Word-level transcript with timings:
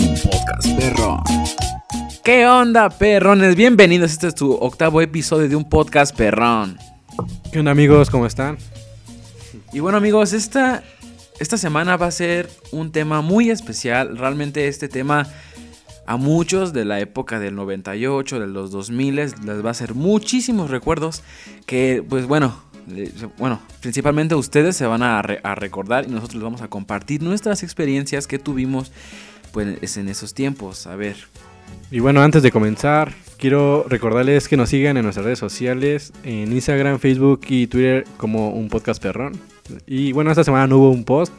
un 0.00 0.14
podcast 0.14 0.68
perrón. 0.76 1.20
¿Qué 2.24 2.46
onda, 2.46 2.88
perrones? 2.90 3.54
Bienvenidos. 3.56 4.12
Este 4.12 4.28
es 4.28 4.34
tu 4.34 4.52
octavo 4.52 5.00
episodio 5.00 5.48
de 5.48 5.56
un 5.56 5.68
podcast 5.68 6.16
perrón. 6.16 6.78
¿Qué 7.52 7.58
onda 7.58 7.70
amigos? 7.70 8.10
¿Cómo 8.10 8.26
están? 8.26 8.58
Y 9.72 9.80
bueno, 9.80 9.98
amigos, 9.98 10.32
esta, 10.32 10.82
esta 11.38 11.56
semana 11.58 11.96
va 11.96 12.06
a 12.06 12.10
ser 12.10 12.50
un 12.72 12.92
tema 12.92 13.20
muy 13.20 13.50
especial. 13.50 14.16
Realmente 14.16 14.68
este 14.68 14.88
tema 14.88 15.28
a 16.06 16.16
muchos 16.16 16.72
de 16.72 16.84
la 16.84 17.00
época 17.00 17.38
del 17.38 17.54
98, 17.54 18.40
de 18.40 18.46
los 18.46 18.70
2000 18.70 19.14
les 19.16 19.34
va 19.64 19.68
a 19.68 19.70
hacer 19.72 19.94
muchísimos 19.94 20.70
recuerdos 20.70 21.22
que, 21.66 22.04
pues 22.08 22.26
bueno, 22.26 22.56
eh, 22.90 23.10
bueno, 23.38 23.60
principalmente 23.80 24.34
ustedes 24.34 24.76
se 24.76 24.86
van 24.86 25.02
a, 25.02 25.22
re- 25.22 25.40
a 25.42 25.54
recordar 25.54 26.04
y 26.06 26.08
nosotros 26.10 26.34
les 26.34 26.42
vamos 26.44 26.62
a 26.62 26.68
compartir 26.68 27.22
nuestras 27.22 27.62
experiencias 27.62 28.26
que 28.26 28.38
tuvimos 28.38 28.92
pues 29.54 29.96
en 29.96 30.08
esos 30.10 30.34
tiempos. 30.34 30.86
A 30.86 30.96
ver, 30.96 31.16
Y 31.90 32.00
bueno, 32.00 32.20
antes 32.20 32.42
de 32.42 32.50
comenzar, 32.50 33.14
quiero 33.38 33.86
recordarles 33.88 34.48
que 34.48 34.56
nos 34.58 34.68
sigan 34.68 34.96
en 34.98 35.04
nuestras 35.04 35.24
redes 35.24 35.38
sociales, 35.38 36.12
en 36.24 36.52
Instagram, 36.52 36.98
Facebook 36.98 37.40
y 37.48 37.66
Twitter 37.68 38.04
como 38.18 38.50
un 38.50 38.68
podcast 38.68 39.02
perrón. 39.02 39.32
Y 39.86 40.12
bueno, 40.12 40.30
esta 40.30 40.44
semana 40.44 40.66
no 40.66 40.76
hubo 40.78 40.90
un 40.90 41.04
post, 41.04 41.32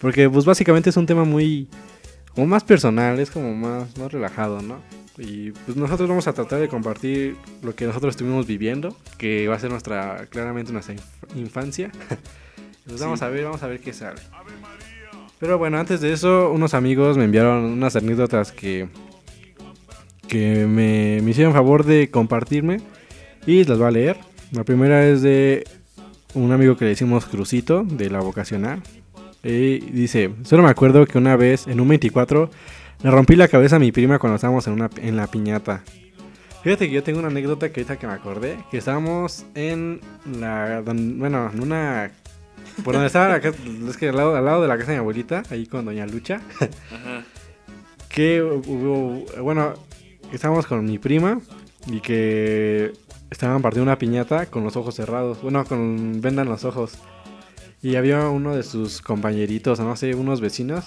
porque 0.00 0.28
pues 0.28 0.44
básicamente 0.44 0.90
es 0.90 0.96
un 0.98 1.06
tema 1.06 1.24
muy, 1.24 1.68
como 2.34 2.46
más 2.48 2.64
personal, 2.64 3.18
es 3.20 3.30
como 3.30 3.54
más, 3.54 3.96
más 3.96 4.12
relajado, 4.12 4.60
¿no? 4.60 4.80
Y 5.18 5.52
pues 5.52 5.74
nosotros 5.78 6.06
vamos 6.08 6.28
a 6.28 6.34
tratar 6.34 6.60
de 6.60 6.68
compartir 6.68 7.36
lo 7.62 7.74
que 7.74 7.86
nosotros 7.86 8.12
estuvimos 8.12 8.46
viviendo, 8.46 8.94
que 9.16 9.48
va 9.48 9.54
a 9.54 9.58
ser 9.58 9.70
nuestra, 9.70 10.26
claramente 10.28 10.72
nuestra 10.72 10.94
inf- 10.94 11.36
infancia. 11.36 11.90
Pues 12.86 13.00
vamos 13.00 13.18
Sí. 13.18 13.24
a 13.24 13.28
ver, 13.30 13.42
vamos 13.42 13.60
a 13.64 13.66
ver 13.66 13.80
qué 13.80 13.92
sale. 13.92 14.20
Pero 15.38 15.58
bueno, 15.58 15.78
antes 15.78 16.00
de 16.00 16.12
eso, 16.12 16.50
unos 16.50 16.72
amigos 16.72 17.18
me 17.18 17.24
enviaron 17.24 17.64
unas 17.64 17.94
anécdotas 17.94 18.52
que, 18.52 18.88
que 20.28 20.66
me, 20.66 21.18
hicieron 21.28 21.52
favor 21.52 21.84
de 21.84 22.10
compartirme 22.10 22.80
y 23.46 23.64
las 23.64 23.78
voy 23.78 23.86
a 23.86 23.90
leer. 23.90 24.16
La 24.52 24.64
primera 24.64 25.06
es 25.06 25.22
de 25.22 25.64
un 26.34 26.52
amigo 26.52 26.76
que 26.76 26.84
le 26.84 26.90
decimos 26.90 27.26
Crucito, 27.26 27.84
de 27.84 28.08
la 28.08 28.20
vocacional. 28.20 28.82
Y 29.42 29.78
dice, 29.78 30.32
solo 30.42 30.62
me 30.62 30.70
acuerdo 30.70 31.06
que 31.06 31.18
una 31.18 31.36
vez 31.36 31.66
en 31.66 31.80
un 31.80 31.88
24 31.88 32.50
le 33.02 33.10
rompí 33.10 33.36
la 33.36 33.48
cabeza 33.48 33.76
a 33.76 33.78
mi 33.78 33.92
prima 33.92 34.18
cuando 34.18 34.36
estábamos 34.36 34.66
en, 34.66 34.72
una, 34.72 34.90
en 34.96 35.16
la 35.16 35.26
piñata. 35.26 35.84
Fíjate 36.62 36.88
que 36.88 36.94
yo 36.94 37.02
tengo 37.02 37.20
una 37.20 37.28
anécdota 37.28 37.70
que 37.70 37.80
ahorita 37.80 37.96
que 37.96 38.06
me 38.06 38.14
acordé, 38.14 38.56
que 38.70 38.78
estábamos 38.78 39.46
en 39.54 40.00
la, 40.40 40.82
bueno, 40.84 41.50
en 41.52 41.62
una, 41.62 42.10
por 42.84 42.94
donde 42.94 43.06
estaba 43.06 43.28
la 43.28 43.40
casa, 43.40 43.58
es 43.88 43.96
que 43.96 44.08
al 44.08 44.16
lado, 44.16 44.36
al 44.36 44.44
lado 44.44 44.62
de 44.62 44.68
la 44.68 44.76
casa 44.76 44.92
de 44.92 44.96
mi 44.96 45.00
abuelita, 45.00 45.42
ahí 45.50 45.66
con 45.66 45.84
doña 45.84 46.06
Lucha, 46.06 46.40
que 48.08 48.42
hubo, 48.42 49.24
bueno, 49.42 49.74
estábamos 50.32 50.66
con 50.66 50.84
mi 50.84 50.98
prima 50.98 51.40
y 51.86 52.00
que 52.00 52.92
estaban 53.30 53.62
partiendo 53.62 53.84
una 53.84 53.98
piñata 53.98 54.46
con 54.46 54.64
los 54.64 54.76
ojos 54.76 54.94
cerrados, 54.94 55.42
bueno, 55.42 55.64
con 55.64 56.20
venda 56.20 56.42
en 56.42 56.48
los 56.48 56.64
ojos. 56.64 56.98
Y 57.82 57.96
había 57.96 58.28
uno 58.28 58.56
de 58.56 58.62
sus 58.62 59.02
compañeritos, 59.02 59.78
no 59.80 59.94
sé, 59.96 60.14
unos 60.14 60.40
vecinos, 60.40 60.84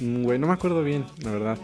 un 0.00 0.24
güey, 0.24 0.38
no 0.38 0.46
me 0.46 0.54
acuerdo 0.54 0.82
bien, 0.82 1.04
la 1.22 1.30
verdad. 1.30 1.58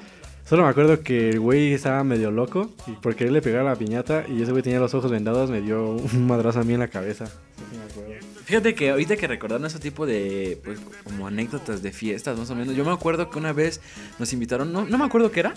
Solo 0.45 0.63
me 0.63 0.71
acuerdo 0.71 1.03
que 1.03 1.29
el 1.31 1.41
güey 1.41 1.75
estaba 1.75 2.03
medio 2.05 2.31
loco 2.31 2.71
y 2.87 2.93
porque 2.93 3.25
él 3.25 3.35
le 3.35 3.43
pegaba 3.43 3.71
la 3.71 3.77
piñata 3.77 4.25
y 4.29 4.43
ese 4.43 4.53
güey 4.53 4.63
tenía 4.63 4.81
los 4.81 4.95
ojos 4.95 5.11
vendados, 5.11 5.51
me 5.51 5.61
dio 5.61 5.91
un 5.91 6.27
madrazo 6.27 6.61
a 6.61 6.65
mí 6.65 6.73
en 6.73 6.81
la 6.81 6.89
cabeza. 6.89 7.27
Sí 7.27 7.77
me 7.77 7.85
acuerdo. 7.85 8.38
Fíjate 8.49 8.75
que 8.75 8.89
ahorita 8.89 9.19
que 9.19 9.27
recordando 9.27 9.69
ese 9.69 9.79
tipo 9.79 10.07
de, 10.07 10.59
pues, 10.65 10.81
como 11.05 11.27
anécdotas 11.27 11.83
de 11.83 11.93
fiestas, 11.93 12.39
más 12.39 12.49
o 12.49 12.55
menos. 12.55 12.75
Yo 12.75 12.83
me 12.83 12.93
acuerdo 12.93 13.29
que 13.29 13.39
una 13.39 13.53
vez 13.53 13.83
nos 14.19 14.33
invitaron, 14.33 14.73
no, 14.73 14.87
no 14.87 14.97
me 14.97 15.05
acuerdo 15.05 15.31
qué 15.31 15.41
era, 15.41 15.53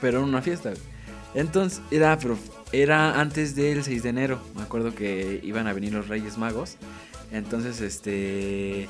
pero 0.00 0.16
era 0.16 0.26
una 0.26 0.40
fiesta. 0.40 0.72
Entonces, 1.34 1.82
era, 1.90 2.18
pero 2.18 2.38
era 2.72 3.20
antes 3.20 3.54
del 3.56 3.84
6 3.84 4.02
de 4.02 4.08
enero. 4.08 4.40
Me 4.56 4.62
acuerdo 4.62 4.94
que 4.94 5.40
iban 5.42 5.66
a 5.66 5.74
venir 5.74 5.92
los 5.92 6.08
Reyes 6.08 6.38
Magos. 6.38 6.78
Entonces, 7.30 7.82
este. 7.82 8.88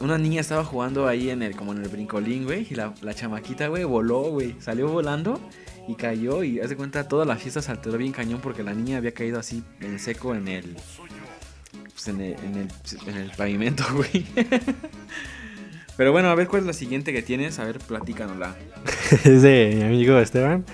Una 0.00 0.16
niña 0.16 0.40
estaba 0.40 0.64
jugando 0.64 1.06
ahí 1.06 1.28
en 1.28 1.42
el, 1.42 1.54
como 1.56 1.72
en 1.72 1.82
el 1.82 1.90
brincolín, 1.90 2.44
güey. 2.44 2.66
Y 2.70 2.76
la, 2.76 2.94
la 3.02 3.12
chamaquita, 3.12 3.68
güey, 3.68 3.84
voló, 3.84 4.22
güey. 4.30 4.56
Salió 4.60 4.88
volando 4.88 5.38
y 5.86 5.96
cayó. 5.96 6.42
Y 6.42 6.60
hace 6.60 6.76
cuenta, 6.76 7.08
toda 7.08 7.26
la 7.26 7.36
fiesta 7.36 7.60
se 7.60 7.70
alteró 7.70 7.98
bien 7.98 8.12
cañón 8.12 8.40
porque 8.40 8.62
la 8.62 8.72
niña 8.72 8.96
había 8.96 9.12
caído 9.12 9.38
así 9.38 9.62
en 9.82 9.98
seco 9.98 10.34
en 10.34 10.48
el 10.48 10.76
pues, 12.04 12.08
en, 12.08 12.20
el, 12.20 12.36
en, 12.44 12.54
el, 12.56 12.68
en 13.08 13.16
el 13.16 13.30
pavimento, 13.30 13.84
güey. 13.94 14.26
Pero 15.96 16.10
bueno, 16.10 16.28
a 16.28 16.34
ver 16.34 16.48
cuál 16.48 16.62
es 16.62 16.66
la 16.66 16.72
siguiente 16.72 17.12
que 17.12 17.22
tienes. 17.22 17.58
A 17.58 17.64
ver, 17.64 17.78
platícanosla. 17.78 18.56
es 19.24 19.42
de 19.42 19.72
mi 19.76 19.82
amigo 19.82 20.18
Esteban. 20.18 20.64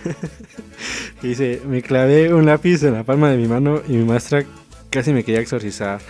que 1.21 1.29
dice, 1.29 1.61
me 1.67 1.83
clavé 1.83 2.33
un 2.33 2.47
lápiz 2.47 2.83
en 2.83 2.95
la 2.95 3.05
palma 3.05 3.31
de 3.31 3.37
mi 3.37 3.47
mano 3.47 3.83
y 3.87 3.93
mi 3.93 4.05
maestra 4.05 4.45
casi 4.89 5.13
me 5.13 5.25
quería 5.25 5.41
exorcizar. 5.41 6.01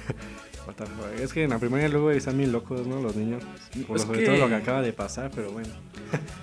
Es 1.20 1.34
que 1.34 1.44
en 1.44 1.50
la 1.50 1.58
primaria 1.58 1.88
luego 1.88 2.10
están 2.10 2.38
bien 2.38 2.52
locos, 2.52 2.86
¿no? 2.86 3.02
Los 3.02 3.14
niños. 3.16 3.42
Por 3.86 3.96
Es 3.96 4.02
sobre 4.04 4.20
que- 4.20 4.26
todo 4.26 4.36
lo 4.38 4.48
que 4.48 4.54
acaba 4.54 4.80
de 4.80 4.92
pasar, 4.94 5.30
pero 5.34 5.50
bueno. 5.52 5.68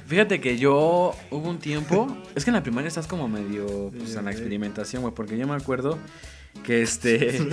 Fíjate 0.05 0.39
que 0.39 0.57
yo 0.57 1.15
hubo 1.31 1.49
un 1.49 1.57
tiempo. 1.57 2.15
Es 2.35 2.43
que 2.43 2.51
en 2.51 2.55
la 2.55 2.61
primaria 2.61 2.87
estás 2.89 3.07
como 3.07 3.27
medio 3.27 3.89
pues, 3.97 4.15
en 4.15 4.25
la 4.25 4.31
experimentación, 4.31 5.01
güey. 5.01 5.15
Porque 5.15 5.37
yo 5.37 5.47
me 5.47 5.55
acuerdo 5.55 5.97
que 6.63 6.81
este. 6.81 7.39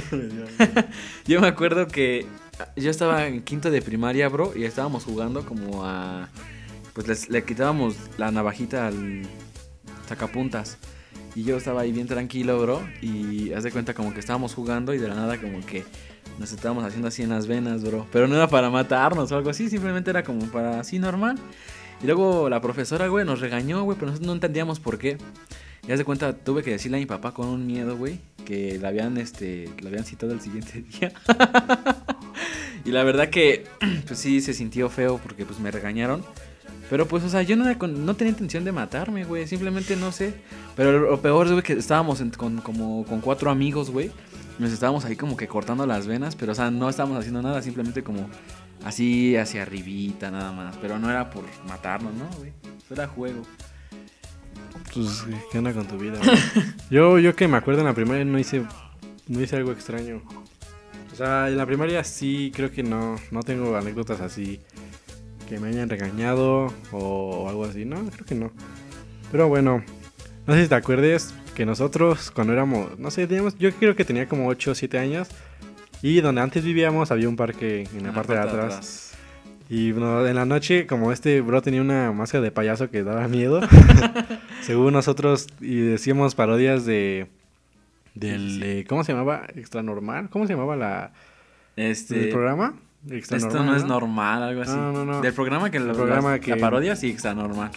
yo 1.26 1.40
me 1.40 1.46
acuerdo 1.48 1.86
que 1.86 2.26
yo 2.76 2.90
estaba 2.90 3.26
en 3.26 3.42
quinto 3.42 3.70
de 3.70 3.82
primaria, 3.82 4.28
bro. 4.28 4.52
Y 4.56 4.64
estábamos 4.64 5.04
jugando 5.04 5.44
como 5.44 5.84
a. 5.84 6.28
Pues 6.92 7.08
les- 7.08 7.28
le 7.28 7.44
quitábamos 7.44 7.96
la 8.18 8.30
navajita 8.30 8.86
al 8.86 9.22
sacapuntas. 10.08 10.78
Y 11.34 11.42
yo 11.42 11.56
estaba 11.56 11.80
ahí 11.80 11.90
bien 11.92 12.06
tranquilo, 12.06 12.60
bro. 12.60 12.86
Y 13.02 13.52
haz 13.52 13.64
de 13.64 13.72
cuenta 13.72 13.94
como 13.94 14.14
que 14.14 14.20
estábamos 14.20 14.54
jugando 14.54 14.94
y 14.94 14.98
de 14.98 15.08
la 15.08 15.16
nada 15.16 15.40
como 15.40 15.64
que 15.66 15.84
nos 16.38 16.52
estábamos 16.52 16.84
haciendo 16.84 17.08
así 17.08 17.22
en 17.22 17.30
las 17.30 17.46
venas, 17.48 17.82
bro. 17.82 18.06
Pero 18.12 18.28
no 18.28 18.36
era 18.36 18.48
para 18.48 18.70
matarnos 18.70 19.32
o 19.32 19.36
algo 19.36 19.50
así, 19.50 19.68
simplemente 19.68 20.10
era 20.10 20.22
como 20.22 20.46
para 20.46 20.78
así 20.80 20.98
normal. 21.00 21.36
Y 22.02 22.06
luego 22.06 22.48
la 22.48 22.60
profesora, 22.60 23.08
güey, 23.08 23.24
nos 23.24 23.40
regañó, 23.40 23.82
güey, 23.82 23.96
pero 23.98 24.10
nosotros 24.10 24.26
no 24.26 24.32
entendíamos 24.34 24.78
por 24.78 24.98
qué. 24.98 25.18
Y 25.86 25.92
haz 25.92 25.98
de 25.98 26.04
cuenta, 26.04 26.32
tuve 26.34 26.62
que 26.62 26.70
decirle 26.70 26.96
a 26.96 27.00
mi 27.00 27.06
papá 27.06 27.32
con 27.32 27.46
un 27.48 27.66
miedo, 27.66 27.96
güey, 27.96 28.18
que 28.46 28.78
la 28.80 28.88
habían, 28.88 29.18
este, 29.18 29.70
la 29.82 29.88
habían 29.90 30.04
citado 30.04 30.32
el 30.32 30.40
siguiente 30.40 30.82
día. 31.00 31.12
y 32.84 32.90
la 32.90 33.04
verdad 33.04 33.28
que, 33.28 33.64
pues 34.06 34.18
sí, 34.18 34.40
se 34.40 34.54
sintió 34.54 34.88
feo 34.88 35.18
porque 35.22 35.44
pues 35.44 35.58
me 35.60 35.70
regañaron. 35.70 36.24
Pero 36.90 37.08
pues, 37.08 37.24
o 37.24 37.28
sea, 37.30 37.42
yo 37.42 37.56
no, 37.56 37.64
era 37.64 37.78
con- 37.78 38.04
no 38.04 38.14
tenía 38.14 38.30
intención 38.32 38.64
de 38.64 38.70
matarme, 38.72 39.24
güey. 39.24 39.46
Simplemente 39.46 39.96
no 39.96 40.12
sé. 40.12 40.34
Pero 40.76 40.92
lo 41.10 41.20
peor, 41.20 41.48
güey, 41.50 41.62
que 41.62 41.72
estábamos 41.74 42.22
con, 42.36 42.58
como 42.58 43.04
con 43.06 43.20
cuatro 43.20 43.50
amigos, 43.50 43.90
güey. 43.90 44.10
Nos 44.58 44.70
estábamos 44.70 45.04
ahí 45.06 45.16
como 45.16 45.36
que 45.36 45.48
cortando 45.48 45.86
las 45.86 46.06
venas. 46.06 46.36
Pero, 46.36 46.52
o 46.52 46.54
sea, 46.54 46.70
no 46.70 46.88
estábamos 46.90 47.18
haciendo 47.18 47.40
nada. 47.40 47.62
Simplemente 47.62 48.02
como 48.04 48.28
así 48.84 49.34
hacia 49.34 49.62
arribita, 49.62 50.30
nada 50.30 50.52
más. 50.52 50.76
Pero 50.76 50.98
no 50.98 51.08
era 51.10 51.30
por 51.30 51.44
matarnos, 51.66 52.12
¿no, 52.14 52.28
güey? 52.38 52.52
Era 52.90 53.08
juego. 53.08 53.42
Pues, 54.92 55.24
¿qué 55.50 55.58
onda 55.58 55.72
con 55.72 55.86
tu 55.86 55.98
vida? 55.98 56.20
yo, 56.90 57.18
yo 57.18 57.34
que 57.34 57.48
me 57.48 57.56
acuerdo 57.56 57.80
en 57.80 57.86
la 57.86 57.94
primaria 57.94 58.24
no 58.24 58.38
hice, 58.38 58.64
no 59.28 59.40
hice 59.40 59.56
algo 59.56 59.72
extraño. 59.72 60.22
O 61.12 61.16
sea, 61.16 61.48
en 61.48 61.56
la 61.56 61.66
primaria 61.66 62.02
sí 62.04 62.52
creo 62.54 62.70
que 62.70 62.82
no, 62.82 63.16
no 63.30 63.42
tengo 63.42 63.76
anécdotas 63.76 64.20
así 64.20 64.60
que 65.48 65.60
me 65.60 65.68
hayan 65.68 65.88
regañado 65.88 66.72
o, 66.92 66.98
o 66.98 67.48
algo 67.48 67.64
así. 67.64 67.84
No, 67.84 68.04
creo 68.10 68.26
que 68.26 68.34
no. 68.34 68.50
Pero 69.30 69.48
bueno, 69.48 69.82
no 70.46 70.54
sé 70.54 70.64
si 70.64 70.68
te 70.68 70.74
acuerdes 70.74 71.34
que 71.54 71.64
nosotros 71.64 72.30
cuando 72.30 72.52
éramos, 72.52 72.98
no 72.98 73.10
sé, 73.10 73.26
teníamos, 73.26 73.56
yo 73.58 73.72
creo 73.72 73.96
que 73.96 74.04
tenía 74.04 74.28
como 74.28 74.48
8 74.48 74.72
o 74.72 74.74
7 74.74 74.98
años. 74.98 75.28
Y 76.02 76.20
donde 76.20 76.42
antes 76.42 76.62
vivíamos 76.62 77.10
había 77.10 77.30
un 77.30 77.36
parque 77.36 77.88
en 77.96 78.04
la, 78.04 78.12
parte, 78.12 78.34
de 78.34 78.40
atrás. 78.40 79.13
Y 79.68 79.92
bueno, 79.92 80.26
en 80.26 80.34
la 80.36 80.44
noche, 80.44 80.86
como 80.86 81.10
este 81.10 81.40
bro 81.40 81.62
tenía 81.62 81.80
una 81.80 82.12
máscara 82.12 82.42
de 82.42 82.50
payaso 82.50 82.90
que 82.90 83.02
daba 83.02 83.28
miedo, 83.28 83.60
según 84.62 84.92
nosotros, 84.92 85.46
y 85.60 85.76
decíamos 85.76 86.34
parodias 86.34 86.84
de. 86.84 87.28
Del, 88.14 88.60
de- 88.60 88.84
¿Cómo 88.88 89.02
se 89.04 89.12
llamaba? 89.12 89.46
Extra 89.56 89.82
normal. 89.82 90.28
¿Cómo 90.30 90.46
se 90.46 90.52
llamaba 90.52 90.76
la, 90.76 91.12
Este. 91.76 92.24
el 92.24 92.28
programa? 92.30 92.74
Extra 93.10 93.36
Esto 93.36 93.48
Normal, 93.50 93.66
no 93.66 93.76
es 93.76 93.84
normal, 93.84 94.42
algo 94.42 94.62
así. 94.62 94.70
No, 94.72 94.92
no, 94.92 95.04
no. 95.04 95.20
Del 95.20 95.34
programa 95.34 95.70
que, 95.70 95.78
lo, 95.80 95.92
programa 95.92 96.30
la, 96.32 96.38
que- 96.38 96.50
la 96.52 96.56
parodia, 96.58 96.96
sí, 96.96 97.10
está 97.10 97.34
normal. 97.34 97.70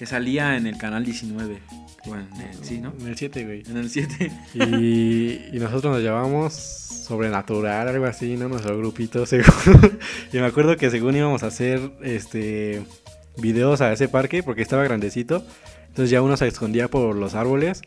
Que 0.00 0.06
salía 0.06 0.56
en 0.56 0.66
el 0.66 0.78
canal 0.78 1.04
19. 1.04 1.58
Bueno, 2.06 2.26
en 2.34 2.40
el- 2.40 2.64
sí, 2.64 2.78
¿no? 2.78 2.94
En 2.98 3.06
el 3.08 3.16
7, 3.18 3.44
güey. 3.44 3.62
En 3.68 3.76
el 3.76 3.90
7. 3.90 4.32
Y, 4.54 5.54
y 5.54 5.58
nosotros 5.60 5.92
nos 5.94 6.02
llamábamos 6.02 6.54
Sobrenatural, 6.54 7.86
algo 7.86 8.06
así, 8.06 8.34
¿no? 8.38 8.48
Nuestro 8.48 8.78
grupito, 8.78 9.26
según. 9.26 9.98
y 10.32 10.38
me 10.38 10.46
acuerdo 10.46 10.78
que 10.78 10.88
según 10.88 11.16
íbamos 11.16 11.42
a 11.42 11.48
hacer 11.48 11.80
este 12.02 12.82
videos 13.36 13.82
a 13.82 13.92
ese 13.92 14.08
parque, 14.08 14.42
porque 14.42 14.62
estaba 14.62 14.84
grandecito. 14.84 15.44
Entonces 15.88 16.08
ya 16.08 16.22
uno 16.22 16.38
se 16.38 16.48
escondía 16.48 16.88
por 16.88 17.14
los 17.14 17.34
árboles. 17.34 17.82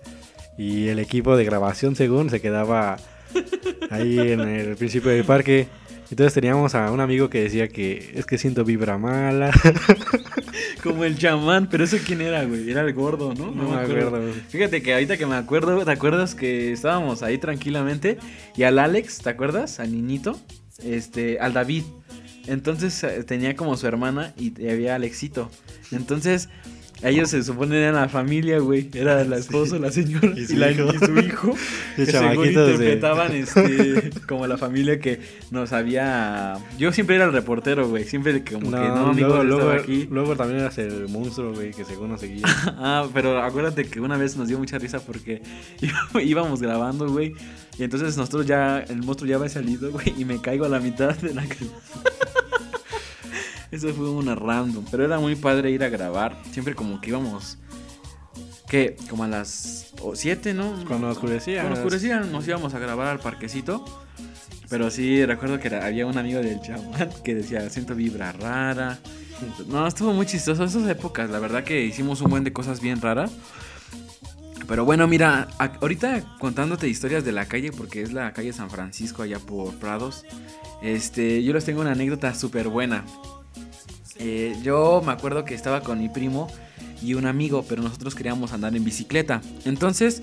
Y 0.56 0.90
el 0.90 1.00
equipo 1.00 1.36
de 1.36 1.46
grabación, 1.46 1.96
según, 1.96 2.30
se 2.30 2.42
quedaba 2.42 2.98
ahí 3.90 4.20
en 4.20 4.42
el 4.42 4.76
principio 4.76 5.10
del 5.10 5.26
parque. 5.26 5.68
Entonces 6.14 6.36
teníamos 6.36 6.76
a 6.76 6.92
un 6.92 7.00
amigo 7.00 7.28
que 7.28 7.42
decía 7.42 7.70
que 7.70 8.12
es 8.14 8.28
que 8.28 8.38
siento 8.38 8.64
vibra 8.64 9.00
mala. 9.00 9.52
Como 10.84 11.06
el 11.06 11.18
chamán, 11.18 11.68
pero 11.72 11.86
eso 11.86 11.98
quién 12.06 12.22
era, 12.22 12.46
güey. 12.46 12.70
Era 12.70 12.82
el 12.82 12.94
gordo, 12.94 13.34
¿no? 13.34 13.50
No, 13.50 13.70
me 13.70 13.82
acuerdo. 13.82 14.22
Fíjate 14.50 14.84
que 14.84 14.94
ahorita 14.94 15.18
que 15.18 15.26
me 15.26 15.34
acuerdo, 15.34 15.84
¿te 15.84 15.90
acuerdas 15.90 16.36
que 16.36 16.72
estábamos 16.72 17.24
ahí 17.24 17.40
tranquilamente? 17.40 18.20
Y 18.56 18.62
al 18.62 18.78
Alex, 18.78 19.24
¿te 19.24 19.32
acuerdas? 19.32 19.80
Al 19.80 19.92
niñito, 19.92 20.40
este, 20.84 21.40
al 21.40 21.54
David. 21.54 21.84
Entonces 22.46 23.04
eh, 23.04 23.24
tenía 23.24 23.56
como 23.56 23.76
su 23.76 23.88
hermana 23.88 24.36
y 24.38 24.54
había 24.70 24.94
Alexito. 24.94 25.50
Entonces 25.92 26.48
ellos 27.04 27.30
se 27.30 27.44
supone 27.44 27.78
eran 27.78 27.96
la 27.96 28.08
familia, 28.08 28.60
güey. 28.60 28.90
Era 28.94 29.24
la 29.26 29.38
esposa, 29.38 29.78
la 29.78 29.92
señora 29.92 30.32
y 30.36 30.46
su, 30.46 30.54
hijo. 30.54 30.94
Y 30.94 31.06
su 31.06 31.18
hijo. 31.20 31.54
que 31.96 32.06
según 32.06 32.48
interpretaban 32.48 33.32
este, 33.34 34.12
como 34.28 34.48
la 34.48 34.58
familia 34.58 35.00
que 35.00 35.20
nos 35.52 35.74
había. 35.74 36.56
Yo 36.78 36.92
siempre 36.94 37.18
era 37.18 37.26
el 37.26 37.34
reportero, 37.34 37.90
güey. 37.90 38.06
Siempre 38.06 38.44
como 38.44 38.72
que 38.72 38.78
no, 38.78 39.08
amigo, 39.08 39.28
luego, 39.28 39.44
luego, 39.44 39.70
aquí. 39.72 40.08
Luego 40.10 40.36
también 40.36 40.62
eras 40.62 40.78
el 40.78 41.10
monstruo, 41.10 41.54
güey, 41.54 41.72
que 41.72 41.84
según 41.84 42.10
nos 42.10 42.22
seguía. 42.22 42.46
ah, 42.78 43.08
pero 43.14 43.42
acuérdate 43.42 43.86
que 43.86 44.00
una 44.00 44.18
vez 44.18 44.38
nos 44.38 44.48
dio 44.48 44.58
mucha 44.58 44.78
risa 44.78 45.00
porque 45.00 45.42
íbamos 46.22 46.62
grabando, 46.62 47.10
güey. 47.10 47.34
Y 47.78 47.84
entonces 47.84 48.16
nosotros 48.16 48.46
ya, 48.46 48.80
el 48.80 49.04
monstruo 49.04 49.30
ya 49.30 49.36
había 49.36 49.50
salido, 49.50 49.92
güey, 49.92 50.14
y 50.18 50.26
me 50.26 50.40
caigo 50.40 50.66
a 50.66 50.70
la 50.70 50.80
mitad 50.80 51.16
de 51.18 51.34
la 51.34 51.44
Eso 53.74 53.92
fue 53.92 54.08
una 54.08 54.36
random. 54.36 54.86
Pero 54.92 55.04
era 55.04 55.20
muy 55.20 55.36
padre 55.36 55.72
ir 55.72 55.84
a 55.84 55.90
grabar. 55.90 56.38
Siempre 56.52 56.76
como 56.76 57.02
que 57.02 57.10
íbamos. 57.10 57.58
¿Qué? 58.70 58.96
Como 59.10 59.24
a 59.24 59.28
las 59.28 59.92
7, 60.14 60.54
¿no? 60.54 60.86
Cuando 60.88 61.10
oscurecía. 61.10 61.62
Cuando 61.62 61.80
oscurecía 61.80 62.20
nos 62.20 62.48
íbamos 62.48 62.76
a 62.76 62.80
grabar 62.80 63.08
al 63.08 63.20
parquecito. 63.20 63.84
Pero 64.70 64.92
sí, 64.92 65.26
recuerdo 65.26 65.60
que 65.60 65.76
había 65.76 66.06
un 66.06 66.20
amigo 66.20 66.40
del 66.40 66.62
chamán 66.62 67.10
que 67.24 67.34
decía, 67.34 67.68
siento 67.72 67.96
vibra 67.96 68.32
rara. 68.32 69.00
No, 69.68 69.88
estuvo 69.88 70.14
muy 70.14 70.28
chistoso 70.28 70.64
esas 70.64 70.88
épocas. 70.88 71.32
La 71.32 71.40
verdad 71.40 71.64
que 71.64 71.84
hicimos 71.84 72.22
un 72.22 72.30
buen 72.30 72.44
de 72.44 72.54
cosas 72.54 72.80
bien 72.80 73.02
raras. 73.02 73.32
Pero 74.68 74.86
bueno, 74.86 75.08
mira, 75.08 75.48
ahorita 75.58 76.38
contándote 76.38 76.88
historias 76.88 77.26
de 77.26 77.32
la 77.32 77.48
calle, 77.48 77.72
porque 77.72 78.04
es 78.04 78.14
la 78.14 78.34
calle 78.34 78.54
San 78.54 78.70
Francisco 78.70 79.24
allá 79.24 79.40
por 79.40 79.74
Prados. 79.76 80.26
Este, 80.84 81.44
yo 81.44 81.54
les 81.54 81.66
tengo 81.66 81.82
una 81.82 81.94
anécdota 81.94 82.36
súper 82.36 82.68
buena. 82.68 83.04
Eh, 84.18 84.56
yo 84.64 85.02
me 85.06 85.12
acuerdo 85.12 85.46
que 85.46 85.56
estaba 85.56 85.82
con 85.82 86.00
mi 86.00 86.10
primo 86.10 86.48
y 87.02 87.16
un 87.16 87.26
amigo, 87.26 87.66
pero 87.68 87.82
nosotros 87.82 88.16
queríamos 88.16 88.54
andar 88.54 88.76
en 88.76 88.84
bicicleta. 88.84 89.42
Entonces, 89.66 90.22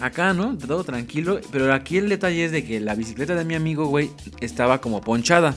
acá, 0.00 0.32
¿no? 0.32 0.56
Todo 0.56 0.84
tranquilo. 0.84 1.40
Pero 1.52 1.72
aquí 1.72 1.98
el 1.98 2.08
detalle 2.08 2.44
es 2.44 2.52
de 2.52 2.64
que 2.64 2.80
la 2.80 2.94
bicicleta 2.94 3.34
de 3.34 3.44
mi 3.44 3.54
amigo, 3.54 3.86
güey, 3.86 4.10
estaba 4.40 4.80
como 4.80 5.00
ponchada. 5.00 5.54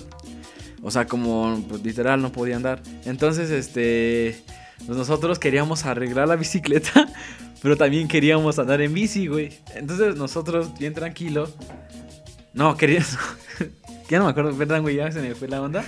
O 0.81 0.91
sea, 0.91 1.05
como 1.05 1.63
pues, 1.67 1.83
literal 1.83 2.21
no 2.21 2.31
podía 2.31 2.55
andar. 2.55 2.81
Entonces, 3.05 3.49
este. 3.49 4.41
Pues 4.85 4.97
nosotros 4.97 5.39
queríamos 5.39 5.85
arreglar 5.85 6.27
la 6.27 6.35
bicicleta, 6.37 7.09
pero 7.61 7.75
también 7.75 8.07
queríamos 8.07 8.59
andar 8.59 8.81
en 8.81 8.93
bici, 8.93 9.27
güey. 9.27 9.49
Entonces 9.75 10.15
nosotros, 10.15 10.77
bien 10.79 10.93
tranquilo. 10.93 11.49
No, 12.53 12.77
queríamos. 12.77 13.17
ya 14.09 14.19
no 14.19 14.25
me 14.25 14.31
acuerdo, 14.31 14.57
perdón, 14.57 14.83
güey, 14.83 14.95
ya 14.95 15.11
se 15.11 15.21
me 15.21 15.35
fue 15.35 15.47
la 15.47 15.61
onda. 15.61 15.83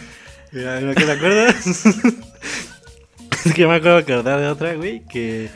Mira, 0.51 0.93
¿qué 0.95 1.05
te 1.05 1.11
acuerdas? 1.11 1.85
es 3.45 3.53
que 3.53 3.65
me 3.65 3.75
acuerdo 3.75 3.97
acordar 3.97 4.39
de 4.41 4.47
otra, 4.47 4.75
güey, 4.75 5.01
que 5.07 5.49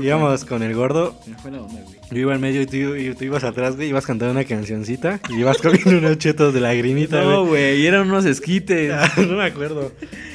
íbamos 0.00 0.44
con 0.46 0.62
el 0.62 0.74
gordo. 0.74 1.20
Me 1.26 1.36
fue 1.36 1.50
la 1.50 1.60
onda, 1.60 1.82
güey. 1.82 1.98
Yo 2.10 2.18
iba 2.18 2.34
en 2.34 2.40
medio 2.40 2.62
y 2.62 2.66
tú, 2.66 3.24
ibas 3.24 3.44
atrás, 3.44 3.76
güey, 3.76 3.90
ibas 3.90 4.06
cantando 4.06 4.32
una 4.32 4.44
cancioncita 4.44 5.20
y 5.28 5.40
ibas 5.40 5.58
comiendo 5.58 5.98
unos 5.98 6.16
chetos 6.16 6.54
de 6.54 6.60
lagrimita, 6.60 7.22
güey. 7.22 7.36
No, 7.36 7.46
güey, 7.46 7.86
eran 7.86 8.08
unos 8.08 8.24
esquites. 8.24 8.90
Ah, 8.98 9.12
no 9.18 9.36
me 9.36 9.44
acuerdo. 9.44 9.92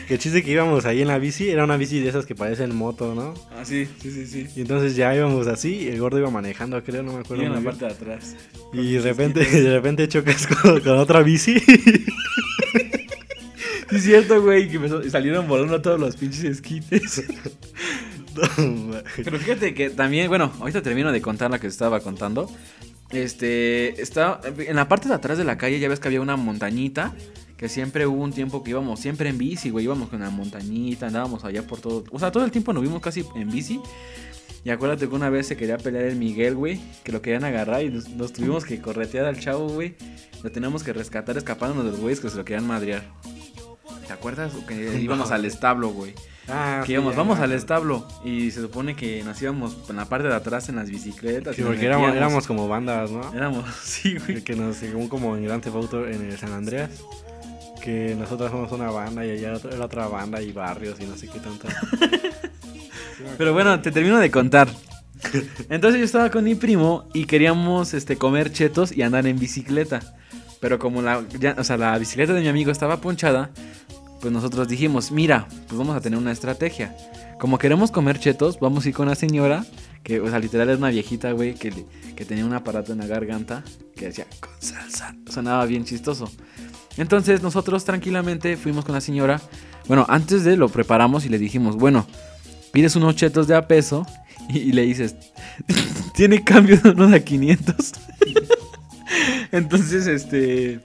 Que 0.08 0.20
chiste 0.20 0.44
que 0.44 0.52
íbamos 0.52 0.86
ahí 0.86 1.02
en 1.02 1.08
la 1.08 1.18
bici, 1.18 1.50
era 1.50 1.64
una 1.64 1.76
bici 1.76 2.00
de 2.00 2.10
esas 2.10 2.26
que 2.26 2.36
parecen 2.36 2.76
moto, 2.76 3.16
¿no? 3.16 3.34
Ah, 3.58 3.66
sí, 3.66 3.88
sí, 4.00 4.12
sí, 4.12 4.28
sí. 4.28 4.48
Y 4.56 4.62
entonces 4.62 4.96
ya 4.96 5.14
íbamos 5.16 5.48
así, 5.48 5.76
y 5.76 5.88
el 5.88 6.00
gordo 6.00 6.20
iba 6.20 6.30
manejando, 6.30 6.82
creo, 6.84 7.02
no 7.02 7.14
me 7.14 7.20
acuerdo. 7.22 7.44
Y 7.44 7.48
en 7.48 7.54
la 7.54 7.62
parte 7.62 7.86
de 7.86 7.92
atrás. 7.92 8.36
Y 8.72 8.94
de 8.94 9.02
repente, 9.02 9.44
de 9.44 9.72
repente 9.72 10.08
chocas 10.08 10.46
con, 10.46 10.80
con 10.82 10.98
otra 11.00 11.24
bici. 11.24 11.56
Sí, 13.90 13.96
es 13.96 14.04
cierto, 14.04 14.42
güey, 14.42 14.70
que 14.70 14.80
me 14.80 15.10
salieron 15.10 15.48
volando 15.48 15.82
todos 15.82 16.00
los 16.00 16.16
pinches 16.16 16.44
esquites. 16.44 17.24
Pero 19.24 19.40
fíjate 19.40 19.74
que 19.74 19.90
también, 19.90 20.28
bueno, 20.28 20.52
ahorita 20.60 20.82
termino 20.82 21.12
de 21.12 21.22
contar 21.22 21.52
la 21.52 21.60
que 21.60 21.68
estaba 21.68 22.00
contando. 22.00 22.50
Este, 23.12 24.02
estaba 24.02 24.42
en 24.58 24.76
la 24.76 24.88
parte 24.88 25.08
de 25.08 25.14
atrás 25.14 25.38
de 25.38 25.44
la 25.44 25.58
calle, 25.58 25.80
ya 25.80 25.88
ves 25.88 26.00
que 26.00 26.08
había 26.08 26.22
una 26.22 26.36
montañita. 26.36 27.16
Que 27.58 27.70
siempre 27.70 28.06
hubo 28.08 28.22
un 28.22 28.34
tiempo 28.34 28.62
que 28.62 28.72
íbamos 28.72 29.00
siempre 29.00 29.30
en 29.30 29.38
bici, 29.38 29.70
güey. 29.70 29.86
Íbamos 29.86 30.10
con 30.10 30.20
la 30.20 30.30
montañita, 30.30 31.08
andábamos 31.08 31.46
allá 31.46 31.66
por 31.66 31.80
todo. 31.80 32.04
O 32.12 32.20
sea, 32.20 32.32
todo 32.32 32.44
el 32.44 32.52
tiempo 32.52 32.74
nos 32.74 32.84
vimos 32.84 33.02
casi 33.02 33.24
en 33.36 33.50
bici. 33.50 33.80
Y 34.66 34.70
acuérdate 34.70 35.08
que 35.08 35.16
una 35.16 35.30
vez 35.30 35.48
se 35.48 35.56
quería 35.56 35.78
pelear 35.78 36.06
el 36.06 36.16
Miguel, 36.16 36.56
güey. 36.56 36.82
Que 37.04 37.12
lo 37.12 37.22
querían 37.22 37.44
agarrar 37.44 37.84
y 37.84 37.90
nos, 37.90 38.34
tuvimos 38.34 38.66
que 38.66 38.82
corretear 38.82 39.26
al 39.26 39.40
chavo, 39.40 39.70
güey. 39.70 39.96
Lo 40.42 40.52
teníamos 40.52 40.84
que 40.84 40.94
rescatar 40.94 41.38
escapándonos 41.38 41.86
de 41.86 41.92
los 41.92 42.00
güeyes 42.00 42.20
que 42.20 42.30
se 42.30 42.38
lo 42.38 42.44
querían 42.44 42.68
madrear. 42.68 43.04
¿Te 44.14 44.20
acuerdas? 44.20 44.54
Que 44.68 45.02
íbamos 45.02 45.32
al 45.32 45.44
establo, 45.44 45.90
güey. 45.90 46.14
Ah, 46.48 46.84
que 46.86 46.92
íbamos, 46.92 47.16
vamos 47.16 47.40
al 47.40 47.52
establo. 47.52 48.08
Y 48.24 48.52
se 48.52 48.62
supone 48.62 48.96
que 48.96 49.24
nos 49.24 49.42
íbamos 49.42 49.76
en 49.90 49.96
la 49.96 50.06
parte 50.06 50.28
de 50.28 50.36
atrás 50.36 50.70
en 50.70 50.76
las 50.76 50.88
bicicletas. 50.92 51.56
Sí, 51.56 51.64
porque 51.64 51.88
éramos, 51.88 52.16
éramos, 52.16 52.46
como 52.46 52.68
bandas, 52.68 53.10
¿no? 53.10 53.34
Éramos, 53.34 53.66
sí, 53.82 54.18
güey. 54.20 54.44
Que 54.44 54.56
nos, 54.56 54.76
según 54.76 55.10
como 55.10 55.36
en 55.36 55.46
Gran 55.46 55.64
Auto 55.66 56.08
en 56.08 56.30
el 56.30 56.38
San 56.38 56.52
Andreas. 56.52 56.92
Que 57.82 58.16
nosotros 58.16 58.52
somos 58.52 58.72
una 58.72 58.92
banda 58.92 59.26
y 59.26 59.32
allá 59.32 59.60
era 59.72 59.84
otra 59.84 60.08
banda 60.08 60.44
y 60.44 60.52
barrios 60.52 61.00
y 61.00 61.06
no 61.06 61.18
sé 61.18 61.28
qué 61.28 61.40
tanto. 61.40 61.68
Pero 63.40 63.54
bueno, 63.54 63.82
te 63.82 63.92
termino 63.92 64.20
de 64.20 64.30
contar. 64.30 64.68
Entonces 65.70 65.98
yo 65.98 66.06
estaba 66.06 66.30
con 66.30 66.44
mi 66.44 66.54
primo 66.54 67.10
y 67.16 67.26
queríamos 67.26 67.96
este, 67.96 68.16
comer 68.16 68.52
chetos 68.52 68.96
y 68.96 69.02
andar 69.02 69.26
en 69.26 69.40
bicicleta. 69.40 70.02
Pero 70.60 70.78
como 70.80 71.02
la, 71.02 71.22
o 71.58 71.64
sea, 71.64 71.78
la 71.78 71.98
bicicleta 71.98 72.32
de 72.32 72.42
mi 72.42 72.48
amigo 72.48 72.72
estaba 72.72 73.02
ponchada, 73.02 73.50
pues 74.24 74.32
nosotros 74.32 74.70
dijimos, 74.70 75.12
mira, 75.12 75.50
pues 75.68 75.78
vamos 75.78 75.98
a 75.98 76.00
tener 76.00 76.18
una 76.18 76.32
estrategia. 76.32 76.96
Como 77.42 77.58
queremos 77.58 77.92
comer 77.92 78.20
chetos, 78.20 78.58
vamos 78.58 78.86
a 78.86 78.88
ir 78.88 78.96
con 78.96 79.08
una 79.08 79.16
señora, 79.16 79.66
que, 80.02 80.22
o 80.22 80.30
sea, 80.30 80.40
literal 80.40 80.70
es 80.70 80.78
una 80.78 80.92
viejita, 80.92 81.34
güey, 81.34 81.56
que, 81.56 81.74
que 82.16 82.24
tenía 82.24 82.46
un 82.46 82.54
aparato 82.54 82.94
en 82.94 83.00
la 83.00 83.06
garganta, 83.06 83.66
que 83.98 84.06
decía, 84.06 84.26
con 84.40 84.54
salsa. 84.60 85.14
Sonaba 85.30 85.66
bien 85.66 85.84
chistoso. 85.84 86.32
Entonces 86.96 87.44
nosotros 87.44 87.84
tranquilamente 87.84 88.56
fuimos 88.56 88.86
con 88.86 88.96
la 88.96 89.02
señora. 89.02 89.42
Bueno, 89.90 90.06
antes 90.08 90.46
de 90.46 90.56
lo 90.56 90.70
preparamos 90.70 91.26
y 91.26 91.30
le 91.30 91.38
dijimos, 91.38 91.76
bueno, 91.76 92.08
pides 92.72 92.96
unos 92.96 93.18
chetos 93.18 93.50
de 93.50 93.56
a 93.56 93.68
peso 93.68 94.06
y, 94.48 94.72
le 94.72 94.84
dices, 94.84 95.18
¿tiene 96.16 96.46
cambio 96.46 96.78
de 96.78 96.92
uno 96.92 97.10
de 97.10 97.18
a 97.18 97.26
500? 97.26 97.92
Entonces, 99.52 100.08
este, 100.08 100.80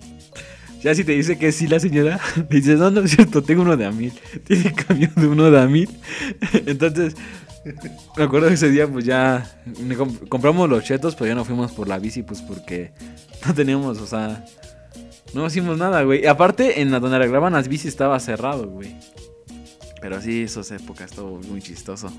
ya 0.83 0.95
si 0.95 1.05
te 1.05 1.13
dice 1.13 1.39
que 1.39 1.51
sí 1.53 1.67
la 1.67 1.81
señora, 1.81 2.21
me 2.37 2.45
dice, 2.57 2.75
no, 2.77 2.91
no 2.91 3.01
es 3.01 3.11
cierto, 3.13 3.43
tengo 3.43 3.63
uno 3.63 3.77
de 3.77 3.87
a 3.87 3.91
mil. 3.91 4.13
Tiene 4.47 4.73
cambio 4.73 5.11
de 5.17 5.27
uno 5.27 5.51
de 5.51 5.61
a 5.61 5.67
mil. 5.67 5.89
Entonces, 6.67 7.17
me 8.17 8.23
acuerdo 8.23 8.49
que 8.49 8.55
ese 8.55 8.71
día 8.71 8.87
pues 8.87 9.05
ya 9.05 9.61
compramos 10.29 10.69
los 10.69 10.85
chetos, 10.85 11.15
pero 11.15 11.29
ya 11.29 11.35
no 11.35 11.45
fuimos 11.45 11.73
por 11.73 11.89
la 11.89 11.99
bici, 11.99 12.23
pues 12.23 12.41
porque 12.43 12.93
no 13.47 13.55
teníamos, 13.55 13.99
o 13.99 14.07
sea, 14.07 14.45
no 15.35 15.47
hicimos 15.47 15.77
nada, 15.79 16.03
güey. 16.03 16.27
aparte, 16.27 16.81
en 16.81 16.91
la 16.91 17.01
donde 17.01 17.17
arreglaban 17.17 17.53
las 17.53 17.69
bicis 17.69 17.89
estaba 17.89 18.19
cerrado, 18.21 18.69
güey. 18.69 18.97
Pero 20.01 20.21
sí, 20.23 20.43
esas 20.43 20.71
épocas 20.71 21.11
estuvo 21.11 21.41
muy 21.41 21.61
chistoso. 21.61 22.13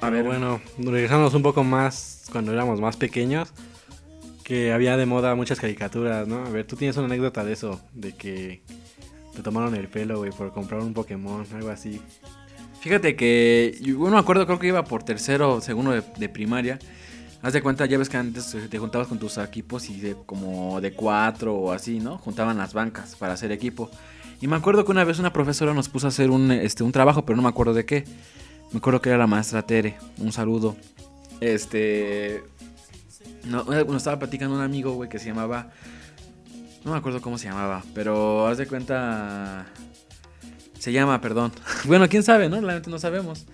A 0.00 0.10
ver, 0.10 0.24
bueno, 0.24 0.60
regresamos 0.78 1.34
un 1.34 1.42
poco 1.42 1.64
más 1.64 2.26
cuando 2.30 2.52
éramos 2.52 2.80
más 2.80 2.96
pequeños 2.96 3.52
que 4.48 4.72
había 4.72 4.96
de 4.96 5.04
moda 5.04 5.34
muchas 5.34 5.60
caricaturas, 5.60 6.26
¿no? 6.26 6.38
A 6.38 6.48
ver, 6.48 6.66
tú 6.66 6.74
tienes 6.74 6.96
una 6.96 7.04
anécdota 7.04 7.44
de 7.44 7.52
eso, 7.52 7.82
de 7.92 8.12
que 8.14 8.62
te 9.36 9.42
tomaron 9.42 9.74
el 9.74 9.88
pelo, 9.88 10.20
güey, 10.20 10.30
por 10.30 10.54
comprar 10.54 10.80
un 10.80 10.94
Pokémon, 10.94 11.44
algo 11.52 11.68
así. 11.68 12.00
Fíjate 12.80 13.14
que 13.14 13.76
yo 13.82 13.98
me 13.98 14.16
acuerdo, 14.16 14.46
creo 14.46 14.58
que 14.58 14.68
iba 14.68 14.82
por 14.84 15.02
tercero 15.02 15.56
o 15.56 15.60
segundo 15.60 15.90
de, 15.90 16.28
primaria. 16.30 16.78
Haz 17.42 17.52
de 17.52 17.60
cuenta, 17.60 17.84
ya 17.84 17.98
ves 17.98 18.08
que 18.08 18.16
antes 18.16 18.56
te 18.70 18.78
juntabas 18.78 19.06
con 19.06 19.18
tus 19.18 19.36
equipos 19.36 19.90
y 19.90 20.00
de 20.00 20.16
como 20.24 20.80
de 20.80 20.94
cuatro 20.94 21.54
o 21.54 21.70
así, 21.70 22.00
¿no? 22.00 22.16
Juntaban 22.16 22.56
las 22.56 22.72
bancas 22.72 23.16
para 23.16 23.34
hacer 23.34 23.52
equipo. 23.52 23.90
Y 24.40 24.46
me 24.46 24.56
acuerdo 24.56 24.82
que 24.86 24.92
una 24.92 25.04
vez 25.04 25.18
una 25.18 25.30
profesora 25.30 25.74
nos 25.74 25.90
puso 25.90 26.06
a 26.06 26.08
hacer 26.08 26.30
un, 26.30 26.50
este, 26.52 26.84
un 26.84 26.92
trabajo, 26.92 27.26
pero 27.26 27.36
no 27.36 27.42
me 27.42 27.50
acuerdo 27.50 27.74
de 27.74 27.84
qué. 27.84 28.04
Me 28.72 28.78
acuerdo 28.78 29.02
que 29.02 29.10
era 29.10 29.18
la 29.18 29.26
maestra 29.26 29.60
Tere. 29.60 29.98
Un 30.16 30.32
saludo. 30.32 30.74
Este. 31.38 32.42
No, 33.44 33.64
nos 33.64 33.96
estaba 33.96 34.18
platicando 34.18 34.54
un 34.54 34.62
amigo, 34.62 34.92
güey, 34.92 35.08
que 35.08 35.18
se 35.18 35.26
llamaba. 35.26 35.70
No 36.84 36.92
me 36.92 36.98
acuerdo 36.98 37.20
cómo 37.20 37.38
se 37.38 37.48
llamaba, 37.48 37.82
pero 37.94 38.46
haz 38.46 38.58
de 38.58 38.66
cuenta. 38.66 39.66
Se 40.78 40.92
llama, 40.92 41.20
perdón. 41.20 41.52
bueno, 41.84 42.08
quién 42.08 42.22
sabe, 42.22 42.48
¿no? 42.48 42.56
Realmente 42.60 42.90
no 42.90 42.98
sabemos. 42.98 43.46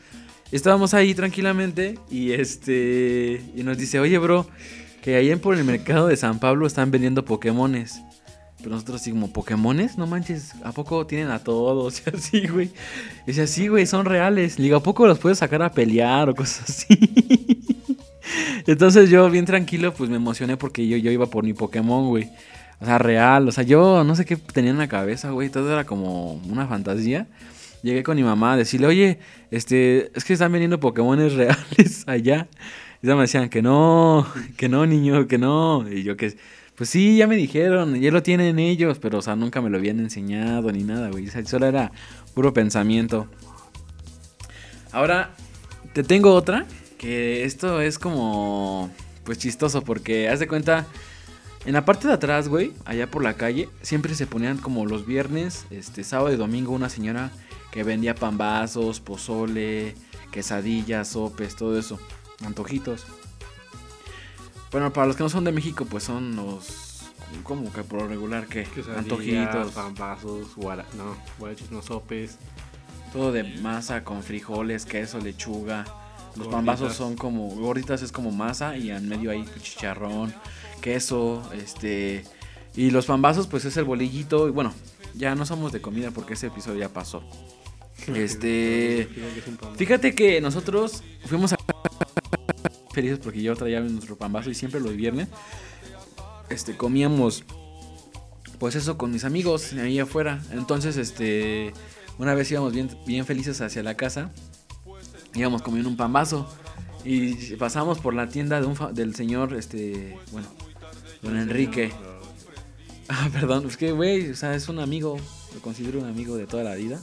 Estábamos 0.52 0.94
ahí 0.94 1.14
tranquilamente 1.14 1.98
y 2.10 2.32
este. 2.32 3.42
Y 3.56 3.62
nos 3.62 3.78
dice, 3.78 3.98
oye, 3.98 4.18
bro, 4.18 4.46
que 5.02 5.16
ahí 5.16 5.30
en 5.30 5.40
por 5.40 5.56
el 5.56 5.64
mercado 5.64 6.08
de 6.08 6.16
San 6.16 6.38
Pablo 6.38 6.66
están 6.66 6.90
vendiendo 6.90 7.24
Pokémones. 7.24 8.00
Pero 8.58 8.70
nosotros 8.70 9.02
así 9.02 9.10
como 9.10 9.30
Pokémones, 9.30 9.98
no 9.98 10.06
manches, 10.06 10.52
¿a 10.64 10.72
poco 10.72 11.06
tienen 11.06 11.30
a 11.30 11.38
todos? 11.38 12.02
Y 12.06 12.16
así, 12.16 12.46
güey. 12.46 12.70
Y 13.24 13.26
dice, 13.26 13.42
así, 13.42 13.68
güey, 13.68 13.84
son 13.84 14.06
reales. 14.06 14.58
Le 14.58 14.64
digo, 14.64 14.78
¿a 14.78 14.82
poco 14.82 15.06
los 15.06 15.18
puedes 15.18 15.38
sacar 15.38 15.62
a 15.62 15.70
pelear 15.70 16.30
o 16.30 16.34
cosas 16.34 16.70
así? 16.70 16.88
Entonces 18.66 19.10
yo 19.10 19.28
bien 19.30 19.44
tranquilo, 19.44 19.92
pues 19.92 20.10
me 20.10 20.16
emocioné 20.16 20.56
porque 20.56 20.86
yo, 20.86 20.96
yo 20.96 21.10
iba 21.10 21.26
por 21.26 21.44
mi 21.44 21.52
Pokémon, 21.52 22.08
güey. 22.08 22.30
O 22.80 22.84
sea, 22.86 22.98
real. 22.98 23.48
O 23.48 23.52
sea, 23.52 23.64
yo 23.64 24.04
no 24.04 24.16
sé 24.16 24.24
qué 24.24 24.36
tenía 24.36 24.70
en 24.70 24.78
la 24.78 24.88
cabeza, 24.88 25.30
güey. 25.30 25.48
Todo 25.50 25.72
era 25.72 25.84
como 25.84 26.34
una 26.48 26.66
fantasía. 26.66 27.26
Llegué 27.82 28.02
con 28.02 28.16
mi 28.16 28.22
mamá 28.22 28.54
a 28.54 28.56
decirle, 28.56 28.86
oye, 28.86 29.18
este, 29.50 30.10
es 30.14 30.24
que 30.24 30.32
están 30.32 30.52
vendiendo 30.52 30.80
Pokémones 30.80 31.34
reales 31.34 32.04
allá. 32.06 32.48
Y 33.02 33.06
ya 33.06 33.14
me 33.14 33.22
decían 33.22 33.48
que 33.50 33.62
no, 33.62 34.26
que 34.56 34.68
no, 34.68 34.86
niño, 34.86 35.26
que 35.28 35.38
no. 35.38 35.86
Y 35.90 36.02
yo 36.02 36.16
que, 36.16 36.36
pues 36.76 36.88
sí, 36.90 37.18
ya 37.18 37.26
me 37.26 37.36
dijeron, 37.36 37.94
ya 38.00 38.10
lo 38.10 38.22
tienen 38.22 38.58
ellos, 38.58 38.98
pero 38.98 39.18
o 39.18 39.22
sea, 39.22 39.36
nunca 39.36 39.60
me 39.60 39.70
lo 39.70 39.76
habían 39.76 40.00
enseñado 40.00 40.72
ni 40.72 40.82
nada, 40.82 41.10
güey. 41.10 41.28
O 41.28 41.30
sea, 41.30 41.44
solo 41.44 41.66
era 41.66 41.92
puro 42.34 42.54
pensamiento. 42.54 43.28
Ahora, 44.90 45.34
te 45.92 46.02
tengo 46.02 46.32
otra, 46.32 46.66
que 47.04 47.44
esto 47.44 47.82
es 47.82 47.98
como, 47.98 48.90
pues 49.24 49.36
chistoso, 49.36 49.84
porque 49.84 50.30
haz 50.30 50.40
de 50.40 50.48
cuenta, 50.48 50.86
en 51.66 51.74
la 51.74 51.84
parte 51.84 52.08
de 52.08 52.14
atrás, 52.14 52.48
güey, 52.48 52.72
allá 52.86 53.10
por 53.10 53.22
la 53.22 53.34
calle, 53.34 53.68
siempre 53.82 54.14
se 54.14 54.26
ponían 54.26 54.56
como 54.56 54.86
los 54.86 55.04
viernes, 55.04 55.66
este, 55.70 56.02
sábado 56.02 56.32
y 56.32 56.38
domingo, 56.38 56.72
una 56.72 56.88
señora 56.88 57.30
que 57.72 57.84
vendía 57.84 58.14
pambazos, 58.14 59.00
pozole, 59.00 59.94
quesadillas, 60.32 61.08
sopes, 61.08 61.56
todo 61.56 61.78
eso, 61.78 62.00
antojitos. 62.42 63.04
Bueno, 64.72 64.90
para 64.90 65.06
los 65.06 65.16
que 65.16 65.24
no 65.24 65.28
son 65.28 65.44
de 65.44 65.52
México, 65.52 65.84
pues 65.84 66.04
son 66.04 66.36
los. 66.36 67.02
¿Cómo 67.42 67.70
que 67.70 67.82
por 67.82 68.00
lo 68.00 68.08
regular 68.08 68.46
qué? 68.46 68.66
Antojitos. 68.96 69.72
Pambazos, 69.72 70.56
guara, 70.56 70.86
no, 70.96 71.14
guarachos, 71.38 71.70
no 71.70 71.82
sopes. 71.82 72.38
Todo 73.12 73.30
de 73.30 73.44
masa 73.60 74.04
con 74.04 74.22
frijoles, 74.22 74.86
queso, 74.86 75.20
lechuga. 75.20 75.84
Los 76.36 76.48
pambazos 76.48 76.94
son 76.94 77.16
como. 77.16 77.48
Gorditas 77.48 78.02
es 78.02 78.12
como 78.12 78.30
masa 78.30 78.76
y 78.76 78.90
en 78.90 79.08
medio 79.08 79.30
hay 79.30 79.44
chicharrón, 79.60 80.34
queso, 80.80 81.42
este. 81.52 82.24
Y 82.76 82.90
los 82.90 83.06
pambazos, 83.06 83.46
pues 83.46 83.64
es 83.64 83.76
el 83.76 83.84
bolillito. 83.84 84.48
Y 84.48 84.50
bueno, 84.50 84.72
ya 85.14 85.34
no 85.34 85.46
somos 85.46 85.72
de 85.72 85.80
comida 85.80 86.10
porque 86.10 86.34
ese 86.34 86.48
episodio 86.48 86.80
ya 86.80 86.88
pasó. 86.88 87.22
Este. 88.14 89.08
Fíjate 89.76 90.14
que 90.14 90.40
nosotros 90.40 91.02
fuimos 91.26 91.52
a. 91.52 91.56
Felices 92.92 93.18
porque 93.22 93.42
yo 93.42 93.56
traía 93.56 93.80
nuestro 93.80 94.16
pambazo 94.16 94.50
y 94.50 94.54
siempre 94.54 94.80
los 94.80 94.96
viernes. 94.96 95.28
Este, 96.48 96.76
comíamos. 96.76 97.44
Pues 98.58 98.76
eso 98.76 98.96
con 98.96 99.12
mis 99.12 99.24
amigos 99.24 99.72
ahí 99.74 99.98
afuera. 100.00 100.42
Entonces, 100.50 100.96
este. 100.96 101.72
Una 102.18 102.34
vez 102.34 102.50
íbamos 102.50 102.72
bien, 102.72 102.90
bien 103.06 103.24
felices 103.24 103.60
hacia 103.60 103.82
la 103.82 103.96
casa. 103.96 104.30
Íbamos 105.34 105.62
comiendo 105.62 105.88
un 105.88 105.96
pambazo. 105.96 106.48
Y 107.04 107.54
pasamos 107.56 107.98
por 107.98 108.14
la 108.14 108.28
tienda 108.28 108.60
de 108.60 108.66
un 108.66 108.76
del 108.94 109.14
señor, 109.14 109.54
este. 109.54 110.16
Bueno, 110.32 110.48
don 111.22 111.36
Enrique. 111.36 111.92
Ah, 113.08 113.28
perdón, 113.32 113.66
es 113.66 113.76
que, 113.76 113.92
güey, 113.92 114.30
o 114.30 114.36
sea, 114.36 114.54
es 114.54 114.68
un 114.68 114.78
amigo. 114.78 115.16
Lo 115.54 115.60
considero 115.60 116.00
un 116.00 116.08
amigo 116.08 116.36
de 116.36 116.46
toda 116.46 116.64
la 116.64 116.74
vida. 116.74 117.00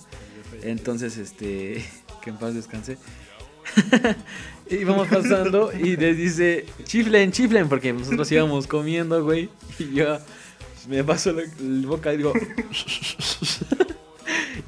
Entonces, 0.63 1.17
este, 1.17 1.85
que 2.21 2.29
en 2.29 2.37
paz 2.37 2.53
descanse. 2.53 2.97
y 4.69 4.83
vamos 4.83 5.07
pasando 5.07 5.71
y 5.71 5.95
les 5.95 6.17
dice, 6.17 6.65
chiflen, 6.83 7.31
chiflen, 7.31 7.69
porque 7.69 7.93
nosotros 7.93 8.31
íbamos 8.31 8.67
comiendo, 8.67 9.23
güey. 9.23 9.49
Y 9.77 9.93
yo 9.93 10.17
me 10.89 11.03
paso 11.03 11.31
la, 11.31 11.43
boca 11.87 12.13
y 12.13 12.17
digo... 12.17 12.33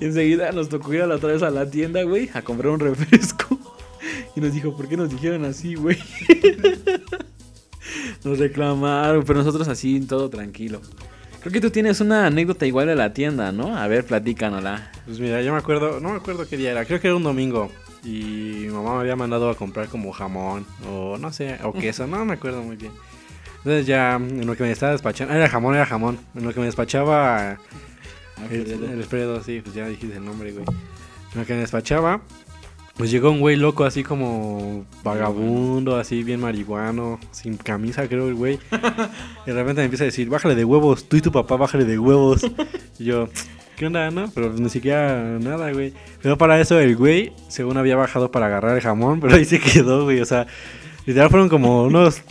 enseguida 0.05 0.51
nos 0.51 0.69
tocó 0.69 0.93
ir 0.93 1.01
a 1.01 1.07
la 1.07 1.15
otra 1.15 1.31
vez 1.31 1.43
a 1.43 1.49
la 1.49 1.69
tienda, 1.69 2.03
güey, 2.03 2.29
a 2.33 2.41
comprar 2.41 2.71
un 2.71 2.79
refresco. 2.79 3.59
Y 4.35 4.41
nos 4.41 4.53
dijo, 4.53 4.75
¿por 4.75 4.87
qué 4.87 4.97
nos 4.97 5.09
dijeron 5.09 5.45
así, 5.45 5.75
güey? 5.75 5.97
nos 8.23 8.39
reclamaron, 8.39 9.23
pero 9.23 9.39
nosotros 9.39 9.67
así, 9.67 9.99
todo 10.01 10.29
tranquilo. 10.29 10.81
Creo 11.41 11.51
que 11.51 11.61
tú 11.61 11.69
tienes 11.69 11.99
una 11.99 12.25
anécdota 12.25 12.65
igual 12.65 12.87
de 12.87 12.95
la 12.95 13.13
tienda, 13.13 13.51
¿no? 13.51 13.75
A 13.75 13.87
ver, 13.87 14.05
platícanosla. 14.05 14.91
Pues 15.05 15.19
mira, 15.19 15.41
yo 15.41 15.51
me 15.51 15.59
acuerdo, 15.59 15.99
no 15.99 16.09
me 16.09 16.15
acuerdo 16.15 16.47
qué 16.47 16.55
día 16.57 16.71
era, 16.71 16.85
creo 16.85 17.01
que 17.01 17.07
era 17.07 17.17
un 17.17 17.23
domingo. 17.23 17.69
Y 18.03 18.63
mi 18.65 18.67
mamá 18.69 18.95
me 18.95 19.01
había 19.01 19.15
mandado 19.15 19.49
a 19.49 19.55
comprar 19.55 19.87
como 19.87 20.11
jamón 20.11 20.65
o 20.89 21.17
no 21.17 21.31
sé, 21.31 21.57
o 21.63 21.73
queso, 21.73 22.07
no 22.07 22.25
me 22.25 22.33
acuerdo 22.33 22.61
muy 22.61 22.75
bien. 22.75 22.91
Entonces 23.57 23.85
ya 23.85 24.15
en 24.15 24.45
lo 24.45 24.57
que 24.57 24.63
me 24.63 24.71
estaba 24.71 24.91
despachando, 24.91 25.33
era 25.33 25.49
jamón, 25.49 25.75
era 25.75 25.85
jamón. 25.85 26.17
En 26.35 26.43
lo 26.43 26.53
que 26.53 26.59
me 26.59 26.65
despachaba 26.65 27.59
el, 28.51 28.99
Alfredo, 28.99 29.41
sí, 29.43 29.61
pues 29.63 29.75
ya 29.75 29.87
dijiste 29.87 30.17
el 30.17 30.25
nombre, 30.25 30.51
güey. 30.51 30.65
En 31.33 31.39
lo 31.39 31.45
que 31.45 31.53
me 31.53 31.59
despachaba, 31.59 32.21
pues 32.97 33.09
llegó 33.09 33.31
un 33.31 33.39
güey 33.39 33.55
loco, 33.55 33.85
así 33.85 34.03
como 34.03 34.85
vagabundo, 35.03 35.97
así 35.97 36.23
bien 36.23 36.39
marihuano, 36.39 37.19
sin 37.31 37.57
camisa, 37.57 38.07
creo 38.07 38.27
el 38.27 38.35
güey. 38.35 38.59
y 39.45 39.49
de 39.49 39.53
repente 39.53 39.81
me 39.81 39.85
empieza 39.85 40.03
a 40.03 40.05
decir, 40.05 40.29
bájale 40.29 40.55
de 40.55 40.65
huevos, 40.65 41.09
tú 41.09 41.17
y 41.17 41.21
tu 41.21 41.31
papá, 41.31 41.57
bájale 41.57 41.85
de 41.85 41.97
huevos. 41.97 42.41
y 42.99 43.05
yo, 43.05 43.29
¿qué 43.77 43.87
onda, 43.87 44.11
no? 44.11 44.29
Pero 44.33 44.53
ni 44.53 44.69
siquiera 44.69 45.39
nada, 45.39 45.71
güey. 45.71 45.93
Pero 46.21 46.37
para 46.37 46.59
eso 46.61 46.79
el 46.79 46.95
güey, 46.95 47.33
según 47.47 47.77
había 47.77 47.95
bajado 47.95 48.31
para 48.31 48.45
agarrar 48.45 48.75
el 48.75 48.83
jamón, 48.83 49.19
pero 49.19 49.35
ahí 49.35 49.45
se 49.45 49.59
quedó, 49.59 50.03
güey. 50.03 50.21
O 50.21 50.25
sea, 50.25 50.45
literal 51.05 51.29
fueron 51.29 51.49
como 51.49 51.83
unos 51.83 52.21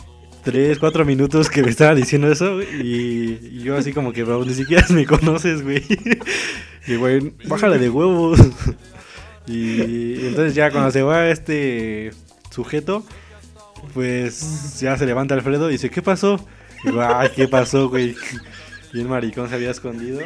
3, 0.43 0.77
4 0.77 1.05
minutos 1.05 1.49
que 1.49 1.63
me 1.63 1.69
estaba 1.69 1.95
diciendo 1.95 2.31
eso, 2.31 2.61
y, 2.61 3.61
yo 3.63 3.77
así 3.77 3.93
como 3.93 4.11
que, 4.11 4.23
bro, 4.23 4.43
ni 4.43 4.53
siquiera 4.53 4.85
me 4.89 5.05
conoces, 5.05 5.63
güey. 5.63 5.83
y 6.87 6.95
güey, 6.95 7.33
bájale 7.45 7.79
de 7.79 7.89
huevos. 7.89 8.39
Y, 9.45 10.25
entonces 10.25 10.55
ya 10.55 10.71
cuando 10.71 10.89
se 10.89 11.01
va 11.01 11.27
este 11.27 12.11
sujeto, 12.49 13.05
pues 13.93 14.79
ya 14.79 14.97
se 14.97 15.05
levanta 15.05 15.35
Alfredo 15.35 15.67
y 15.67 15.73
dice, 15.73 15.89
¿qué 15.89 16.01
pasó? 16.01 16.39
Y 16.81 16.87
digo, 16.87 17.01
ay, 17.01 17.29
¿qué 17.35 17.49
pasó, 17.49 17.89
güey? 17.89 18.15
Y 18.93 19.01
el 19.01 19.07
maricón 19.07 19.49
se 19.49 19.55
había 19.55 19.71
escondido. 19.71 20.19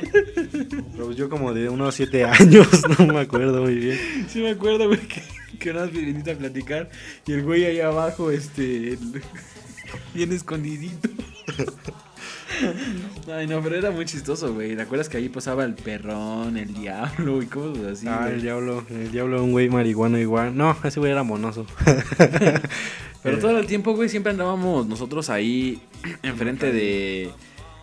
Pues 0.98 1.16
yo 1.16 1.30
como 1.30 1.54
de 1.54 1.70
unos 1.70 1.96
7 1.96 2.26
años, 2.26 2.68
no 3.00 3.14
me 3.14 3.22
acuerdo 3.22 3.62
muy 3.62 3.76
bien. 3.76 3.98
Sí 4.28 4.42
me 4.42 4.50
acuerdo, 4.50 4.88
güey, 4.88 5.00
que, 5.00 5.24
que 5.58 5.72
una 5.72 5.84
a 5.84 6.36
platicar 6.36 6.90
y 7.26 7.32
el 7.32 7.44
güey 7.44 7.64
ahí 7.64 7.80
abajo, 7.80 8.30
este, 8.30 8.98
bien 10.13 10.32
escondidito. 10.34 11.10
Ay, 13.32 13.48
no, 13.48 13.62
pero 13.62 13.75
era 13.75 13.91
muy 13.91 14.06
chistoso, 14.06 14.53
güey. 14.53 14.75
¿Te 14.75 14.82
acuerdas 14.82 15.10
que 15.10 15.17
ahí 15.17 15.29
pasaba 15.29 15.63
el 15.65 15.75
perrón, 15.75 16.58
el 16.58 16.74
diablo 16.74 17.41
y 17.41 17.46
cosas 17.46 17.86
así? 17.86 18.08
Ah, 18.08 18.29
el 18.32 18.41
diablo, 18.41 18.86
el 18.89 19.12
diablo, 19.12 19.44
un 19.44 19.51
güey 19.51 19.70
marihuano 19.70 20.17
igual. 20.17 20.56
No, 20.56 20.75
ese 20.84 21.00
güey 21.00 21.12
era 21.12 21.24
monoso. 21.24 21.65
pero 23.24 23.39
todo 23.39 23.60
el 23.60 23.67
tiempo, 23.67 23.94
güey, 23.96 24.10
siempre 24.10 24.32
andábamos 24.32 24.88
nosotros 24.88 25.29
ahí 25.29 25.82
enfrente 26.24 26.72
de. 26.72 27.32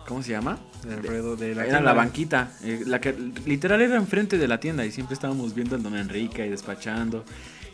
¿Cómo 0.07 0.21
se 0.21 0.31
llama? 0.31 0.59
De 0.83 1.55
la 1.55 1.65
era 1.65 1.81
la 1.81 1.93
banquita. 1.93 2.51
Eh, 2.63 2.83
la 2.85 3.01
que 3.01 3.15
literal 3.45 3.81
era 3.81 3.95
enfrente 3.95 4.37
de 4.37 4.47
la 4.47 4.59
tienda 4.59 4.85
y 4.85 4.91
siempre 4.91 5.15
estábamos 5.15 5.55
viendo 5.55 5.75
al 5.75 5.81
don 5.81 5.95
Enrique 5.95 6.45
y 6.45 6.49
despachando. 6.49 7.25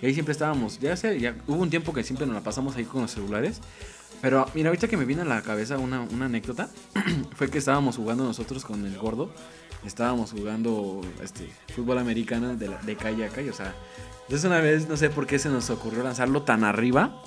Y 0.01 0.05
ahí 0.05 0.13
siempre 0.13 0.31
estábamos. 0.31 0.79
Ya 0.79 0.95
sé, 0.95 1.19
ya 1.19 1.35
hubo 1.47 1.61
un 1.61 1.69
tiempo 1.69 1.93
que 1.93 2.03
siempre 2.03 2.25
nos 2.25 2.35
la 2.35 2.41
pasamos 2.41 2.75
ahí 2.77 2.85
con 2.85 3.01
los 3.01 3.11
celulares. 3.11 3.59
Pero 4.22 4.46
mira, 4.54 4.70
ahorita 4.70 4.88
que 4.88 4.98
me 4.98 5.06
vino 5.06 5.24
a 5.24 5.25
la 5.25 5.42
cabeza 5.42 5.78
una, 5.78 6.01
una 6.01 6.25
anécdota, 6.25 6.70
fue 7.36 7.50
que 7.50 7.58
estábamos 7.58 7.98
jugando 7.98 8.24
nosotros 8.24 8.63
con 8.63 8.86
el 8.86 8.98
gordo. 8.98 9.34
Estábamos 9.86 10.32
jugando 10.32 11.01
este 11.24 11.50
fútbol 11.75 11.98
americano 11.98 12.56
de, 12.56 12.70
de 12.86 12.96
calle 12.96 13.25
a 13.25 13.30
calle. 13.30 13.50
O 13.50 13.54
sea, 13.54 13.74
entonces 14.24 14.46
una 14.46 14.62
vez 14.62 14.88
no 14.88 14.96
sé 14.96 15.10
por 15.10 15.25
qué 15.25 15.40
se 15.40 15.50
nos 15.50 15.70
ocurrió 15.72 16.04
lanzarlo 16.04 16.44
tan 16.44 16.63
arriba 16.63 17.20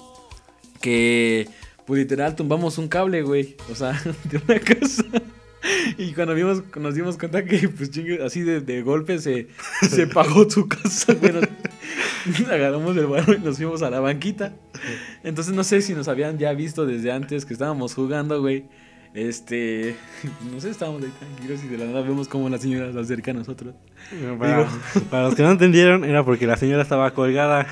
que 0.81 1.49
pues 1.87 1.99
literal 1.99 2.37
tumbamos 2.37 2.79
un 2.79 2.89
cable, 2.89 3.23
güey. 3.23 3.57
O 3.71 3.75
sea, 3.75 4.01
de 4.25 4.39
una 4.39 4.61
casa. 4.61 5.05
Y 5.97 6.13
cuando 6.13 6.35
vimos, 6.35 6.63
nos 6.77 6.95
dimos 6.95 7.17
cuenta 7.17 7.45
que, 7.45 7.69
pues 7.69 7.91
chingue, 7.91 8.23
así 8.23 8.43
de, 8.43 8.61
de, 8.61 8.83
golpe 8.83 9.19
se, 9.19 9.49
se 9.89 10.07
pagó 10.15 10.49
su 10.49 10.69
casa, 10.69 11.15
güey. 11.15 11.33
agarramos 12.51 12.97
el 12.97 13.07
balón 13.07 13.37
y 13.41 13.45
nos 13.45 13.57
fuimos 13.57 13.83
a 13.83 13.91
la 13.91 14.01
banquita. 14.01 14.55
Entonces 15.23 15.55
no 15.55 15.65
sé 15.65 15.83
si 15.83 15.95
nos 15.95 16.09
habían 16.09 16.39
ya 16.39 16.53
visto 16.53 16.87
desde 16.87 17.13
antes 17.13 17.45
que 17.45 17.53
estábamos 17.53 17.95
jugando, 17.95 18.41
güey. 18.41 18.65
Este, 19.15 19.95
no 20.53 20.61
sé, 20.61 20.71
estábamos 20.71 21.03
ahí 21.03 21.13
tranquilos 21.19 21.65
y 21.65 21.69
de 21.69 21.79
la 21.79 21.85
nada 21.87 22.03
vemos 22.03 22.27
como 22.27 22.49
la 22.49 22.59
señora 22.59 22.93
se 22.93 22.99
acerca 22.99 23.31
a 23.31 23.35
nosotros. 23.35 23.75
Para, 24.39 24.67
para 25.11 25.23
los 25.25 25.35
que 25.35 25.43
no 25.43 25.53
entendieron, 25.53 26.05
era 26.05 26.25
porque 26.25 26.47
la 26.47 26.57
señora 26.57 26.83
estaba 26.83 27.13
colgada. 27.15 27.67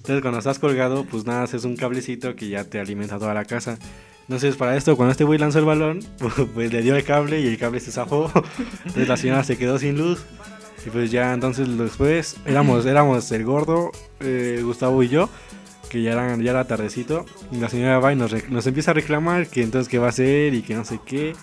Entonces, 0.00 0.22
cuando 0.22 0.38
estás 0.38 0.58
colgado, 0.58 1.04
pues 1.04 1.26
nada, 1.26 1.44
es 1.44 1.64
un 1.64 1.76
cablecito 1.76 2.34
que 2.34 2.48
ya 2.48 2.64
te 2.64 2.80
alimenta 2.80 3.18
toda 3.18 3.34
la 3.34 3.44
casa. 3.44 3.78
Entonces, 4.22 4.56
para 4.56 4.76
esto, 4.76 4.96
cuando 4.96 5.12
este 5.12 5.24
güey 5.24 5.38
lanzó 5.38 5.58
el 5.58 5.66
balón, 5.66 6.00
pues 6.54 6.72
le 6.72 6.82
dio 6.82 6.96
el 6.96 7.04
cable 7.04 7.40
y 7.40 7.48
el 7.48 7.58
cable 7.58 7.80
se 7.80 7.92
zafó. 7.92 8.32
Entonces, 8.86 9.08
la 9.08 9.16
señora 9.16 9.44
se 9.44 9.58
quedó 9.58 9.78
sin 9.78 9.98
luz. 9.98 10.24
Y 10.86 10.90
pues 10.90 11.10
ya 11.10 11.34
entonces 11.34 11.76
después 11.76 12.36
éramos, 12.46 12.86
éramos 12.86 13.30
el 13.32 13.44
gordo, 13.44 13.92
eh, 14.20 14.60
Gustavo 14.64 15.02
y 15.02 15.08
yo, 15.08 15.28
que 15.90 16.02
ya, 16.02 16.12
eran, 16.12 16.42
ya 16.42 16.52
era 16.52 16.66
tardecito. 16.66 17.26
Y 17.52 17.56
la 17.56 17.68
señora 17.68 17.98
va 17.98 18.12
y 18.12 18.16
nos, 18.16 18.32
nos 18.48 18.66
empieza 18.66 18.92
a 18.92 18.94
reclamar 18.94 19.48
que 19.48 19.62
entonces 19.62 19.88
qué 19.88 19.98
va 19.98 20.06
a 20.06 20.10
hacer 20.10 20.54
y 20.54 20.62
que 20.62 20.74
no 20.74 20.84
sé 20.84 21.00
qué. 21.04 21.34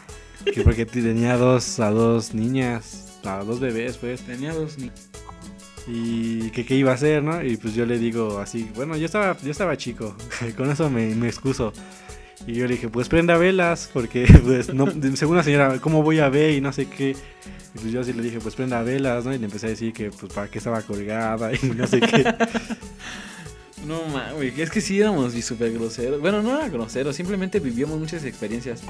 que 0.44 0.62
porque 0.62 0.86
tenía 0.86 1.38
dos, 1.38 1.80
a 1.80 1.92
dos 1.92 2.34
niñas, 2.34 3.20
a 3.24 3.44
dos 3.44 3.60
bebés, 3.60 3.98
pues. 3.98 4.22
Tenía 4.22 4.54
dos 4.54 4.78
niñas. 4.78 5.10
Y 5.88 6.50
que 6.50 6.66
qué 6.66 6.76
iba 6.76 6.92
a 6.92 6.96
hacer, 6.96 7.24
¿no? 7.24 7.44
Y 7.44 7.56
pues 7.58 7.74
yo 7.74 7.86
le 7.86 7.98
digo 7.98 8.40
así, 8.40 8.70
bueno, 8.76 8.98
yo 8.98 9.06
estaba, 9.06 9.38
yo 9.38 9.52
estaba 9.52 9.78
chico, 9.78 10.16
con 10.58 10.70
eso 10.70 10.90
me, 10.90 11.16
me 11.16 11.28
excuso. 11.28 11.72
Y 12.48 12.54
yo 12.54 12.66
le 12.66 12.76
dije, 12.76 12.88
pues 12.88 13.10
prenda 13.10 13.38
velas, 13.38 13.90
porque 13.92 14.26
pues 14.44 14.74
no, 14.74 14.88
según 15.16 15.36
la 15.36 15.44
señora, 15.44 15.80
¿cómo 15.80 16.02
voy 16.02 16.20
a 16.20 16.30
ver? 16.30 16.52
Y 16.52 16.62
no 16.62 16.72
sé 16.72 16.88
qué. 16.88 17.10
Y 17.12 17.80
pues 17.80 17.92
yo 17.92 18.00
así 18.00 18.14
le 18.14 18.24
dije, 18.24 18.40
pues 18.40 18.56
prenda 18.56 18.82
velas, 18.82 19.26
¿no? 19.26 19.34
Y 19.34 19.38
le 19.38 19.46
empecé 19.46 19.68
a 19.68 19.70
decir 19.70 19.92
que 19.92 20.10
pues 20.12 20.32
para 20.32 20.48
qué 20.48 20.58
estaba 20.58 20.82
colgada 20.82 21.52
y 21.62 21.66
no 21.68 21.86
sé 21.86 22.00
qué. 22.00 22.24
No 23.86 24.02
mames, 24.08 24.58
es 24.58 24.70
que 24.70 24.82
sí 24.82 25.00
éramos 25.00 25.34
súper 25.34 25.74
groseros. 25.74 26.22
Bueno, 26.22 26.42
no 26.42 26.58
era 26.58 26.70
grosero, 26.70 27.12
simplemente 27.12 27.60
vivíamos 27.60 28.00
muchas 28.00 28.24
experiencias. 28.24 28.82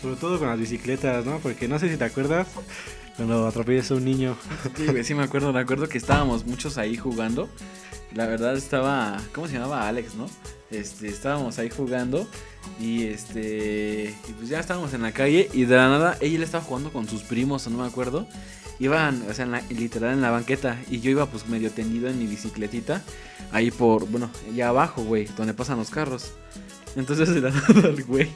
Sobre 0.00 0.16
todo 0.16 0.38
con 0.38 0.48
las 0.48 0.58
bicicletas, 0.58 1.26
¿no? 1.26 1.38
Porque 1.38 1.68
no 1.68 1.78
sé 1.78 1.90
si 1.90 1.98
te 1.98 2.04
acuerdas 2.04 2.48
cuando 3.16 3.46
atropellas 3.46 3.90
a 3.90 3.94
un 3.94 4.04
niño. 4.04 4.36
Sí, 4.76 4.86
güey, 4.86 5.04
sí 5.04 5.14
me 5.14 5.22
acuerdo, 5.22 5.52
me 5.52 5.60
acuerdo 5.60 5.88
que 5.88 5.98
estábamos 5.98 6.46
muchos 6.46 6.78
ahí 6.78 6.96
jugando. 6.96 7.48
La 8.14 8.26
verdad 8.26 8.56
estaba, 8.56 9.20
¿cómo 9.32 9.46
se 9.46 9.54
llamaba? 9.54 9.88
Alex, 9.88 10.14
¿no? 10.14 10.26
Este, 10.74 11.08
estábamos 11.08 11.58
ahí 11.58 11.70
jugando 11.70 12.26
y 12.80 13.04
este, 13.04 14.14
y 14.28 14.32
pues 14.32 14.48
ya 14.48 14.60
estábamos 14.60 14.92
en 14.94 15.02
la 15.02 15.12
calle 15.12 15.48
y 15.52 15.64
de 15.64 15.76
la 15.76 15.88
nada 15.88 16.16
ella 16.20 16.38
le 16.38 16.44
estaba 16.44 16.64
jugando 16.64 16.92
con 16.92 17.08
sus 17.08 17.22
primos, 17.22 17.66
no 17.68 17.78
me 17.78 17.86
acuerdo. 17.86 18.26
Iban, 18.80 19.22
o 19.30 19.34
sea, 19.34 19.46
literal 19.70 20.14
en 20.14 20.20
la 20.20 20.30
banqueta 20.30 20.80
y 20.90 21.00
yo 21.00 21.10
iba 21.10 21.26
pues 21.26 21.46
medio 21.46 21.70
tendido 21.70 22.08
en 22.08 22.18
mi 22.18 22.26
bicicletita 22.26 23.02
ahí 23.52 23.70
por, 23.70 24.08
bueno, 24.08 24.30
ya 24.54 24.68
abajo, 24.68 25.04
güey, 25.04 25.26
donde 25.36 25.54
pasan 25.54 25.78
los 25.78 25.90
carros. 25.90 26.32
Entonces 26.96 27.34
de 27.34 27.40
la 27.40 27.50
nada 27.50 27.88
el 27.88 28.04
güey 28.04 28.28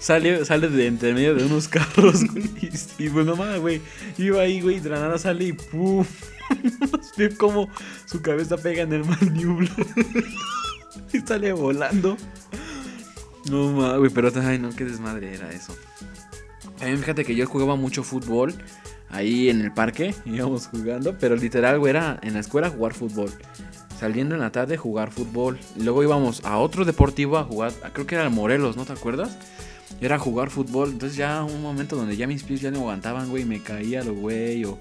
sale, 0.00 0.44
sale 0.44 0.68
de 0.68 0.86
entre 0.86 1.12
medio 1.12 1.34
de 1.34 1.44
unos 1.44 1.68
carros, 1.68 2.24
güey. 2.32 2.50
Y, 2.98 3.08
bueno, 3.08 3.36
pues, 3.36 3.60
güey, 3.60 3.80
iba 4.18 4.42
ahí, 4.42 4.60
güey, 4.60 4.80
de 4.80 4.90
la 4.90 5.00
nada 5.00 5.18
sale 5.18 5.44
y 5.44 5.52
pum. 5.52 6.04
Ve 7.16 7.34
como 7.36 7.68
su 8.06 8.22
cabeza 8.22 8.56
pega 8.56 8.82
en 8.82 8.92
el 8.92 9.04
maniobro. 9.04 9.68
y 11.12 11.20
sale 11.20 11.52
volando. 11.52 12.16
No 13.50 13.70
mames, 13.72 13.98
güey, 13.98 14.10
pero 14.10 14.30
ay 14.42 14.58
no, 14.58 14.70
qué 14.70 14.84
desmadre 14.84 15.34
era 15.34 15.50
eso. 15.52 15.74
A 16.80 16.86
mí 16.86 16.96
fíjate 16.96 17.24
que 17.24 17.34
yo 17.34 17.46
jugaba 17.46 17.76
mucho 17.76 18.02
fútbol 18.02 18.54
ahí 19.10 19.48
en 19.48 19.60
el 19.60 19.72
parque, 19.72 20.14
íbamos 20.24 20.68
jugando, 20.68 21.16
pero 21.18 21.36
literal, 21.36 21.78
güey, 21.78 21.90
era 21.90 22.18
en 22.22 22.34
la 22.34 22.40
escuela 22.40 22.70
jugar 22.70 22.94
fútbol. 22.94 23.30
Saliendo 23.98 24.36
en 24.36 24.40
la 24.40 24.52
tarde 24.52 24.76
jugar 24.76 25.10
fútbol. 25.10 25.58
Luego 25.76 26.04
íbamos 26.04 26.44
a 26.44 26.58
otro 26.58 26.84
deportivo 26.84 27.36
a 27.36 27.44
jugar, 27.44 27.72
creo 27.92 28.06
que 28.06 28.14
era 28.14 28.24
el 28.24 28.30
Morelos, 28.30 28.76
¿no 28.76 28.84
te 28.84 28.92
acuerdas? 28.92 29.36
Era 30.00 30.18
jugar 30.18 30.50
fútbol, 30.50 30.90
entonces 30.90 31.16
ya 31.16 31.42
un 31.42 31.62
momento 31.62 31.96
donde 31.96 32.16
ya 32.16 32.26
mis 32.26 32.44
pies 32.44 32.60
ya 32.60 32.70
no 32.70 32.78
aguantaban, 32.80 33.28
güey, 33.30 33.44
me 33.44 33.60
caía 33.60 34.04
lo 34.04 34.14
güey, 34.14 34.64
o 34.64 34.78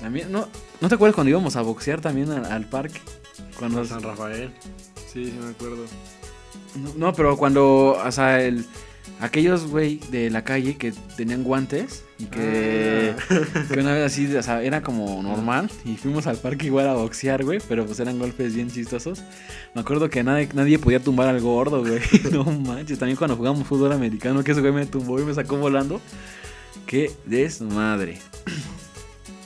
también, 0.00 0.30
¿no, 0.30 0.48
¿no 0.80 0.88
te 0.88 0.94
acuerdas 0.94 1.14
cuando 1.14 1.30
íbamos 1.30 1.56
a 1.56 1.62
boxear 1.62 2.00
también 2.00 2.30
al, 2.30 2.66
parque? 2.66 3.00
Cuando... 3.58 3.84
San 3.84 4.02
Rafael, 4.02 4.52
sí, 5.12 5.26
sí 5.26 5.38
me 5.40 5.50
acuerdo. 5.50 5.84
No, 6.96 7.12
pero 7.12 7.36
cuando, 7.36 7.98
o 8.02 8.12
sea, 8.12 8.42
el, 8.42 8.64
aquellos, 9.20 9.66
güey, 9.66 9.98
de 10.10 10.30
la 10.30 10.42
calle 10.42 10.76
que 10.76 10.92
tenían 11.16 11.44
guantes 11.44 12.04
y 12.18 12.26
que, 12.26 13.14
ah. 13.30 13.64
que 13.72 13.80
una 13.80 13.92
vez 13.92 14.06
así, 14.06 14.34
o 14.34 14.42
sea, 14.42 14.62
era 14.62 14.82
como 14.82 15.22
normal 15.22 15.70
y 15.84 15.96
fuimos 15.96 16.26
al 16.26 16.36
parque 16.36 16.66
igual 16.66 16.88
a 16.88 16.94
boxear, 16.94 17.44
güey, 17.44 17.60
pero 17.68 17.84
pues 17.86 18.00
eran 18.00 18.18
golpes 18.18 18.54
bien 18.54 18.70
chistosos. 18.70 19.22
Me 19.74 19.82
acuerdo 19.82 20.08
que 20.10 20.24
nadie, 20.24 20.48
nadie 20.54 20.78
podía 20.78 21.00
tumbar 21.00 21.28
al 21.28 21.40
gordo, 21.40 21.80
güey. 21.80 22.00
No 22.32 22.44
manches, 22.44 22.98
también 22.98 23.16
cuando 23.16 23.36
jugamos 23.36 23.66
fútbol 23.66 23.92
americano, 23.92 24.42
que 24.42 24.52
ese 24.52 24.60
güey 24.60 24.72
me 24.72 24.86
tumbó 24.86 25.20
y 25.20 25.24
me 25.24 25.34
sacó 25.34 25.56
volando. 25.56 26.00
Qué 26.86 27.12
desmadre. 27.26 28.18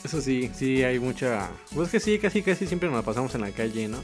Eso 0.05 0.21
sí, 0.21 0.51
sí, 0.55 0.85
hay 0.85 1.01
mucha... 1.01 1.51
Pues 1.75 1.91
que 1.91 1.99
sí, 1.99 2.19
casi, 2.19 2.41
casi 2.41 2.67
siempre 2.67 2.89
nos 2.89 2.97
la 2.99 3.03
pasamos 3.05 3.35
en 3.35 3.41
la 3.41 3.51
calle, 3.51 3.89
¿no? 3.89 3.99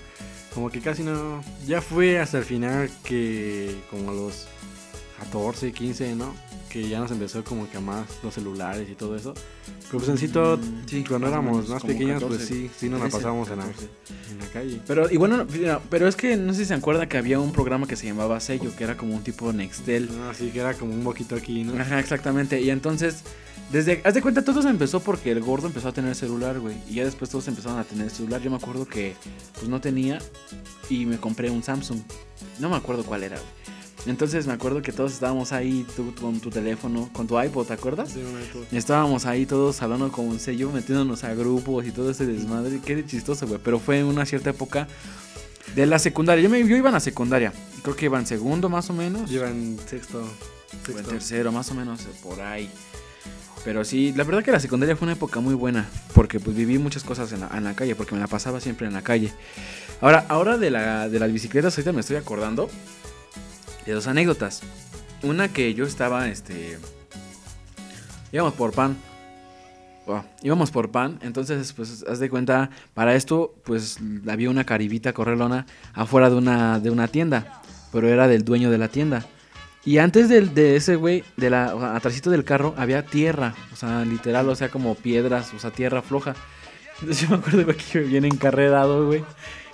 Como 0.55 0.71
que 0.71 0.81
casi 0.81 1.03
no... 1.03 1.43
Ya 1.67 1.81
fue 1.81 2.19
hasta 2.19 2.39
el 2.39 2.45
final 2.45 2.91
que 3.05 3.75
como 3.91 4.13
los 4.13 4.47
14, 5.19 5.73
15, 5.73 6.17
¿no? 6.17 6.35
Que 6.69 6.89
ya 6.89 6.99
nos 6.99 7.11
empezó 7.11 7.45
como 7.45 7.71
que 7.71 7.77
a 7.77 7.81
más 7.81 8.07
los 8.23 8.35
celulares 8.35 8.89
y 8.91 8.95
todo 8.95 9.15
eso. 9.15 9.35
Pero 9.65 9.99
pues 9.99 10.09
en 10.09 10.19
sí, 10.19 10.29
todo, 10.29 10.57
mm, 10.57 11.05
cuando 11.07 11.29
éramos 11.29 11.69
más 11.69 11.83
pequeños, 11.83 12.23
pues 12.25 12.47
sí, 12.47 12.71
sí 12.77 12.89
nos 12.89 13.01
la 13.01 13.09
pasábamos 13.09 13.51
en 13.51 13.59
la, 13.59 13.65
en 13.65 14.39
la, 14.39 14.47
calle. 14.53 14.81
Pero 14.87 15.11
y 15.11 15.19
bueno, 15.19 15.47
pero 15.91 16.09
es 16.09 16.17
que 16.17 16.37
no 16.37 16.55
sé 16.55 16.61
si 16.61 16.65
se 16.67 16.75
acuerda 16.75 17.09
que 17.09 17.19
había 17.19 17.39
un 17.39 17.53
programa 17.53 17.87
que 17.87 17.95
se 17.95 18.07
llamaba 18.07 18.41
Sello, 18.41 18.75
que 18.75 18.85
era 18.85 18.97
como 18.97 19.15
un 19.15 19.23
tipo 19.23 19.53
Nextel. 19.53 20.09
Ah, 20.23 20.33
sí, 20.37 20.51
que 20.51 20.61
era 20.61 20.73
como 20.75 20.95
un 20.95 21.05
poquito 21.05 21.37
aquí, 21.37 21.63
¿no? 21.63 21.81
Ajá, 21.81 22.01
exactamente. 22.01 22.61
Y 22.63 22.71
entonces, 22.71 23.23
desde, 23.73 24.03
haz 24.05 24.15
de 24.15 24.21
cuenta, 24.21 24.45
todo 24.45 24.61
se 24.61 24.69
empezó 24.69 25.01
porque 25.01 25.31
el 25.31 25.41
gordo 25.41 25.67
empezó 25.67 25.89
a 25.89 25.93
tener 25.93 26.15
celular, 26.15 26.61
güey. 26.61 26.77
Y 26.89 26.97
ya 26.97 27.05
después 27.05 27.31
todos 27.31 27.49
empezaron 27.49 27.79
a 27.79 27.85
tener 27.85 28.11
celular. 28.11 28.41
Yo 28.43 28.51
me 28.51 28.57
acuerdo 28.57 28.87
que, 28.87 29.17
pues 29.55 29.69
no 29.69 29.81
tenía 29.81 30.19
y 30.91 31.07
me 31.07 31.19
compré 31.19 31.51
un 31.51 31.63
Samsung. 31.63 32.01
No 32.59 32.69
me 32.69 32.77
acuerdo 32.77 33.05
cuál 33.05 33.23
era, 33.23 33.37
güey. 33.37 33.63
Entonces 34.05 34.47
me 34.47 34.53
acuerdo 34.53 34.83
que 34.83 34.93
todos 34.93 35.13
estábamos 35.13 35.53
ahí, 35.53 35.87
tú 35.97 36.13
con 36.17 36.41
tu 36.41 36.51
teléfono, 36.51 37.09
con 37.13 37.27
tu 37.27 37.41
iPod, 37.41 37.67
¿te 37.67 37.73
acuerdas? 37.73 38.11
Sí, 38.11 38.21
me 38.71 38.79
Estábamos 38.79 39.27
ahí 39.27 39.47
todos 39.47 39.81
hablando 39.81 40.11
como 40.11 40.29
un 40.29 40.41
sello, 40.41 40.71
metiéndonos 40.73 41.23
a 41.25 41.35
grupos 41.35 41.87
y 41.87 41.93
todo 41.93 42.11
ese 42.11 42.27
desmadre. 42.27 42.81
Qué 42.85 43.07
chistoso, 43.07 43.47
güey. 43.47 43.61
Pero 43.63 43.79
fue 43.79 44.01
en 44.01 44.07
una 44.07 44.27
cierta 44.27 44.51
época 44.51 44.89
de 45.77 45.87
la 45.87 45.99
secundaria. 45.99 46.43
Yo, 46.43 46.51
me, 46.51 46.67
yo 46.67 46.77
iba 46.77 46.89
a 46.89 46.93
la 46.93 47.01
secundaria. 47.01 47.53
Creo 47.83 47.95
que 47.95 48.07
iba 48.07 48.19
en 48.19 48.27
segundo 48.27 48.69
más 48.69 48.91
o 48.91 48.93
menos. 48.93 49.31
Yo 49.31 49.41
iba 49.41 49.51
en 49.51 49.79
sexto. 49.87 50.25
sexto. 50.85 50.99
en 50.99 51.07
tercero, 51.07 51.53
más 51.53 51.71
o 51.71 51.75
menos 51.75 52.01
por 52.23 52.41
ahí. 52.41 52.69
Pero 53.65 53.85
sí, 53.85 54.13
la 54.17 54.25
verdad 54.25 54.43
que 54.43 54.51
la 54.51 54.61
secundaria 54.61 54.97
fue 54.97 55.07
una 55.07 55.13
época 55.13 55.41
muy 55.41 55.55
buena. 55.55 55.89
Porque 56.15 56.41
pues 56.41 56.57
viví 56.57 56.79
muchas 56.79 57.05
cosas 57.05 57.33
en 57.33 57.41
la, 57.41 57.51
en 57.55 57.65
la 57.65 57.75
calle. 57.75 57.95
Porque 57.95 58.15
me 58.15 58.21
la 58.21 58.27
pasaba 58.27 58.61
siempre 58.61 58.87
en 58.87 58.93
la 58.93 59.03
calle. 59.03 59.33
Ahora, 60.01 60.27
ahora 60.29 60.59
de, 60.59 60.71
la, 60.71 61.09
de 61.09 61.19
las 61.19 61.33
bicicletas, 61.33 61.77
ahorita 61.77 61.93
me 61.93 62.01
estoy 62.01 62.17
acordando 62.17 62.69
de 63.87 63.93
dos 63.93 64.07
anécdotas. 64.07 64.63
Una 65.23 65.53
que 65.53 65.75
yo 65.75 65.85
estaba, 65.85 66.29
este... 66.29 66.79
Íbamos 68.33 68.55
por 68.55 68.73
pan. 68.73 68.97
íbamos 70.43 70.71
por 70.71 70.91
pan, 70.91 71.19
entonces, 71.23 71.73
pues, 71.75 72.05
haz 72.09 72.19
de 72.19 72.31
cuenta, 72.31 72.71
para 72.95 73.15
esto, 73.15 73.55
pues, 73.65 73.99
había 74.27 74.51
una 74.51 74.65
caribita 74.65 75.13
correlona 75.13 75.67
afuera 75.93 76.31
de 76.31 76.37
una, 76.37 76.81
de 76.81 76.91
una 76.91 77.09
tienda, 77.09 77.63
pero 77.93 78.09
era 78.09 78.27
del 78.27 78.45
dueño 78.45 78.71
de 78.71 78.79
la 78.79 78.89
tienda. 78.89 79.27
Y 79.85 79.99
antes 79.99 80.29
de, 80.29 80.43
de 80.43 80.77
ese 80.77 80.97
güey, 80.97 81.25
de 81.37 81.51
la, 81.51 81.75
o 81.75 81.85
atrásito 81.85 82.31
del 82.31 82.45
carro, 82.45 82.75
había 82.77 83.05
tierra, 83.05 83.55
o 83.73 83.77
sea, 83.77 84.05
literal, 84.05 84.49
o 84.49 84.55
sea, 84.55 84.69
como 84.69 84.95
piedras, 84.95 85.53
o 85.55 85.59
sea, 85.59 85.71
tierra 85.71 86.03
floja. 86.03 86.35
Entonces 87.01 87.23
yo 87.29 87.31
me 87.31 87.37
acuerdo 87.37 87.67
que 87.91 88.01
viene 88.01 88.29
encarrerado, 88.29 89.07
güey. 89.07 89.25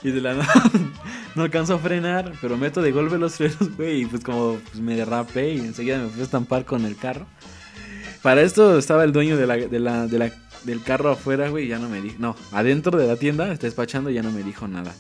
Y 0.03 0.13
de 0.13 0.21
la 0.21 0.35
nada 0.35 0.53
no 1.35 1.43
alcanzo 1.43 1.75
a 1.75 1.79
frenar, 1.79 2.33
pero 2.41 2.57
meto 2.57 2.81
de 2.81 2.93
golpe 2.93 3.19
los 3.19 3.35
frenos, 3.35 3.59
güey. 3.77 4.03
Y 4.03 4.07
pues 4.07 4.23
como 4.25 4.59
pues, 4.71 4.81
me 4.81 4.97
derrapé 4.97 5.55
y 5.55 5.59
enseguida 5.59 5.99
me 5.99 6.09
fui 6.09 6.21
a 6.21 6.25
estampar 6.25 6.65
con 6.65 6.85
el 6.85 6.97
carro. 6.97 7.27
Para 8.23 8.43
esto 8.43 8.79
estaba 8.79 9.05
el 9.05 9.13
dueño 9.13 9.37
de 9.37 9.47
la, 9.47 9.57
de 9.57 10.33
del 10.65 10.83
carro 10.83 11.11
afuera, 11.11 11.49
güey, 11.51 11.67
y 11.67 11.69
ya 11.69 11.79
no 11.79 11.89
me 11.89 12.01
dijo. 12.01 12.17
No, 12.19 12.35
adentro 12.53 12.99
de 12.99 13.07
la 13.07 13.17
tienda, 13.17 13.47
despachando 13.55 14.11
ya 14.11 14.23
no 14.23 14.33
me 14.33 14.43
dijo 14.43 14.67
nada. 14.67 14.93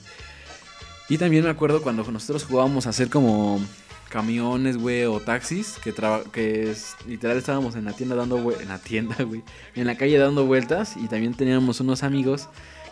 Y 1.09 1.19
también 1.19 1.45
me 1.45 1.51
acuerdo 1.51 1.83
cuando 1.83 2.09
nosotros 2.11 2.45
jugábamos 2.45 2.87
a 2.87 2.91
hacer 2.91 3.09
como 3.09 3.61
camiones, 4.09 4.79
güey, 4.79 5.05
o 5.05 5.21
taxis, 5.21 5.77
que, 5.83 5.93
que 6.33 6.75
literal 7.07 7.37
estábamos 7.37 7.77
en 7.77 7.85
la 7.85 7.93
tienda 7.93 8.17
dando, 8.17 8.53
en 8.59 8.69
la 8.69 8.79
tienda, 8.79 9.17
güey, 9.25 9.43
en 9.75 9.87
la 9.87 9.97
calle 9.97 10.19
dando 10.19 10.47
vueltas 10.47 10.97
y 10.97 11.09
también 11.09 11.35
teníamos 11.35 11.81
unos 11.81 12.03
amigos 12.03 12.49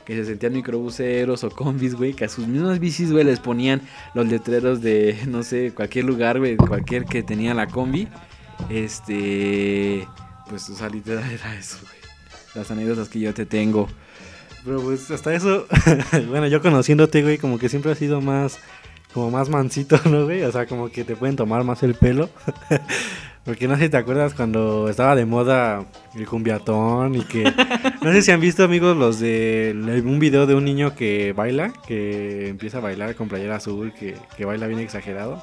que 0.06 0.14
se 0.14 0.24
sentían 0.24 0.52
microbuseros 0.52 1.42
o 1.42 1.50
combis, 1.50 1.96
güey, 1.96 2.14
que 2.14 2.24
a 2.24 2.28
sus 2.28 2.46
mismas 2.46 2.78
bicis, 2.78 3.10
güey, 3.10 3.24
les 3.24 3.40
ponían 3.40 3.82
los 4.14 4.26
letreros 4.28 4.80
de, 4.80 5.18
no 5.26 5.42
sé, 5.42 5.72
cualquier 5.74 6.04
lugar, 6.04 6.38
güey, 6.38 6.56
cualquier 6.56 7.04
que 7.04 7.22
tenía 7.22 7.52
la 7.54 7.66
combi. 7.66 8.08
Este, 8.70 10.06
pues, 10.48 10.70
o 10.70 10.76
sea, 10.76 10.88
literal 10.88 11.28
era 11.30 11.58
eso, 11.58 11.78
güey. 11.82 11.96
Las 12.54 12.70
anécdotas 12.70 13.08
que 13.08 13.18
yo 13.20 13.34
te 13.34 13.44
tengo. 13.44 13.88
Pero 14.64 14.82
pues 14.82 15.10
hasta 15.10 15.32
eso, 15.32 15.66
bueno, 16.28 16.48
yo 16.48 16.60
conociéndote, 16.60 17.22
güey, 17.22 17.38
como 17.38 17.58
que 17.58 17.68
siempre 17.68 17.92
has 17.92 17.98
sido 17.98 18.20
más, 18.20 18.58
como 19.16 19.30
más 19.30 19.48
mansito, 19.48 19.98
¿no, 20.10 20.26
güey? 20.26 20.42
O 20.42 20.52
sea, 20.52 20.66
como 20.66 20.90
que 20.90 21.02
te 21.02 21.16
pueden 21.16 21.36
tomar 21.36 21.64
más 21.64 21.82
el 21.82 21.94
pelo. 21.94 22.28
Porque 23.46 23.66
no 23.66 23.74
sé 23.76 23.84
si 23.84 23.88
te 23.88 23.96
acuerdas 23.96 24.34
cuando 24.34 24.90
estaba 24.90 25.16
de 25.16 25.24
moda 25.24 25.86
el 26.14 26.26
cumbiatón 26.26 27.14
y 27.14 27.22
que... 27.22 27.44
No 28.02 28.12
sé 28.12 28.20
si 28.20 28.30
han 28.30 28.40
visto, 28.40 28.62
amigos, 28.64 28.94
los 28.94 29.18
de... 29.18 30.02
Un 30.04 30.18
video 30.18 30.46
de 30.46 30.54
un 30.54 30.66
niño 30.66 30.94
que 30.94 31.32
baila, 31.32 31.72
que 31.86 32.48
empieza 32.48 32.76
a 32.76 32.82
bailar 32.82 33.14
con 33.14 33.28
playera 33.28 33.56
azul, 33.56 33.94
que, 33.94 34.16
que 34.36 34.44
baila 34.44 34.66
bien 34.66 34.80
exagerado. 34.80 35.42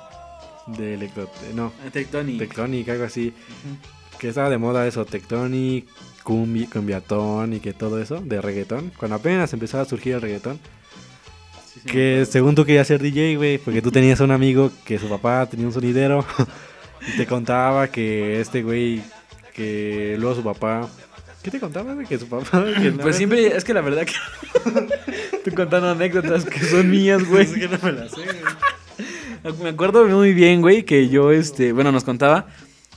De 0.67 0.93
electro... 0.93 1.27
No. 1.55 1.73
Ah, 1.83 1.89
Tectonic. 1.91 2.37
Tectonic, 2.37 2.89
algo 2.89 3.05
así. 3.05 3.33
Que 4.19 4.29
estaba 4.29 4.51
de 4.51 4.59
moda 4.59 4.85
eso, 4.85 5.03
Tectonic, 5.03 5.87
cumbi, 6.21 6.67
cumbiatón 6.67 7.53
y 7.53 7.59
que 7.59 7.73
todo 7.73 7.99
eso, 7.99 8.21
de 8.21 8.39
reggaetón. 8.39 8.91
Cuando 8.99 9.15
apenas 9.15 9.51
empezaba 9.53 9.81
a 9.81 9.87
surgir 9.87 10.13
el 10.13 10.21
reggaetón. 10.21 10.59
Que 11.85 12.25
según 12.29 12.55
tú 12.55 12.65
querías 12.65 12.87
ser 12.87 13.01
DJ, 13.01 13.35
güey, 13.37 13.57
porque 13.57 13.81
tú 13.81 13.91
tenías 13.91 14.19
un 14.19 14.31
amigo 14.31 14.71
que 14.85 14.99
su 14.99 15.07
papá 15.09 15.45
tenía 15.49 15.65
un 15.67 15.73
sonidero. 15.73 16.25
Y 17.05 17.17
te 17.17 17.25
contaba 17.27 17.89
que 17.89 18.39
este 18.39 18.63
güey 18.63 19.03
que 19.53 20.15
luego 20.17 20.35
su 20.35 20.41
papá... 20.41 20.87
¿Qué 21.41 21.51
te 21.51 21.59
contaba, 21.59 21.93
güey? 21.93 22.07
Que 22.07 22.17
su 22.17 22.29
papá... 22.29 22.63
que 22.81 22.91
Pues 22.93 23.05
vez- 23.07 23.17
siempre, 23.17 23.57
es 23.57 23.65
que 23.65 23.73
la 23.73 23.81
verdad 23.81 24.05
que. 24.05 24.13
Estoy 25.35 25.51
contando 25.53 25.89
anécdotas 25.89 26.45
que 26.45 26.61
son 26.61 26.89
mías, 26.89 27.21
güey. 27.27 27.43
Es 27.43 27.51
que 27.51 27.67
no 27.67 27.77
me 27.83 27.91
la 27.91 28.07
sé, 28.07 28.21
güey. 28.21 29.53
Me 29.63 29.69
acuerdo 29.71 30.05
muy 30.07 30.33
bien, 30.33 30.61
güey, 30.61 30.83
que 30.83 31.09
yo, 31.09 31.31
este, 31.33 31.73
bueno, 31.73 31.91
nos 31.91 32.05
contaba 32.05 32.47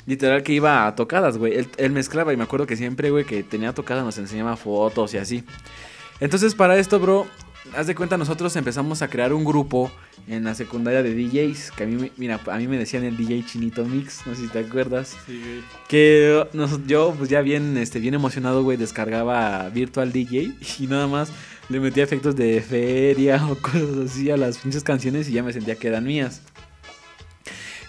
literal 0.06 0.44
que 0.44 0.52
iba 0.52 0.86
a 0.86 0.94
tocadas, 0.94 1.36
güey. 1.36 1.54
Él, 1.54 1.68
él 1.76 1.90
mezclaba 1.90 2.32
y 2.32 2.36
me 2.36 2.44
acuerdo 2.44 2.64
que 2.68 2.76
siempre, 2.76 3.10
güey, 3.10 3.24
que 3.24 3.42
tenía 3.42 3.72
tocadas 3.72 4.04
nos 4.04 4.18
enseñaba 4.18 4.56
fotos 4.56 5.14
y 5.14 5.18
así. 5.18 5.42
Entonces, 6.20 6.54
para 6.54 6.78
esto, 6.78 7.00
bro, 7.00 7.26
haz 7.74 7.86
de 7.86 7.94
cuenta, 7.94 8.16
nosotros 8.16 8.54
empezamos 8.56 9.02
a 9.02 9.08
crear 9.08 9.32
un 9.32 9.44
grupo 9.44 9.90
en 10.28 10.44
la 10.44 10.54
secundaria 10.54 11.02
de 11.02 11.14
DJs, 11.14 11.70
que 11.72 11.84
a 11.84 11.86
mí, 11.86 11.96
me- 11.96 12.12
mira, 12.16 12.40
a 12.46 12.56
mí 12.58 12.66
me 12.68 12.78
decían 12.78 13.04
el 13.04 13.16
DJ 13.16 13.44
Chinito 13.46 13.84
Mix, 13.84 14.26
no 14.26 14.34
sé 14.34 14.42
si 14.42 14.48
te 14.48 14.58
acuerdas. 14.60 15.16
Sí, 15.26 15.40
güey. 15.40 15.62
Que 15.88 16.46
nos- 16.52 16.86
yo, 16.86 17.14
pues 17.16 17.30
ya 17.30 17.40
bien, 17.42 17.76
este, 17.76 17.98
bien 18.00 18.14
emocionado, 18.14 18.62
güey, 18.62 18.76
descargaba 18.76 19.68
Virtual 19.70 20.12
DJ 20.12 20.52
y 20.78 20.86
nada 20.86 21.06
más 21.06 21.30
le 21.68 21.80
metía 21.80 22.04
efectos 22.04 22.36
de 22.36 22.60
feria 22.60 23.46
o 23.48 23.56
cosas 23.56 23.96
así 24.06 24.30
a 24.30 24.36
las 24.36 24.58
pinches 24.58 24.82
canciones 24.84 25.28
y 25.28 25.32
ya 25.32 25.42
me 25.42 25.52
sentía 25.52 25.76
que 25.76 25.88
eran 25.88 26.04
mías. 26.04 26.42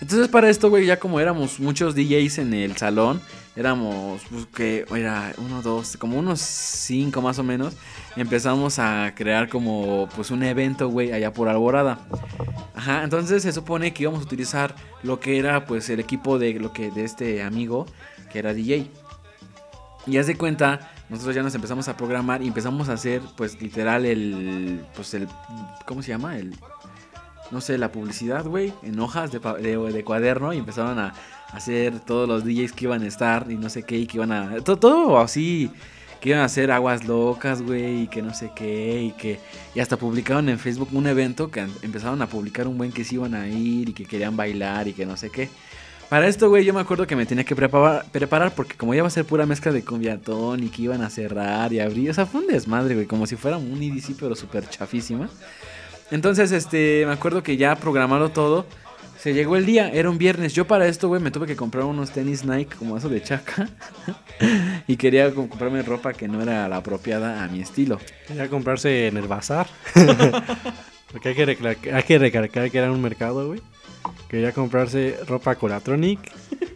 Entonces 0.02 0.28
para 0.28 0.50
esto, 0.50 0.70
güey, 0.70 0.86
ya 0.86 1.00
como 1.00 1.20
éramos 1.20 1.60
muchos 1.60 1.96
DJs 1.96 2.38
en 2.40 2.54
el 2.54 2.78
salón, 2.78 3.20
éramos, 3.58 4.22
pues 4.30 4.46
que 4.46 4.86
era 4.96 5.34
uno, 5.40 5.64
dos, 5.64 5.98
como 5.98 6.20
unos 6.20 6.40
cinco 6.40 7.24
más 7.24 7.40
o 7.40 7.44
menos, 7.44 7.74
empezamos 8.16 8.78
a 8.78 9.14
crear 9.16 9.50
como, 9.50 10.08
pues 10.16 10.30
un 10.30 10.44
evento, 10.44 10.90
güey, 10.90 11.12
allá 11.12 11.34
por 11.34 11.50
Alborada. 11.50 12.08
Ajá, 12.76 13.04
entonces 13.04 13.42
se 13.42 13.52
supone 13.52 13.94
que 13.94 14.04
íbamos 14.04 14.22
a 14.22 14.24
utilizar 14.24 14.76
lo 15.02 15.20
que 15.20 15.40
era, 15.40 15.66
pues, 15.66 15.90
el 15.90 16.00
equipo 16.00 16.38
de 16.38 16.54
lo 16.60 16.72
que 16.72 16.92
de 16.92 17.04
este 17.04 17.42
amigo, 17.42 17.88
que 18.32 18.38
era 18.38 18.54
DJ. 18.54 18.92
Y 20.06 20.18
haz 20.18 20.28
de 20.28 20.38
cuenta, 20.38 20.92
nosotros 21.10 21.36
ya 21.36 21.42
nos 21.42 21.56
empezamos 21.56 21.88
a 21.88 21.98
programar 21.98 22.44
y 22.44 22.48
empezamos 22.48 22.90
a 22.90 22.94
hacer, 22.94 23.24
pues, 23.36 23.60
literal, 23.60 24.06
el, 24.06 24.86
pues, 24.96 25.16
el, 25.16 25.28
¿cómo 25.88 26.04
se 26.04 26.10
llama? 26.10 26.38
El, 26.38 26.56
no 27.50 27.60
sé, 27.60 27.80
la 27.80 27.92
publicidad, 27.92 28.46
güey, 28.46 28.72
en 28.84 29.00
hojas 29.00 29.32
de, 29.32 29.40
de, 29.40 29.78
de 29.78 30.04
cuaderno 30.04 30.54
y 30.54 30.60
empezaron 30.60 31.00
a 31.00 31.16
hacer 31.52 32.00
todos 32.00 32.28
los 32.28 32.44
DJs 32.44 32.74
que 32.74 32.86
iban 32.86 33.04
a 33.04 33.08
estar 33.08 33.48
y 33.50 33.56
no 33.56 33.70
sé 33.70 33.84
qué, 33.84 33.98
y 33.98 34.08
que 34.08 34.18
iban 34.18 34.32
a, 34.32 34.58
todo, 34.62 34.78
todo 34.78 35.20
así, 35.20 35.72
que 36.20 36.30
iban 36.30 36.42
a 36.42 36.46
hacer 36.46 36.72
aguas 36.72 37.06
locas, 37.06 37.62
güey, 37.62 38.04
y 38.04 38.08
que 38.08 38.22
no 38.22 38.34
sé 38.34 38.52
qué, 38.56 39.04
y 39.04 39.12
que, 39.12 39.40
y 39.76 39.80
hasta 39.80 39.98
publicaron 39.98 40.50
en 40.50 40.60
Facebook 40.60 40.90
un 40.92 41.08
evento 41.08 41.50
que 41.50 41.68
empezaron 41.82 42.22
a 42.22 42.28
publicar 42.28 42.68
un 42.68 42.78
buen 42.78 42.92
que 42.92 43.04
sí 43.04 43.16
iban 43.16 43.36
a 43.36 43.48
ir 43.48 43.90
y 43.90 43.94
que 43.94 44.06
querían 44.06 44.36
bailar 44.36 44.88
y 44.88 44.94
que 44.94 45.06
no 45.06 45.18
sé 45.18 45.30
qué. 45.30 45.50
Para 46.10 46.28
esto, 46.28 46.48
güey, 46.48 46.64
yo 46.64 46.74
me 46.74 46.80
acuerdo 46.80 47.06
que 47.06 47.18
me 47.18 47.26
tenía 47.26 47.44
que 47.44 47.54
preparar, 47.54 48.06
preparar 48.12 48.56
porque 48.56 48.78
como 48.78 48.94
ya 48.94 49.02
va 49.02 49.08
a 49.08 49.12
ser 49.12 49.26
pura 49.26 49.46
mezcla 49.46 49.74
de 49.74 49.84
cumbiatón 49.84 50.64
y 50.64 50.70
que 50.70 50.84
iban 50.84 51.02
a 51.02 51.10
cerrar 51.10 51.74
y 51.74 51.82
abrir, 51.82 52.10
o 52.10 52.14
sea, 52.14 52.26
fue 52.26 52.42
un 52.42 52.48
desmadre, 52.48 52.96
güey, 52.96 53.08
como 53.08 53.28
si 53.28 53.36
fuera 53.36 53.58
un 53.58 53.84
EDC 53.84 54.16
pero 54.18 54.34
súper 54.34 54.70
chafísima. 54.70 55.30
Entonces, 56.10 56.54
este, 56.54 57.04
me 57.06 57.12
acuerdo 57.12 57.44
que 57.44 57.58
ya 57.58 57.76
programado 57.76 58.30
todo, 58.30 58.66
se 59.28 59.34
llegó 59.34 59.58
el 59.58 59.66
día, 59.66 59.90
era 59.90 60.10
un 60.10 60.18
viernes. 60.18 60.54
Yo 60.54 60.68
para 60.68 60.88
esto, 60.88 61.10
güey, 61.10 61.22
me 61.22 61.32
tuve 61.32 61.48
que 61.48 61.58
comprar 61.58 61.84
unos 61.84 62.12
tenis 62.12 62.46
Nike 62.46 62.78
como 62.78 62.96
eso 62.96 63.10
de 63.10 63.22
chaca. 63.22 63.68
y 64.88 64.96
quería 64.96 65.34
comprarme 65.34 65.82
ropa 65.82 66.14
que 66.14 66.30
no 66.30 66.42
era 66.42 66.70
la 66.70 66.78
apropiada 66.78 67.44
a 67.44 67.50
mi 67.50 67.60
estilo. 67.60 68.00
Quería 68.26 68.48
comprarse 68.48 69.08
en 69.08 69.18
el 69.18 69.28
bazar. 69.28 69.68
Porque 71.12 71.28
hay 71.28 71.36
que, 71.36 71.46
recalcar, 71.46 71.96
hay 71.96 72.04
que 72.04 72.18
recalcar 72.18 72.72
que 72.72 72.78
era 72.78 72.90
un 72.90 73.02
mercado, 73.02 73.48
güey. 73.48 73.62
Quería 74.30 74.54
comprarse 74.54 75.18
ropa 75.28 75.56
Colatronic 75.56 76.20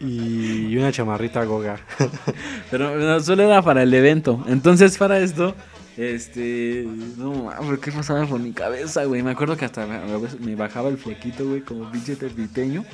y 0.02 0.76
una 0.76 0.92
chamarrita 0.92 1.44
Goga. 1.44 1.80
Pero 2.70 2.98
no, 2.98 3.18
solo 3.20 3.44
era 3.44 3.62
para 3.62 3.82
el 3.82 3.94
evento. 3.94 4.44
Entonces, 4.46 4.98
para 4.98 5.20
esto, 5.20 5.54
este. 5.96 6.86
No 7.16 7.44
mames, 7.44 7.78
¿qué 7.80 7.92
pasaba 7.92 8.26
por 8.26 8.40
mi 8.40 8.52
cabeza, 8.52 9.04
güey? 9.04 9.22
Me 9.22 9.32
acuerdo 9.32 9.56
que 9.56 9.64
hasta 9.64 9.86
me, 9.86 10.54
bajaba 10.54 10.88
el 10.88 10.98
flequito, 10.98 11.46
güey, 11.46 11.60
como 11.60 11.90
pinche 11.90 12.16
tepiteño. 12.16 12.84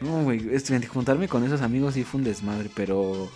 No, 0.00 0.22
güey, 0.24 0.48
este, 0.52 0.86
juntarme 0.86 1.28
con 1.28 1.44
esos 1.44 1.62
amigos 1.62 1.94
sí 1.94 2.04
fue 2.04 2.18
un 2.18 2.24
desmadre, 2.24 2.70
pero. 2.74 3.30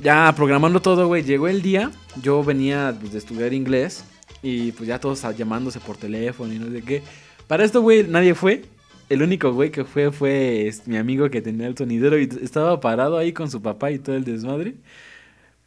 Ya 0.00 0.32
programando 0.34 0.80
todo, 0.80 1.06
güey, 1.06 1.22
llegó 1.22 1.48
el 1.48 1.62
día. 1.62 1.90
Yo 2.22 2.42
venía 2.42 2.96
pues, 2.98 3.12
de 3.12 3.18
estudiar 3.18 3.52
inglés 3.52 4.04
y 4.42 4.72
pues 4.72 4.88
ya 4.88 4.98
todos 4.98 5.22
llamándose 5.36 5.80
por 5.80 5.96
teléfono 5.96 6.52
y 6.52 6.58
no 6.58 6.70
sé 6.70 6.82
qué. 6.82 7.02
Para 7.46 7.64
esto, 7.64 7.82
güey, 7.82 8.04
nadie 8.04 8.34
fue. 8.34 8.64
El 9.08 9.22
único 9.22 9.52
güey 9.52 9.70
que 9.70 9.84
fue 9.84 10.10
fue 10.10 10.66
este, 10.66 10.90
mi 10.90 10.96
amigo 10.96 11.28
que 11.28 11.42
tenía 11.42 11.66
el 11.66 11.76
sonidero 11.76 12.18
y 12.18 12.28
estaba 12.40 12.80
parado 12.80 13.18
ahí 13.18 13.32
con 13.32 13.50
su 13.50 13.60
papá 13.60 13.90
y 13.90 13.98
todo 13.98 14.16
el 14.16 14.24
desmadre. 14.24 14.76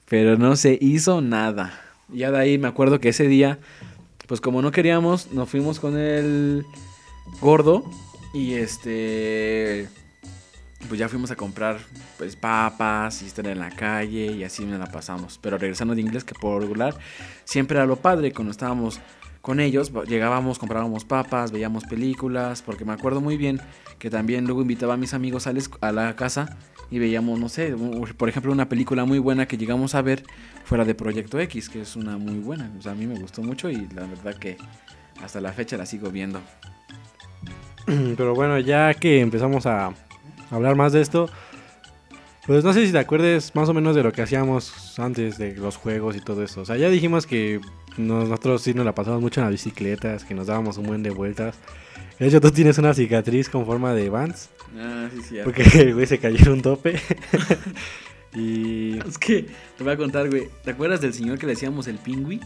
Pero 0.10 0.38
no 0.38 0.56
se 0.56 0.78
hizo 0.82 1.22
nada. 1.22 1.85
Ya 2.10 2.32
de 2.32 2.38
ahí 2.38 2.58
me 2.58 2.68
acuerdo 2.68 3.00
que 3.00 3.10
ese 3.10 3.28
día, 3.28 3.60
pues 4.28 4.42
como 4.42 4.62
no 4.62 4.72
queríamos, 4.72 5.32
nos 5.32 5.50
fuimos 5.50 5.80
con 5.80 5.98
el 5.98 6.66
gordo 7.42 7.84
y 8.34 8.54
este 8.54 9.88
pues 10.88 11.00
ya 11.00 11.10
fuimos 11.10 11.32
a 11.32 11.36
comprar 11.36 11.80
pues 12.18 12.36
papas 12.36 13.24
y 13.24 13.26
estar 13.26 13.48
en 13.48 13.60
la 13.60 13.72
calle 13.72 14.28
y 14.28 14.44
así 14.44 14.66
me 14.66 14.78
la 14.78 14.86
pasamos. 14.86 15.40
Pero 15.42 15.58
regresando 15.58 15.96
de 15.96 16.02
inglés, 16.02 16.24
que 16.24 16.36
por 16.36 16.62
regular 16.62 16.96
siempre 17.44 17.78
era 17.78 17.86
lo 17.86 17.96
padre 17.96 18.32
cuando 18.32 18.52
estábamos 18.52 19.00
con 19.42 19.60
ellos, 19.60 19.92
llegábamos, 20.08 20.58
comprábamos 20.58 21.06
papas, 21.06 21.52
veíamos 21.52 21.84
películas, 21.86 22.64
porque 22.64 22.84
me 22.84 22.94
acuerdo 22.94 23.22
muy 23.22 23.38
bien 23.38 23.62
que 24.00 24.10
también 24.10 24.46
luego 24.46 24.62
invitaba 24.62 24.96
a 24.96 24.98
mis 24.98 25.14
amigos 25.14 25.48
a 25.48 25.92
la 25.92 26.16
casa 26.16 26.58
y 26.92 27.00
veíamos, 27.00 27.40
no 27.40 27.50
sé, 27.50 27.76
por 28.18 28.30
ejemplo, 28.30 28.52
una 28.52 28.70
película 28.70 29.06
muy 29.06 29.20
buena 29.20 29.48
que 29.48 29.58
llegamos 29.58 29.96
a 29.96 30.02
ver 30.02 30.24
fuera 30.64 30.86
de 30.86 30.96
Proyecto 30.96 31.40
X, 31.40 31.70
que 31.70 31.82
es 31.82 31.96
una 31.96 32.18
muy 32.18 32.40
buena, 32.40 32.72
o 32.78 32.82
sea, 32.82 32.92
a 32.94 32.96
mí 32.96 33.06
me 33.08 33.20
gustó 33.20 33.42
mucho 33.42 33.70
y 33.70 33.88
la 33.94 34.06
verdad 34.06 34.36
que 34.36 34.58
hasta 35.24 35.42
la 35.42 35.52
fecha 35.54 35.78
la 35.78 35.86
sigo 35.86 36.10
viendo. 36.12 36.42
Pero 38.18 38.34
bueno, 38.36 38.60
ya 38.60 38.94
que 38.94 39.22
empezamos 39.22 39.66
a 39.66 39.94
hablar 40.52 40.76
más 40.76 40.94
de 40.94 41.02
esto, 41.02 41.30
pues 42.46 42.64
no 42.64 42.74
sé 42.74 42.86
si 42.86 42.92
te 42.92 43.00
acuerdes 43.00 43.54
más 43.56 43.70
o 43.70 43.74
menos 43.74 43.96
de 43.96 44.04
lo 44.04 44.12
que 44.12 44.22
hacíamos 44.22 45.00
antes 45.00 45.38
de 45.38 45.56
los 45.56 45.78
juegos 45.78 46.16
y 46.16 46.20
todo 46.22 46.44
eso. 46.44 46.62
O 46.62 46.66
sea, 46.66 46.78
ya 46.78 46.90
dijimos 46.90 47.26
que 47.28 47.60
nos- 47.98 48.30
nosotros 48.30 48.62
sí 48.62 48.74
nos 48.74 48.86
la 48.86 48.94
pasamos 48.94 49.22
mucho 49.22 49.40
en 49.42 49.46
las 49.46 49.52
bicicletas, 49.52 50.24
que 50.24 50.34
nos 50.36 50.48
dábamos 50.48 50.78
un 50.78 50.86
buen 50.88 51.04
de 51.04 51.10
vueltas. 51.10 51.56
De 52.20 52.28
hecho, 52.28 52.40
tú 52.40 52.52
tienes 52.52 52.78
una 52.78 52.94
cicatriz 52.94 53.50
con 53.50 53.66
forma 53.66 53.94
de 53.94 54.10
Vans, 54.10 54.50
Ah, 54.78 55.08
sí, 55.14 55.22
sí. 55.30 55.38
porque 55.44 55.64
el 55.80 55.94
güey 55.96 56.06
se 56.06 56.18
cayó 56.20 56.38
en 56.46 56.52
un 56.54 56.62
tope. 56.62 57.00
y 58.34 58.98
Es 59.00 59.18
que 59.18 59.46
te 59.78 59.84
voy 59.84 59.94
a 59.94 59.98
contar, 59.98 60.30
güey. 60.30 60.50
¿Te 60.64 60.72
acuerdas 60.72 61.02
del 61.02 61.14
señor 61.14 61.38
que 61.38 61.46
le 61.46 61.54
decíamos 61.54 61.88
el 61.88 61.98
pingüi? 61.98 62.42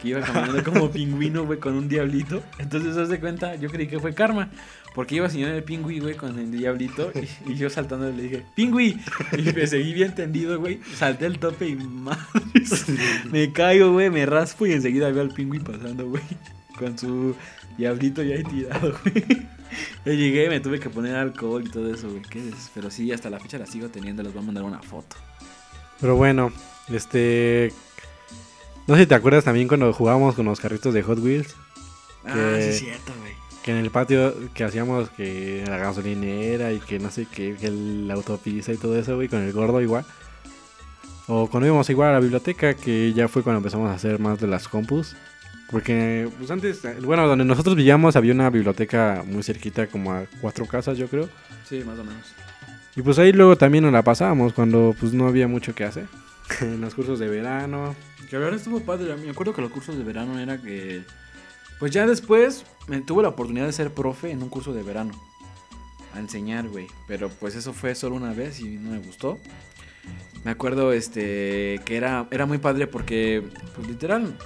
Que 0.00 0.08
iba 0.08 0.20
caminando 0.20 0.62
como 0.62 0.90
pingüino, 0.92 1.44
güey, 1.44 1.58
con 1.58 1.74
un 1.74 1.88
diablito. 1.88 2.42
Entonces, 2.58 2.96
haz 2.96 3.08
de 3.08 3.18
cuenta, 3.20 3.56
yo 3.56 3.68
creí 3.68 3.88
que 3.88 3.98
fue 3.98 4.14
karma. 4.14 4.50
Porque 4.94 5.16
iba 5.16 5.28
señor 5.28 5.50
el 5.50 5.62
pingüi, 5.62 6.00
güey, 6.00 6.14
con 6.14 6.38
el 6.38 6.50
diablito. 6.50 7.12
Y, 7.46 7.52
y 7.52 7.56
yo 7.56 7.68
saltando 7.68 8.10
le 8.10 8.22
dije, 8.22 8.44
¡pingüi! 8.54 8.98
Y 9.36 9.42
me 9.52 9.66
seguí 9.66 9.92
bien 9.92 10.14
tendido, 10.14 10.58
güey. 10.58 10.80
Salté 10.96 11.26
el 11.26 11.38
tope 11.38 11.68
y 11.68 11.76
madres. 11.76 12.86
Me 13.30 13.52
caigo, 13.52 13.92
güey, 13.92 14.10
me 14.10 14.24
raspo 14.26 14.66
y 14.66 14.72
enseguida 14.72 15.10
veo 15.10 15.22
al 15.22 15.30
pingüi 15.34 15.60
pasando, 15.60 16.08
güey. 16.08 16.22
Con 16.78 16.96
su 16.96 17.34
diablito 17.78 18.22
ya 18.22 18.34
ahí 18.36 18.44
tirado, 18.44 18.94
güey. 19.04 19.46
Ya 20.04 20.12
llegué, 20.12 20.48
me 20.48 20.60
tuve 20.60 20.80
que 20.80 20.90
poner 20.90 21.14
alcohol 21.16 21.62
y 21.66 21.70
todo 21.70 21.92
eso, 21.92 22.08
güey. 22.10 22.22
¿Qué 22.22 22.38
es? 22.48 22.70
Pero 22.74 22.90
sí, 22.90 23.10
hasta 23.12 23.30
la 23.30 23.38
fecha 23.40 23.58
la 23.58 23.66
sigo 23.66 23.88
teniendo. 23.88 24.22
Les 24.22 24.32
voy 24.34 24.42
a 24.42 24.46
mandar 24.46 24.64
una 24.64 24.82
foto. 24.82 25.16
Pero 26.00 26.16
bueno, 26.16 26.52
este. 26.88 27.72
No 28.86 28.94
sé 28.94 29.02
si 29.02 29.06
te 29.06 29.14
acuerdas 29.14 29.44
también 29.44 29.68
cuando 29.68 29.92
jugábamos 29.92 30.34
con 30.34 30.46
los 30.46 30.60
carritos 30.60 30.94
de 30.94 31.02
Hot 31.02 31.18
Wheels. 31.18 31.54
Ah, 32.24 32.32
Que- 32.34 32.62
sí 32.62 32.68
es 32.70 32.78
cierto, 32.80 33.12
güey. 33.20 33.32
Que 33.62 33.72
en 33.72 33.76
el 33.78 33.90
patio 33.90 34.34
que 34.54 34.64
hacíamos 34.64 35.10
que 35.10 35.62
la 35.66 35.76
gasolinera 35.76 36.72
y 36.72 36.78
que 36.80 36.98
no 36.98 37.10
sé 37.10 37.26
qué, 37.30 37.54
que 37.60 37.70
la 37.70 38.14
autopista 38.14 38.72
y 38.72 38.78
todo 38.78 38.98
eso, 38.98 39.16
güey, 39.16 39.28
con 39.28 39.40
el 39.40 39.52
gordo 39.52 39.82
igual. 39.82 40.06
O 41.26 41.50
cuando 41.50 41.66
íbamos 41.66 41.90
igual 41.90 42.08
a 42.08 42.12
la 42.14 42.20
biblioteca, 42.20 42.72
que 42.72 43.12
ya 43.12 43.28
fue 43.28 43.42
cuando 43.42 43.58
empezamos 43.58 43.90
a 43.90 43.94
hacer 43.94 44.18
más 44.18 44.40
de 44.40 44.46
las 44.46 44.68
compus. 44.68 45.14
Porque, 45.70 46.28
pues 46.38 46.50
antes, 46.50 46.80
bueno, 47.02 47.26
donde 47.26 47.44
nosotros 47.44 47.76
vivíamos 47.76 48.16
había 48.16 48.32
una 48.32 48.48
biblioteca 48.48 49.22
muy 49.26 49.42
cerquita, 49.42 49.86
como 49.86 50.12
a 50.12 50.24
cuatro 50.40 50.66
casas, 50.66 50.96
yo 50.96 51.08
creo. 51.08 51.28
Sí, 51.68 51.82
más 51.84 51.98
o 51.98 52.04
menos. 52.04 52.24
Y 52.96 53.02
pues 53.02 53.18
ahí 53.18 53.32
luego 53.32 53.56
también 53.56 53.84
nos 53.84 53.92
la 53.92 54.02
pasábamos 54.02 54.54
cuando 54.54 54.94
pues 54.98 55.12
no 55.12 55.28
había 55.28 55.46
mucho 55.46 55.74
que 55.74 55.84
hacer. 55.84 56.06
en 56.60 56.80
los 56.80 56.94
cursos 56.94 57.18
de 57.18 57.28
verano. 57.28 57.94
Que 58.28 58.36
la 58.36 58.44
verdad 58.44 58.58
estuvo 58.58 58.80
padre. 58.80 59.14
Me 59.16 59.30
acuerdo 59.30 59.54
que 59.54 59.62
los 59.62 59.70
cursos 59.70 59.96
de 59.96 60.04
verano 60.04 60.38
era 60.38 60.60
que. 60.60 61.02
Pues 61.78 61.92
ya 61.92 62.06
después 62.06 62.64
me 62.88 63.00
tuve 63.00 63.22
la 63.22 63.28
oportunidad 63.28 63.66
de 63.66 63.72
ser 63.72 63.92
profe 63.92 64.30
en 64.30 64.42
un 64.42 64.48
curso 64.48 64.72
de 64.72 64.82
verano. 64.82 65.12
A 66.14 66.18
enseñar, 66.18 66.68
güey. 66.68 66.88
Pero 67.06 67.28
pues 67.28 67.54
eso 67.54 67.72
fue 67.72 67.94
solo 67.94 68.16
una 68.16 68.32
vez 68.32 68.60
y 68.60 68.76
no 68.76 68.90
me 68.90 68.98
gustó. 68.98 69.38
Me 70.44 70.50
acuerdo 70.50 70.92
este 70.92 71.80
que 71.84 71.96
era, 71.96 72.26
era 72.30 72.46
muy 72.46 72.58
padre 72.58 72.86
porque, 72.86 73.42
pues 73.74 73.86
literal, 73.86 74.36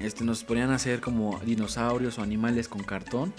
este, 0.00 0.24
nos 0.24 0.44
ponían 0.44 0.70
a 0.70 0.76
hacer 0.76 1.00
como 1.00 1.38
dinosaurios 1.40 2.18
o 2.18 2.22
animales 2.22 2.68
con 2.68 2.82
cartón. 2.82 3.32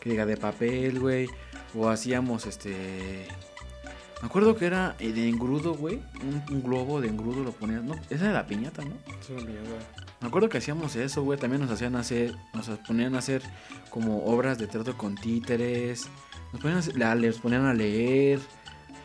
Que 0.00 0.10
diga 0.10 0.26
de 0.26 0.36
papel, 0.36 1.00
güey. 1.00 1.28
O 1.74 1.88
hacíamos 1.88 2.46
este. 2.46 3.26
Me 4.22 4.28
acuerdo 4.28 4.56
que 4.56 4.64
era 4.66 4.96
eh, 4.98 5.12
de 5.12 5.28
engrudo, 5.28 5.74
güey. 5.74 6.00
Un, 6.22 6.42
un 6.54 6.62
globo 6.62 7.00
de 7.00 7.08
engrudo 7.08 7.42
lo 7.44 7.52
ponías. 7.52 7.82
No, 7.82 7.94
esa 8.08 8.24
era 8.24 8.32
la 8.32 8.46
piñata, 8.46 8.82
¿no? 8.82 8.94
Me 10.20 10.28
acuerdo 10.28 10.48
que 10.48 10.58
hacíamos 10.58 10.96
eso, 10.96 11.22
güey. 11.22 11.38
También 11.38 11.60
nos 11.60 11.70
hacían 11.70 11.96
hacer, 11.96 12.34
nos 12.54 12.68
ponían 12.86 13.14
a 13.14 13.18
hacer 13.18 13.42
como 13.90 14.24
obras 14.24 14.58
de 14.58 14.66
teatro 14.66 14.96
con 14.96 15.16
títeres. 15.16 16.08
Nos 16.52 16.62
ponían 16.62 16.76
a, 16.78 16.80
hacer- 16.80 16.96
la- 16.96 17.14
les 17.14 17.38
ponían 17.38 17.66
a 17.66 17.74
leer. 17.74 18.40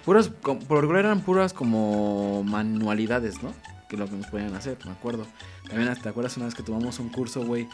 Puras, 0.06 0.30
por 0.30 0.86
lo 0.86 0.98
eran 0.98 1.20
puras 1.22 1.52
como 1.54 2.44
manualidades, 2.46 3.44
¿no? 3.44 3.54
Que 3.92 3.98
lo 3.98 4.06
que 4.08 4.16
nos 4.16 4.28
ponían 4.28 4.56
a 4.56 4.60
hacer, 4.60 4.78
me 4.86 4.92
acuerdo. 4.94 5.28
También, 5.68 5.94
¿te 6.02 6.08
acuerdas 6.08 6.38
una 6.38 6.46
vez 6.46 6.56
que 6.56 6.64
tomamos 6.64 6.98
un 7.00 7.10
curso, 7.10 7.44
güey? 7.44 7.68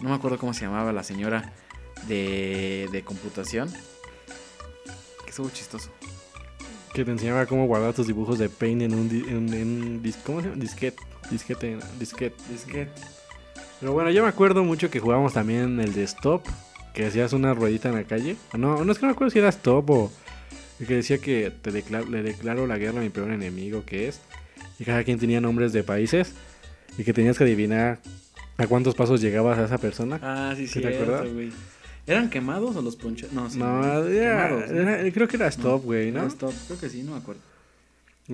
No 0.00 0.10
me 0.10 0.14
acuerdo 0.14 0.38
cómo 0.38 0.54
se 0.54 0.60
llamaba 0.60 0.92
la 0.92 1.02
señora 1.02 1.52
de, 2.06 2.88
de 2.92 3.02
computación. 3.02 3.68
Que 5.24 5.30
estuvo 5.30 5.50
chistoso. 5.50 5.90
Que 6.94 7.04
te 7.04 7.10
enseñaba 7.10 7.44
cómo 7.46 7.66
guardar 7.66 7.92
tus 7.92 8.06
dibujos 8.06 8.38
de 8.38 8.48
Paint 8.48 8.82
en 8.82 8.94
un, 8.94 9.10
en, 9.10 9.52
en 9.52 10.14
¿cómo 10.24 10.42
se 10.42 10.48
llama? 10.48 10.62
disquete. 10.62 11.02
Disquete, 11.28 11.76
disquete. 11.98 12.36
Es 12.54 12.62
que 12.64 12.86
Pero 13.80 13.92
bueno, 13.92 14.10
yo 14.12 14.22
me 14.22 14.28
acuerdo 14.28 14.62
mucho 14.62 14.92
que 14.92 15.00
jugábamos 15.00 15.32
también 15.32 15.80
el 15.80 15.92
de 15.92 16.04
Stop, 16.04 16.46
que 16.94 17.04
hacías 17.04 17.32
una 17.32 17.52
ruedita 17.52 17.88
en 17.88 17.96
la 17.96 18.04
calle. 18.04 18.36
No, 18.56 18.84
no 18.84 18.92
es 18.92 18.98
que 18.98 19.06
no 19.06 19.08
me 19.08 19.14
acuerdo 19.14 19.32
si 19.32 19.40
era 19.40 19.48
Stop 19.48 19.90
o 19.90 20.12
que 20.78 20.94
decía 20.94 21.18
que 21.18 21.50
te 21.50 21.72
declaro, 21.72 22.06
le 22.08 22.22
declaro 22.22 22.68
la 22.68 22.78
guerra 22.78 23.00
a 23.00 23.02
mi 23.02 23.10
peor 23.10 23.32
enemigo, 23.32 23.84
que 23.84 24.06
es. 24.06 24.20
Y 24.78 24.84
cada 24.84 25.02
quien 25.04 25.18
tenía 25.18 25.40
nombres 25.40 25.72
de 25.72 25.82
países 25.82 26.34
y 26.96 27.04
que 27.04 27.12
tenías 27.12 27.36
que 27.38 27.44
adivinar 27.44 27.98
a 28.56 28.66
cuántos 28.66 28.94
pasos 28.94 29.20
llegabas 29.20 29.58
a 29.58 29.64
esa 29.64 29.78
persona. 29.78 30.18
Ah, 30.22 30.52
sí, 30.56 30.66
¿Sí 30.66 30.74
sí, 30.74 30.80
te 30.80 30.88
acuerdas? 30.94 31.32
güey. 31.32 31.50
¿Eran 32.06 32.30
quemados 32.30 32.74
o 32.76 32.82
los 32.82 32.96
ponchos? 32.96 33.32
No, 33.32 33.50
sí, 33.50 33.58
no, 33.58 34.02
güey. 34.02 34.16
era- 34.18 34.48
Quemados, 34.48 34.70
¿no? 34.70 34.80
era- 34.90 35.12
creo 35.12 35.28
que 35.28 35.36
era 35.36 35.46
Stop, 35.48 35.84
güey, 35.84 36.10
¿no? 36.10 36.20
Era 36.20 36.28
stop. 36.28 36.52
Creo 36.66 36.78
que 36.80 36.88
sí, 36.88 37.02
no 37.02 37.12
me 37.12 37.18
acuerdo. 37.18 37.40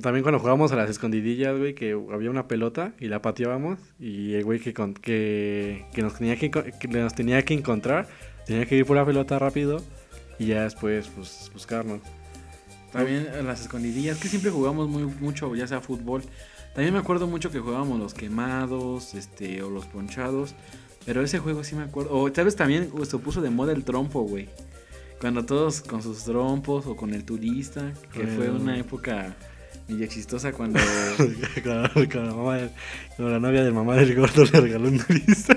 También 0.01 0.23
cuando 0.25 0.39
jugábamos 0.41 0.73
a 0.73 0.77
las 0.77 0.91
escondidillas, 0.91 1.57
güey, 1.57 1.75
que 1.75 1.93
había 2.13 2.29
una 2.31 2.49
pelota 2.49 2.93
y 2.99 3.07
la 3.07 3.23
pateábamos 3.23 3.79
y 4.01 4.35
el 4.35 4.43
güey 4.45 4.59
que, 4.61 4.75
con- 4.75 4.95
que, 4.95 5.85
que 5.95 6.03
nos 6.03 6.15
tenía 6.19 6.37
que, 6.37 6.51
que 6.51 6.89
nos 6.89 7.15
tenía 7.15 7.43
que 7.45 7.55
encontrar 7.55 8.09
tenía 8.45 8.67
que 8.67 8.77
ir 8.77 8.85
por 8.87 8.97
la 8.97 9.07
pelota 9.07 9.39
rápido 9.39 9.83
y 10.39 10.47
ya 10.47 10.65
después 10.65 11.09
pues 11.15 11.49
buscarnos. 11.55 12.01
También 12.95 13.29
eh, 13.35 13.43
las 13.43 13.61
escondidillas, 13.61 14.19
que 14.19 14.29
siempre 14.29 14.51
jugamos 14.51 14.89
muy 14.89 15.03
mucho, 15.05 15.55
ya 15.55 15.67
sea 15.67 15.81
fútbol. 15.81 16.23
También 16.75 16.95
me 16.95 17.01
acuerdo 17.01 17.27
mucho 17.27 17.51
que 17.51 17.59
jugábamos 17.61 17.99
los 18.01 18.15
quemados, 18.15 19.15
este, 19.15 19.63
o 19.63 19.71
los 19.71 19.87
ponchados. 19.87 20.55
Pero 21.05 21.23
ese 21.23 21.39
juego 21.39 21.63
sí 21.65 21.77
me 21.77 21.83
acuerdo. 21.85 22.11
O 22.13 22.33
tal 22.33 22.47
vez 22.47 22.57
también 22.57 22.91
se 23.05 23.19
puso 23.19 23.43
de 23.43 23.51
moda 23.51 23.73
el 23.73 23.85
trompo, 23.85 24.23
güey. 24.23 24.49
Cuando 25.21 25.45
todos 25.45 25.81
con 25.83 26.03
sus 26.03 26.25
trompos 26.25 26.87
o 26.87 26.97
con 26.97 27.13
el 27.15 27.25
turista, 27.25 27.93
que 28.13 28.27
fue 28.27 28.49
Mm. 28.49 28.61
una 28.63 28.79
época 28.79 29.35
medio 29.89 30.07
chistosa 30.07 30.53
cuando... 30.57 30.79
la, 31.65 31.91
mamá 32.33 32.59
con 33.17 33.33
la 33.33 33.39
novia 33.39 33.63
del 33.63 33.73
mamá 33.75 33.97
del 33.97 34.15
gordo 34.15 34.45
le 34.45 34.61
regaló 34.61 34.89
un 34.89 34.99
turista. 34.99 35.57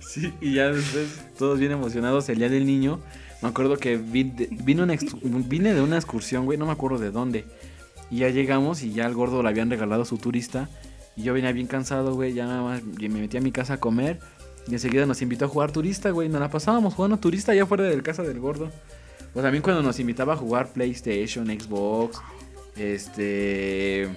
Sí, 0.00 0.32
y 0.40 0.54
ya 0.54 0.72
después 0.72 1.06
todos 1.38 1.58
bien 1.58 1.72
emocionados 1.72 2.28
el 2.30 2.38
día 2.38 2.48
del 2.48 2.66
niño. 2.66 3.00
Me 3.42 3.48
acuerdo 3.48 3.76
que 3.76 3.96
vi- 3.96 4.24
de- 4.30 4.48
vino 4.50 4.82
una 4.82 4.96
vine 5.46 5.72
de 5.74 5.80
una 5.80 5.96
excursión, 5.96 6.44
güey, 6.44 6.58
no 6.58 6.66
me 6.66 6.72
acuerdo 6.72 6.98
de 6.98 7.10
dónde. 7.10 7.44
Y 8.10 8.18
ya 8.18 8.28
llegamos 8.28 8.82
y 8.82 8.92
ya 8.92 9.06
al 9.06 9.14
gordo 9.14 9.42
le 9.42 9.48
habían 9.48 9.70
regalado 9.70 10.04
su 10.04 10.18
turista. 10.18 10.68
Y 11.16 11.22
yo 11.22 11.32
venía 11.34 11.52
bien 11.52 11.66
cansado, 11.66 12.14
güey, 12.14 12.34
ya 12.34 12.46
nada 12.46 12.62
más 12.62 12.82
me 12.84 13.08
metí 13.08 13.36
a 13.36 13.40
mi 13.40 13.52
casa 13.52 13.74
a 13.74 13.80
comer. 13.80 14.18
Y 14.68 14.72
enseguida 14.74 15.06
nos 15.06 15.22
invitó 15.22 15.46
a 15.46 15.48
jugar 15.48 15.72
turista, 15.72 16.10
güey. 16.10 16.28
Nos 16.28 16.40
la 16.40 16.50
pasábamos 16.50 16.94
jugando 16.94 17.16
turista 17.18 17.52
allá 17.52 17.66
fuera 17.66 17.84
de 17.84 17.96
la 17.96 18.02
casa 18.02 18.22
del 18.22 18.40
gordo. 18.40 18.70
Pues 19.32 19.42
también 19.42 19.62
cuando 19.62 19.82
nos 19.82 19.98
invitaba 20.00 20.34
a 20.34 20.36
jugar 20.36 20.72
PlayStation, 20.72 21.46
Xbox, 21.46 22.20
este... 22.76 24.08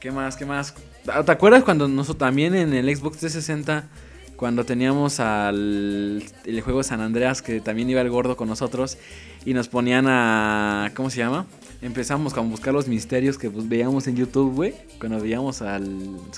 ¿Qué 0.00 0.10
más? 0.10 0.36
¿Qué 0.36 0.44
más? 0.44 0.74
Ah, 1.08 1.22
¿Te 1.22 1.32
acuerdas 1.32 1.62
cuando 1.64 1.88
nosotros 1.88 2.18
también 2.18 2.54
en 2.54 2.72
el 2.74 2.94
Xbox 2.94 3.18
360 3.18 3.88
cuando 4.36 4.64
teníamos 4.64 5.20
al 5.20 6.22
el 6.44 6.60
juego 6.60 6.82
San 6.82 7.00
Andreas 7.00 7.42
que 7.42 7.60
también 7.60 7.88
iba 7.90 8.00
el 8.00 8.10
gordo 8.10 8.36
con 8.36 8.48
nosotros 8.48 8.98
y 9.44 9.54
nos 9.54 9.68
ponían 9.68 10.06
a 10.08 10.90
¿cómo 10.94 11.10
se 11.10 11.18
llama? 11.18 11.46
Empezamos 11.82 12.36
a 12.36 12.40
buscar 12.40 12.72
los 12.72 12.88
misterios 12.88 13.36
que 13.36 13.50
pues, 13.50 13.68
veíamos 13.68 14.06
en 14.06 14.16
YouTube, 14.16 14.54
güey, 14.54 14.74
cuando 14.98 15.20
veíamos 15.20 15.60
al 15.60 15.84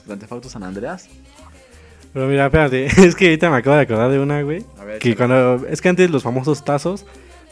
Grand 0.07 0.49
San 0.49 0.65
Andreas. 0.65 1.09
Pero 2.13 2.27
mira, 2.27 2.47
espérate, 2.47 2.87
es 3.07 3.15
que 3.15 3.27
ahorita 3.27 3.51
me 3.51 3.57
acabo 3.57 3.77
de 3.77 3.83
acordar 3.83 4.11
de 4.11 4.19
una, 4.19 4.43
güey. 4.43 4.65
A 4.79 4.85
ver, 4.85 4.99
Que 4.99 5.11
échale. 5.11 5.17
cuando, 5.17 5.67
es 5.69 5.81
que 5.81 5.89
antes 5.89 6.11
los 6.11 6.23
famosos 6.23 6.65
tazos 6.65 7.07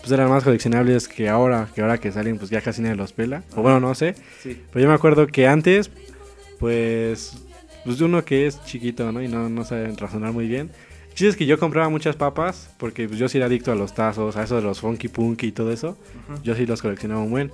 pues 0.04 0.12
eran 0.12 0.28
más 0.28 0.44
coleccionables 0.44 1.08
que 1.08 1.30
ahora, 1.30 1.68
que 1.74 1.80
ahora 1.80 1.96
que 1.96 2.12
salen 2.12 2.36
pues 2.36 2.50
ya 2.50 2.60
casi 2.60 2.82
nadie 2.82 2.94
los 2.94 3.14
pela. 3.14 3.42
O 3.56 3.62
bueno, 3.62 3.80
no 3.80 3.94
sé. 3.94 4.14
Sí. 4.42 4.60
Pero 4.70 4.82
yo 4.82 4.88
me 4.90 4.94
acuerdo 4.94 5.26
que 5.26 5.46
antes, 5.46 5.90
pues, 6.58 7.43
pues 7.84 8.00
uno 8.00 8.24
que 8.24 8.46
es 8.46 8.62
chiquito, 8.64 9.12
¿no? 9.12 9.22
Y 9.22 9.28
no, 9.28 9.48
no 9.48 9.64
sabe 9.64 9.92
razonar 9.96 10.32
muy 10.32 10.48
bien. 10.48 10.70
El 11.08 11.14
chiste 11.14 11.28
es 11.28 11.36
que 11.36 11.46
yo 11.46 11.58
compraba 11.58 11.88
muchas 11.88 12.16
papas, 12.16 12.70
porque 12.78 13.06
pues, 13.06 13.18
yo 13.18 13.28
sí 13.28 13.38
era 13.38 13.46
adicto 13.46 13.70
a 13.70 13.74
los 13.74 13.94
tazos, 13.94 14.36
a 14.36 14.42
eso 14.42 14.56
de 14.56 14.62
los 14.62 14.80
funky 14.80 15.08
punky 15.08 15.48
y 15.48 15.52
todo 15.52 15.70
eso. 15.70 15.96
Ajá. 16.24 16.40
Yo 16.42 16.54
sí 16.54 16.66
los 16.66 16.82
coleccionaba 16.82 17.20
un 17.20 17.30
buen. 17.30 17.52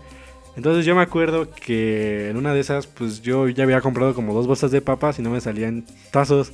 Entonces 0.57 0.85
yo 0.85 0.95
me 0.95 1.03
acuerdo 1.03 1.51
que 1.51 2.29
en 2.31 2.37
una 2.37 2.55
de 2.55 2.61
esas, 2.61 2.87
pues 2.87 3.23
yo 3.23 3.49
ya 3.49 3.65
había 3.65 3.81
comprado 3.81 4.15
como 4.15 4.35
dos 4.35 4.47
bolsas 4.47 4.71
de 4.71 4.81
papas 4.81 5.19
y 5.19 5.23
no 5.23 5.31
me 5.31 5.41
salían 5.41 5.85
tazos. 6.11 6.53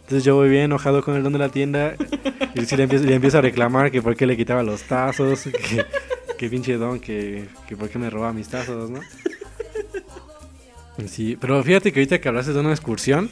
Entonces 0.00 0.24
yo 0.24 0.36
voy 0.36 0.48
bien 0.48 0.64
enojado 0.64 1.02
con 1.02 1.16
el 1.16 1.22
don 1.22 1.32
de 1.32 1.38
la 1.38 1.48
tienda 1.48 1.94
y 2.54 2.64
sí 2.64 2.76
le 2.76 2.84
empiezo, 2.84 3.04
le 3.04 3.14
empiezo 3.14 3.38
a 3.38 3.40
reclamar 3.42 3.90
que 3.90 4.02
por 4.02 4.16
qué 4.16 4.26
le 4.26 4.36
quitaba 4.36 4.62
los 4.62 4.82
tazos, 4.82 5.42
que, 5.44 5.84
que 6.36 6.48
pinche 6.48 6.76
don, 6.76 6.98
que, 6.98 7.46
que 7.68 7.76
por 7.76 7.88
qué 7.88 7.98
me 7.98 8.10
robaba 8.10 8.32
mis 8.32 8.48
tazos, 8.48 8.90
¿no? 8.90 9.00
Sí, 11.06 11.36
pero 11.40 11.62
fíjate 11.62 11.92
que 11.92 12.00
ahorita 12.00 12.20
que 12.20 12.28
hablaste 12.28 12.52
de 12.52 12.60
una 12.60 12.70
excursión, 12.72 13.30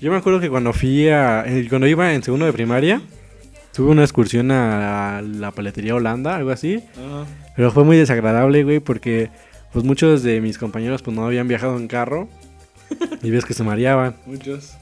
yo 0.00 0.10
me 0.10 0.16
acuerdo 0.16 0.40
que 0.40 0.48
cuando 0.50 0.72
fui 0.72 1.08
a, 1.08 1.44
cuando 1.68 1.86
iba 1.86 2.12
en 2.14 2.22
segundo 2.22 2.46
de 2.46 2.52
primaria, 2.52 3.00
tuve 3.72 3.90
una 3.90 4.02
excursión 4.02 4.50
a 4.50 5.22
la 5.22 5.50
paletería 5.52 5.94
Holanda, 5.94 6.36
algo 6.36 6.50
así. 6.50 6.82
Ah, 6.98 7.24
Pero 7.54 7.70
fue 7.70 7.84
muy 7.84 7.96
desagradable, 7.96 8.64
güey, 8.64 8.80
porque 8.80 9.30
pues 9.72 9.84
muchos 9.84 10.22
de 10.22 10.40
mis 10.40 10.58
compañeros 10.58 11.02
pues 11.02 11.16
no 11.16 11.24
habían 11.24 11.46
viajado 11.46 11.76
en 11.76 11.86
carro 11.86 12.28
y 13.22 13.30
ves 13.30 13.44
que 13.44 13.54
se 13.54 13.62
mareaban. 13.62 14.16
muchos. 14.26 14.74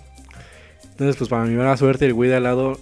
Entonces, 0.91 1.17
pues 1.17 1.29
para 1.31 1.45
mi 1.45 1.55
mala 1.55 1.77
suerte, 1.77 2.07
el 2.07 2.15
güey 2.15 2.31
de 2.31 2.37
al 2.37 2.43
lado 2.45 2.81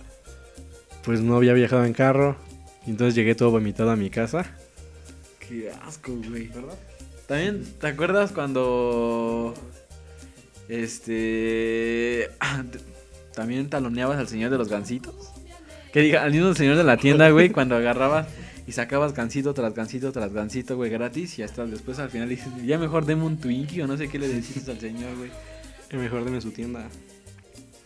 pues 1.05 1.21
no 1.21 1.37
había 1.37 1.53
viajado 1.53 1.85
en 1.85 1.93
carro. 1.93 2.37
Y 2.87 2.91
entonces 2.91 3.15
llegué 3.15 3.35
todo 3.35 3.51
vomitado 3.51 3.91
a 3.91 3.97
mi 3.97 4.11
casa. 4.11 4.47
Qué 5.41 5.71
asco, 5.87 6.13
güey. 6.29 6.51
También, 7.27 7.65
¿te 7.81 7.89
acuerdas 7.89 8.33
cuando. 8.33 9.55
Este. 10.69 12.31
ah, 12.41 12.65
También 13.35 13.69
taloneabas 13.69 14.19
al 14.19 14.29
señor 14.29 14.51
de 14.51 14.59
los 14.59 14.69
gansitos? 14.69 15.15
Que 15.93 16.01
diga, 16.01 16.23
al 16.23 16.33
mismo 16.33 16.55
señor 16.55 16.77
de 16.77 16.85
la 16.85 16.97
tienda, 16.97 17.31
güey, 17.31 17.51
cuando 17.51 17.77
agarrabas 17.77 18.29
y 18.67 18.73
sacabas 18.73 19.15
gansito 19.15 19.55
tras 19.55 19.75
gansito 19.75 20.13
tras 20.13 20.33
gansito, 20.33 20.77
güey, 20.77 20.91
gratis. 20.91 21.39
Y 21.39 21.43
hasta 21.43 21.65
después 21.67 21.99
al 21.99 22.11
final 22.11 22.29
dices, 22.29 22.49
ya 22.65 22.79
mejor 22.79 23.07
deme 23.07 23.25
un 23.25 23.39
Twinkie 23.39 23.83
o 23.83 23.87
no 23.87 23.97
sé 23.97 24.09
qué 24.09 24.19
le 24.19 24.29
decís 24.29 24.69
al 24.69 24.79
señor, 24.79 25.17
güey. 25.17 25.31
Que 25.89 25.97
mejor 25.97 26.25
deme 26.25 26.41
su 26.41 26.51
tienda. 26.51 26.89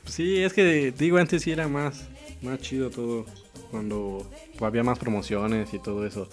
Sí, 0.06 0.42
es 0.42 0.52
que 0.52 0.92
digo, 0.92 1.18
antes 1.18 1.42
sí 1.42 1.52
era 1.52 1.68
más, 1.68 2.08
más 2.42 2.58
chido 2.60 2.90
todo. 2.90 3.26
Cuando 3.70 4.28
había 4.60 4.82
más 4.82 4.98
promociones 4.98 5.72
y 5.72 5.78
todo 5.78 6.04
eso. 6.04 6.28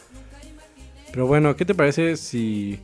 Pero 1.11 1.27
bueno, 1.27 1.55
¿qué 1.55 1.65
te 1.65 1.75
parece 1.75 2.17
si 2.17 2.79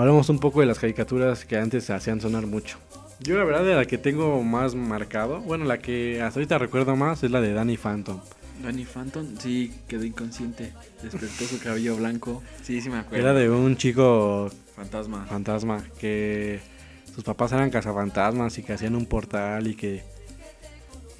hablamos 0.00 0.28
un 0.28 0.38
poco 0.38 0.60
de 0.60 0.66
las 0.66 0.78
caricaturas 0.78 1.44
que 1.44 1.56
antes 1.58 1.84
se 1.84 1.92
hacían 1.92 2.20
sonar 2.20 2.46
mucho? 2.46 2.78
Yo 3.20 3.36
la 3.36 3.44
verdad 3.44 3.64
de 3.64 3.74
la 3.74 3.84
que 3.84 3.98
tengo 3.98 4.42
más 4.42 4.74
marcado, 4.74 5.40
bueno, 5.40 5.64
la 5.64 5.78
que 5.78 6.22
hasta 6.22 6.38
ahorita 6.38 6.58
recuerdo 6.58 6.94
más 6.96 7.22
es 7.24 7.30
la 7.30 7.40
de 7.40 7.52
Danny 7.52 7.76
Phantom. 7.76 8.20
Danny 8.62 8.84
Phantom, 8.84 9.36
sí, 9.38 9.72
quedó 9.86 10.04
inconsciente. 10.04 10.72
Despertó 11.02 11.44
su 11.44 11.60
cabello 11.60 11.96
blanco. 11.96 12.42
Sí, 12.62 12.80
sí 12.80 12.90
me 12.90 12.98
acuerdo. 12.98 13.24
Era 13.28 13.38
de 13.38 13.48
un 13.50 13.76
chico 13.76 14.50
Fantasma. 14.74 15.26
fantasma 15.26 15.84
que 15.98 16.60
sus 17.14 17.24
papás 17.24 17.52
eran 17.52 17.70
cazafantasmas 17.70 18.56
y 18.58 18.62
que 18.62 18.72
hacían 18.72 18.94
un 18.96 19.06
portal 19.06 19.66
y 19.66 19.74
que 19.74 20.02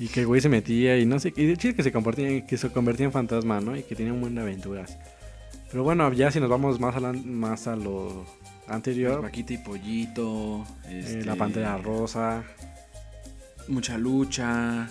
y 0.00 0.06
que 0.06 0.20
el 0.20 0.26
güey 0.28 0.40
se 0.40 0.48
metía 0.48 0.96
y 0.96 1.06
no 1.06 1.18
sé 1.18 1.32
y 1.36 1.44
el 1.50 1.58
chiste 1.58 1.74
que 1.74 1.82
se 1.82 1.90
convertía 1.90 2.46
que 2.46 2.56
se 2.56 2.70
convertía 2.70 3.06
en 3.06 3.10
fantasma 3.12 3.60
no 3.60 3.76
y 3.76 3.82
que 3.82 3.96
tenía 3.96 4.12
un 4.12 4.20
buen 4.20 4.32
de 4.36 4.42
aventuras 4.42 4.96
pero 5.72 5.82
bueno 5.82 6.12
ya 6.12 6.30
si 6.30 6.38
nos 6.38 6.48
vamos 6.48 6.78
más 6.78 6.94
a 6.94 7.00
la- 7.00 7.12
más 7.12 7.66
a 7.66 7.74
lo 7.74 8.24
anterior 8.68 9.22
Vaquita 9.22 9.52
y 9.54 9.58
pollito. 9.58 10.64
eh, 10.86 11.00
este, 11.04 11.24
la 11.24 11.34
pantera 11.36 11.76
rosa 11.78 12.42
Mucha 13.68 13.98
lucha. 13.98 14.88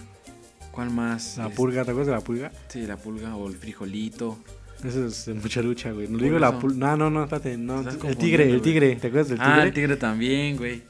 ¿Cuál 0.72 0.92
más? 0.92 1.38
la 1.38 1.50
purga 1.50 1.84
te 1.84 1.92
acuerdas 1.92 2.08
de 2.08 2.13
la 2.13 2.22
purga 2.22 2.52
Sí, 2.68 2.86
la 2.86 2.98
pulga 2.98 3.36
o 3.36 3.48
el 3.48 3.56
frijolito. 3.56 4.38
eso 4.84 5.08
es 5.08 5.28
mucha 5.42 5.62
lucha 5.63 5.92
güey 5.92 6.08
no 6.08 6.20
digo 6.20 6.38
la 6.38 6.60
pulga 6.60 6.76
no 6.78 6.96
no 6.98 7.10
no 7.10 7.24
espérate 7.24 7.58
no 7.58 7.80
el 7.82 8.18
tigre 8.18 8.48
el 8.52 8.62
tigre 8.62 8.96
te 8.96 9.08
acuerdas 9.08 9.30
del 9.30 9.40
tigre 9.40 9.54
Ah, 9.54 9.63
el 9.63 9.74
tigre 9.74 9.96
también, 9.98 10.56
güey. 10.58 10.84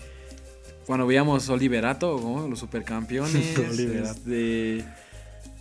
Cuando 0.86 1.06
veíamos 1.08 1.48
Oliverato, 1.50 2.18
¿no? 2.22 2.48
los 2.48 2.60
supercampeones. 2.60 3.58
Oliverato. 3.72 4.12
este, 4.20 4.86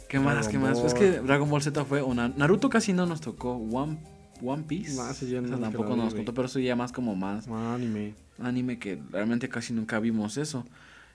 ¿Qué 0.09 0.21
más? 0.21 0.35
Dragon 0.35 0.51
¿Qué 0.53 0.59
más? 0.59 0.79
Ball. 0.79 0.87
Es 0.87 0.95
que 0.95 1.11
Dragon 1.21 1.51
Ball 1.51 1.63
Z 1.63 1.85
fue 1.85 2.01
una. 2.03 2.29
Naruto 2.29 2.69
casi 2.69 2.93
no 2.93 3.07
nos 3.07 3.21
tocó. 3.21 3.55
One 3.57 3.99
One 4.43 4.65
Piece. 4.65 4.95
No, 4.95 5.11
ese 5.11 5.27
Esa 5.27 5.41
nunca 5.41 5.59
tampoco 5.59 5.95
vi, 5.95 6.01
nos 6.01 6.15
contó, 6.15 6.35
pero 6.35 6.47
eso 6.47 6.59
ya 6.59 6.77
más 6.77 6.93
como 6.93 7.15
más 7.17 7.49
Anime. 7.49 8.15
anime 8.39 8.79
que 8.79 9.01
realmente 9.11 9.49
casi 9.49 9.73
nunca 9.73 9.99
vimos 10.01 10.37
eso. 10.37 10.65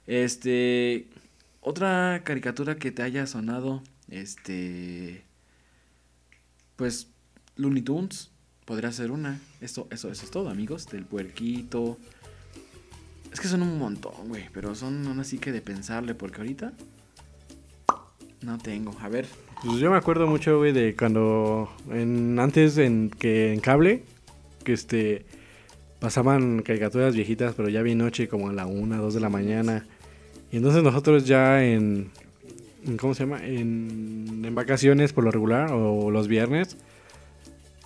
Este, 0.08 1.08
otra 1.62 2.22
caricatura 2.24 2.76
que 2.76 2.92
te 2.92 3.04
haya 3.04 3.28
sonado, 3.28 3.84
este, 4.10 5.24
pues 6.76 7.08
Looney 7.56 7.84
Tunes 7.84 8.32
podría 8.66 8.92
ser 8.92 9.12
una. 9.12 9.40
Esto, 9.62 9.88
eso, 9.92 10.12
eso 10.12 10.26
es 10.26 10.32
todo, 10.32 10.50
amigos, 10.50 10.88
del 10.88 11.06
puerquito. 11.06 11.98
Es 13.32 13.40
que 13.40 13.48
son 13.48 13.62
un 13.62 13.78
montón, 13.78 14.28
güey, 14.28 14.50
pero 14.54 14.76
son 14.76 15.20
así 15.20 15.38
que 15.38 15.52
de 15.52 15.62
pensarle, 15.62 16.16
porque 16.16 16.38
ahorita 16.38 16.74
no 18.42 18.58
tengo. 18.58 18.98
A 19.00 19.08
ver, 19.08 19.28
Pues 19.64 19.78
yo 19.78 19.92
me 19.92 19.98
acuerdo 19.98 20.26
mucho, 20.28 20.58
güey, 20.58 20.72
de 20.72 20.96
cuando 20.96 21.70
en, 21.92 22.40
antes 22.40 22.78
en 22.78 23.10
que 23.12 23.54
en 23.54 23.60
cable, 23.60 24.04
que 24.64 24.74
este 24.74 25.26
pasaban 26.00 26.64
caricaturas 26.64 27.14
viejitas, 27.16 27.54
pero 27.56 27.70
ya 27.70 27.84
bien 27.84 28.00
noche, 28.00 28.28
como 28.28 28.50
a 28.50 28.54
la 28.54 28.66
una, 28.66 28.98
dos 28.98 29.14
de 29.14 29.20
la 29.20 29.30
mañana. 29.30 29.86
Y 30.52 30.58
entonces 30.58 30.82
nosotros 30.82 31.26
ya 31.28 31.64
en, 31.64 32.10
en- 32.88 32.98
¿cómo 32.98 33.14
se 33.14 33.24
llama? 33.24 33.46
En, 33.46 34.42
en 34.44 34.56
vacaciones 34.56 35.14
por 35.14 35.24
lo 35.24 35.30
regular, 35.32 35.70
o 35.72 36.10
los 36.10 36.28
viernes, 36.28 36.76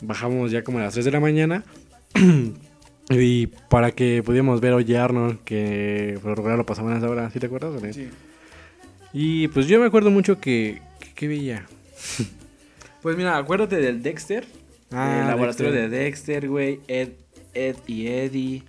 bajamos 0.02 0.52
ya 0.52 0.64
como 0.64 0.80
a 0.80 0.84
las 0.84 0.94
3 0.94 1.04
de 1.06 1.12
la 1.12 1.20
mañana. 1.20 1.66
y 3.10 3.48
para 3.48 3.92
que 3.92 4.24
pudiéramos 4.24 4.62
ver 4.62 4.72
Oye 4.74 4.98
Arnold, 4.98 5.40
que 5.44 6.18
por 6.22 6.30
lo 6.30 6.36
regular 6.36 6.58
lo 6.58 6.66
pasaban 6.66 6.94
a 6.94 6.98
esa 7.00 7.10
hora, 7.10 7.30
¿sí 7.32 7.40
te 7.40 7.48
acuerdas? 7.48 7.82
René? 7.82 8.10
Y 9.12 9.50
pues 9.50 9.68
yo 9.68 9.78
me 9.82 9.86
acuerdo 9.88 10.10
mucho 10.10 10.40
que, 10.40 10.82
que 11.16 11.28
veía. 11.28 11.66
Pues 13.02 13.16
mira, 13.18 13.38
acuérdate 13.38 13.76
del 13.78 14.02
Dexter. 14.02 14.48
Ah, 14.92 15.20
el 15.22 15.28
laboratorio 15.28 15.72
Dexter. 15.72 15.90
de 15.92 15.98
Dexter, 16.06 16.50
güey. 16.50 16.80
Ed, 16.88 17.10
Ed 17.54 17.76
y 17.86 18.08
Eddie. 18.08 18.64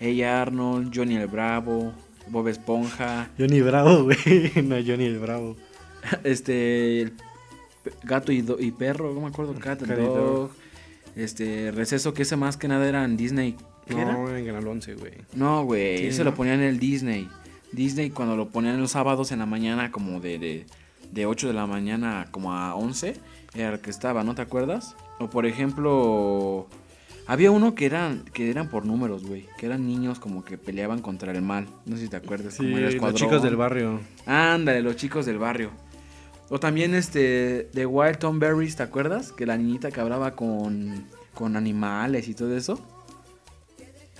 Hey 0.00 0.22
Arnold, 0.22 0.90
Johnny 0.94 1.16
el 1.16 1.26
Bravo, 1.26 1.92
Bob 2.28 2.48
Esponja, 2.48 3.28
Johnny 3.38 3.60
Bravo, 3.60 4.04
güey. 4.04 4.16
No, 4.64 4.76
Johnny 4.76 5.04
el 5.04 5.18
Bravo. 5.18 5.56
este 6.24 7.02
el 7.02 7.12
gato 8.02 8.32
y, 8.32 8.40
do- 8.40 8.58
y 8.58 8.70
perro, 8.70 9.12
no 9.12 9.20
me 9.20 9.26
acuerdo, 9.28 9.52
Cat 9.54 9.80
Cat 9.82 9.98
y 9.98 10.02
Dog. 10.02 10.16
Dog. 10.16 10.50
Este, 11.14 11.70
receso 11.70 12.14
que 12.14 12.22
ese 12.22 12.36
más 12.36 12.56
que 12.56 12.68
nada 12.68 12.88
era 12.88 13.04
en 13.04 13.18
Disney. 13.18 13.56
¿Qué 13.86 13.92
era? 14.00 14.12
No, 14.14 14.34
en 14.34 14.46
Canal 14.46 14.66
11, 14.66 14.94
güey. 14.94 15.12
No, 15.34 15.64
güey, 15.64 15.98
Sí, 15.98 16.06
ese 16.06 16.24
¿no? 16.24 16.30
lo 16.30 16.34
ponían 16.34 16.60
en 16.60 16.68
el 16.68 16.78
Disney. 16.78 17.28
Disney 17.72 18.08
cuando 18.10 18.36
lo 18.36 18.48
ponían 18.48 18.80
los 18.80 18.92
sábados 18.92 19.32
en 19.32 19.40
la 19.40 19.46
mañana 19.46 19.90
como 19.92 20.18
de, 20.20 20.38
de, 20.38 20.66
de 21.12 21.26
8 21.26 21.46
de 21.46 21.52
la 21.52 21.66
mañana 21.66 22.26
como 22.30 22.52
a 22.52 22.74
11, 22.74 23.14
era 23.54 23.74
el 23.74 23.80
que 23.80 23.90
estaba, 23.90 24.24
¿no 24.24 24.34
te 24.34 24.42
acuerdas? 24.42 24.96
O 25.18 25.30
por 25.30 25.46
ejemplo, 25.46 26.66
había 27.26 27.50
uno 27.50 27.74
que 27.74 27.86
eran, 27.86 28.24
que 28.32 28.50
eran 28.50 28.68
por 28.68 28.86
números, 28.86 29.24
güey, 29.24 29.46
que 29.58 29.66
eran 29.66 29.86
niños 29.86 30.18
como 30.18 30.44
que 30.44 30.58
peleaban 30.58 31.00
contra 31.00 31.30
el 31.32 31.42
mal, 31.42 31.66
no 31.86 31.96
sé 31.96 32.04
si 32.04 32.08
te 32.08 32.16
acuerdas. 32.16 32.54
Sí, 32.54 32.64
como 32.64 32.76
el 32.78 32.96
los 32.96 33.14
chicos 33.14 33.42
del 33.42 33.56
barrio. 33.56 34.00
Ándale, 34.26 34.82
los 34.82 34.96
chicos 34.96 35.26
del 35.26 35.38
barrio. 35.38 35.70
O 36.48 36.58
también 36.58 36.94
este, 36.94 37.70
de 37.72 37.86
Wild 37.86 38.18
Tom 38.18 38.38
Berries, 38.38 38.76
¿te 38.76 38.82
acuerdas? 38.82 39.32
Que 39.32 39.46
la 39.46 39.56
niñita 39.56 39.90
que 39.90 40.00
hablaba 40.00 40.32
con, 40.32 41.06
con 41.34 41.56
animales 41.56 42.28
y 42.28 42.34
todo 42.34 42.56
eso. 42.56 42.78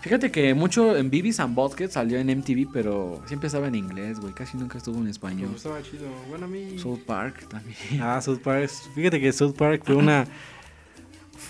Fíjate 0.03 0.31
que 0.33 0.53
mucho 0.53 0.97
en 0.97 1.11
Beavis 1.11 1.39
and 1.41 1.55
Butthead 1.55 1.89
salió 1.91 2.19
en 2.19 2.27
MTV, 2.29 2.69
pero 2.73 3.23
siempre 3.27 3.47
estaba 3.47 3.69
en 3.69 3.77
inglés, 3.77 4.19
güey. 4.19 4.35
Casi 4.35 4.57
nunca 4.57 4.79
estuvo 4.79 4.99
en 4.99 5.07
español. 5.07 5.47
Pues 5.51 5.59
estaba 5.65 5.81
chido. 5.83 6.07
Bueno, 6.29 6.47
a 6.47 6.49
mí. 6.49 6.77
South 6.79 7.01
Park 7.07 7.47
también. 7.49 7.77
Ah, 8.03 8.21
South 8.21 8.41
Park. 8.43 8.69
Fíjate 8.95 9.21
que 9.21 9.33
South 9.33 9.55
Park 9.57 9.83
fue 9.87 9.95
una. 9.95 10.27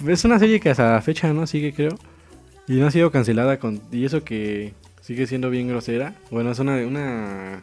Es 0.06 0.24
una 0.24 0.38
serie 0.38 0.60
que 0.60 0.70
hasta 0.70 0.92
la 0.92 1.00
fecha 1.02 1.32
no 1.32 1.46
sigue, 1.46 1.72
creo. 1.72 1.98
Y 2.68 2.74
no 2.74 2.86
ha 2.86 2.90
sido 2.90 3.10
cancelada. 3.10 3.58
con 3.58 3.80
Y 3.90 4.04
eso 4.04 4.22
que 4.22 4.74
sigue 5.00 5.26
siendo 5.26 5.48
bien 5.48 5.68
grosera. 5.68 6.14
Bueno, 6.30 6.50
es 6.50 6.58
una, 6.58 6.76
una, 6.86 7.62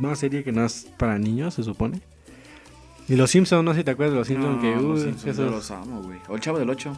una 0.00 0.16
serie 0.16 0.42
que 0.42 0.50
no 0.52 0.64
es 0.64 0.88
para 0.98 1.18
niños, 1.18 1.54
se 1.54 1.62
supone. 1.62 2.00
Y 3.08 3.14
los 3.16 3.30
Simpsons, 3.30 3.62
no 3.64 3.72
sé 3.74 3.80
si 3.80 3.84
te 3.84 3.90
acuerdas 3.92 4.12
de 4.14 4.18
los 4.18 4.26
Simpsons. 4.26 4.56
No, 4.56 4.60
que, 4.60 4.74
los 4.74 4.84
uy, 4.84 5.00
Simpsons, 5.04 5.24
esos- 5.26 5.44
yo 5.44 5.50
los 5.50 5.70
amo, 5.70 6.02
güey. 6.02 6.18
O 6.28 6.34
el 6.34 6.40
Chavo 6.40 6.58
del 6.58 6.70
8. 6.70 6.92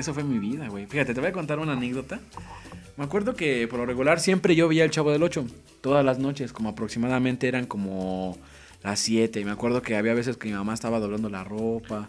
Eso 0.00 0.14
fue 0.14 0.24
mi 0.24 0.38
vida, 0.38 0.66
güey. 0.68 0.86
Fíjate, 0.86 1.12
te 1.12 1.20
voy 1.20 1.28
a 1.28 1.32
contar 1.32 1.58
una 1.58 1.74
anécdota. 1.74 2.20
Me 2.96 3.04
acuerdo 3.04 3.34
que 3.34 3.68
por 3.68 3.80
lo 3.80 3.84
regular 3.84 4.18
siempre 4.18 4.56
yo 4.56 4.66
veía 4.66 4.82
el 4.82 4.90
Chavo 4.90 5.12
del 5.12 5.22
8. 5.22 5.44
Todas 5.82 6.02
las 6.02 6.18
noches, 6.18 6.54
como 6.54 6.70
aproximadamente 6.70 7.46
eran 7.46 7.66
como 7.66 8.38
las 8.82 8.98
7. 9.00 9.40
Y 9.40 9.44
me 9.44 9.50
acuerdo 9.50 9.82
que 9.82 9.96
había 9.96 10.14
veces 10.14 10.38
que 10.38 10.48
mi 10.48 10.54
mamá 10.54 10.72
estaba 10.72 11.00
doblando 11.00 11.28
la 11.28 11.44
ropa. 11.44 12.08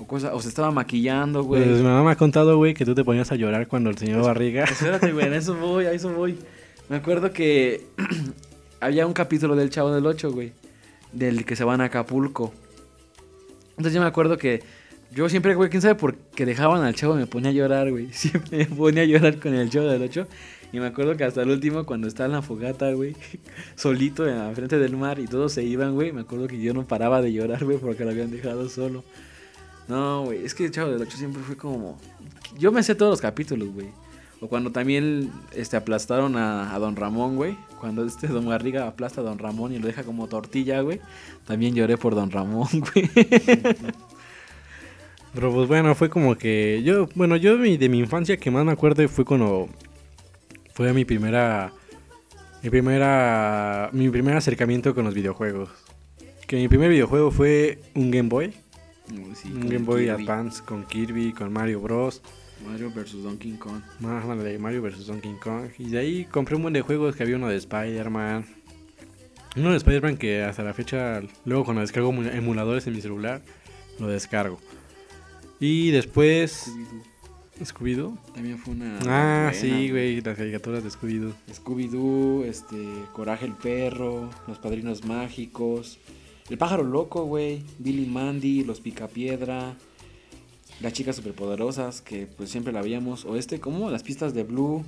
O, 0.00 0.06
cosa, 0.08 0.34
o 0.34 0.42
se 0.42 0.48
estaba 0.48 0.72
maquillando, 0.72 1.44
güey. 1.44 1.62
Pues 1.62 1.76
mi 1.76 1.84
mamá 1.84 2.02
me 2.02 2.10
ha 2.10 2.16
contado, 2.16 2.56
güey, 2.56 2.74
que 2.74 2.84
tú 2.84 2.96
te 2.96 3.04
ponías 3.04 3.30
a 3.30 3.36
llorar 3.36 3.68
cuando 3.68 3.88
el 3.90 3.98
señor 3.98 4.24
Barriga. 4.24 4.64
Espérate, 4.64 5.12
güey, 5.12 5.28
en 5.28 5.34
eso 5.34 5.54
voy, 5.54 5.84
a 5.84 5.92
eso 5.92 6.12
voy. 6.12 6.36
Me 6.88 6.96
acuerdo 6.96 7.32
que 7.32 7.86
había 8.80 9.06
un 9.06 9.12
capítulo 9.12 9.54
del 9.54 9.70
Chavo 9.70 9.92
del 9.94 10.06
8, 10.06 10.32
güey. 10.32 10.54
Del 11.12 11.44
que 11.44 11.54
se 11.54 11.62
van 11.62 11.82
a 11.82 11.84
Acapulco. 11.84 12.52
Entonces 13.70 13.94
yo 13.94 14.00
me 14.00 14.08
acuerdo 14.08 14.38
que 14.38 14.60
yo 15.10 15.28
siempre, 15.28 15.54
güey, 15.54 15.70
quién 15.70 15.82
sabe 15.82 15.94
por 15.94 16.16
qué 16.16 16.44
dejaban 16.44 16.82
al 16.82 16.94
chavo 16.94 17.14
me 17.14 17.26
ponía 17.26 17.50
a 17.50 17.52
llorar, 17.52 17.90
güey. 17.90 18.08
Siempre 18.12 18.58
me 18.58 18.66
ponía 18.66 19.02
a 19.02 19.06
llorar 19.06 19.40
con 19.40 19.54
el 19.54 19.70
Chavo 19.70 19.86
del 19.86 20.02
8. 20.02 20.26
Y 20.72 20.80
me 20.80 20.86
acuerdo 20.86 21.16
que 21.16 21.24
hasta 21.24 21.42
el 21.42 21.50
último, 21.50 21.86
cuando 21.86 22.06
estaba 22.06 22.26
en 22.26 22.32
la 22.32 22.42
fogata, 22.42 22.92
güey, 22.92 23.16
solito 23.74 24.28
en 24.28 24.38
la 24.38 24.52
frente 24.54 24.78
del 24.78 24.96
mar 24.96 25.18
y 25.18 25.26
todos 25.26 25.52
se 25.52 25.64
iban, 25.64 25.94
güey. 25.94 26.12
Me 26.12 26.20
acuerdo 26.20 26.46
que 26.46 26.60
yo 26.60 26.74
no 26.74 26.86
paraba 26.86 27.22
de 27.22 27.32
llorar, 27.32 27.64
güey, 27.64 27.78
porque 27.78 28.04
lo 28.04 28.10
habían 28.10 28.30
dejado 28.30 28.68
solo. 28.68 29.02
No, 29.88 30.24
güey, 30.24 30.44
es 30.44 30.54
que 30.54 30.66
el 30.66 30.70
Chavo 30.70 30.90
del 30.90 31.00
8 31.00 31.16
siempre 31.16 31.42
fue 31.42 31.56
como. 31.56 31.98
Yo 32.58 32.70
me 32.70 32.82
sé 32.82 32.94
todos 32.94 33.10
los 33.10 33.20
capítulos, 33.20 33.70
güey. 33.72 33.88
O 34.40 34.46
cuando 34.46 34.70
también 34.70 35.32
este, 35.54 35.76
aplastaron 35.76 36.36
a, 36.36 36.78
Don 36.78 36.94
Ramón, 36.94 37.36
güey. 37.36 37.56
Cuando 37.80 38.04
este 38.04 38.28
Don 38.28 38.48
Garriga 38.48 38.86
aplasta 38.86 39.20
a 39.20 39.24
Don 39.24 39.38
Ramón 39.38 39.72
y 39.72 39.78
lo 39.78 39.86
deja 39.86 40.04
como 40.04 40.28
tortilla, 40.28 40.80
güey. 40.82 41.00
También 41.46 41.74
lloré 41.74 41.96
por 41.96 42.14
Don 42.14 42.30
Ramón, 42.30 42.68
güey. 42.72 43.10
Pero 45.38 45.52
pues 45.54 45.68
bueno, 45.68 45.94
fue 45.94 46.10
como 46.10 46.34
que 46.36 46.82
yo, 46.82 47.08
bueno, 47.14 47.36
yo 47.36 47.56
de 47.56 47.62
mi, 47.62 47.76
de 47.76 47.88
mi 47.88 48.00
infancia 48.00 48.36
que 48.38 48.50
más 48.50 48.64
me 48.64 48.72
acuerdo 48.72 49.08
fue 49.08 49.24
cuando 49.24 49.68
fue 50.74 50.92
mi 50.92 51.04
primera, 51.04 51.72
mi 52.60 52.70
primera, 52.70 53.88
mi 53.92 54.08
primer 54.10 54.36
acercamiento 54.36 54.96
con 54.96 55.04
los 55.04 55.14
videojuegos. 55.14 55.68
Que 56.48 56.56
mi 56.56 56.66
primer 56.66 56.90
videojuego 56.90 57.30
fue 57.30 57.78
un 57.94 58.10
Game 58.10 58.28
Boy, 58.28 58.52
sí, 59.36 59.52
un 59.52 59.68
Game 59.68 59.84
Boy 59.84 60.06
Kirby. 60.06 60.22
Advance 60.24 60.60
con 60.64 60.84
Kirby, 60.86 61.32
con 61.32 61.52
Mario 61.52 61.78
Bros. 61.82 62.20
Mario 62.66 62.90
vs. 62.90 63.22
Donkey 63.22 63.52
Kong. 63.52 63.80
Más 64.00 64.26
de 64.42 64.58
Mario 64.58 64.82
vs 64.82 65.06
Donkey 65.06 65.34
Kong. 65.40 65.68
Y 65.78 65.90
de 65.90 65.98
ahí 65.98 66.24
compré 66.24 66.56
un 66.56 66.62
buen 66.62 66.74
de 66.74 66.80
juegos 66.80 67.14
que 67.14 67.22
había 67.22 67.36
uno 67.36 67.46
de 67.46 67.54
Spider-Man. 67.58 68.44
Uno 69.56 69.70
de 69.70 69.76
Spider-Man 69.76 70.16
que 70.16 70.42
hasta 70.42 70.64
la 70.64 70.74
fecha, 70.74 71.22
luego 71.44 71.64
cuando 71.64 71.82
descargo 71.82 72.12
emu- 72.12 72.34
emuladores 72.34 72.88
en 72.88 72.94
mi 72.94 73.00
celular, 73.00 73.40
lo 74.00 74.08
descargo. 74.08 74.58
Y 75.60 75.90
después... 75.90 76.72
Scooby-Doo. 77.60 78.16
También 78.34 78.56
fue 78.58 78.74
una. 78.74 78.98
Ah, 79.00 79.50
buena, 79.50 79.52
sí, 79.52 79.90
güey, 79.90 80.20
las 80.20 80.36
caricaturas 80.36 80.84
de 80.84 80.90
Scooby-Doo. 80.90 81.32
Scooby-Doo, 81.52 82.44
este, 82.44 82.76
Coraje 83.12 83.46
el 83.46 83.54
Perro, 83.54 84.30
Los 84.46 84.58
Padrinos 84.58 85.04
Mágicos, 85.04 85.98
El 86.50 86.56
Pájaro 86.56 86.84
Loco, 86.84 87.24
güey, 87.24 87.62
Billy 87.80 88.06
Mandy, 88.06 88.62
Los 88.62 88.80
Picapiedra, 88.80 89.74
Las 90.80 90.92
Chicas 90.92 91.16
Superpoderosas, 91.16 92.00
que 92.00 92.28
pues 92.28 92.48
siempre 92.48 92.72
la 92.72 92.80
veíamos, 92.80 93.24
o 93.24 93.34
este, 93.36 93.58
como 93.58 93.90
Las 93.90 94.04
Pistas 94.04 94.34
de 94.34 94.44
Blue, 94.44 94.84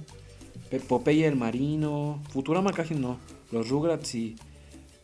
Pe- 0.70 0.78
Popeye 0.78 1.26
el 1.26 1.34
Marino, 1.34 2.22
Futurama 2.30 2.72
casi 2.72 2.94
no, 2.94 3.18
Los 3.50 3.68
Rugrats 3.68 4.14
y 4.14 4.36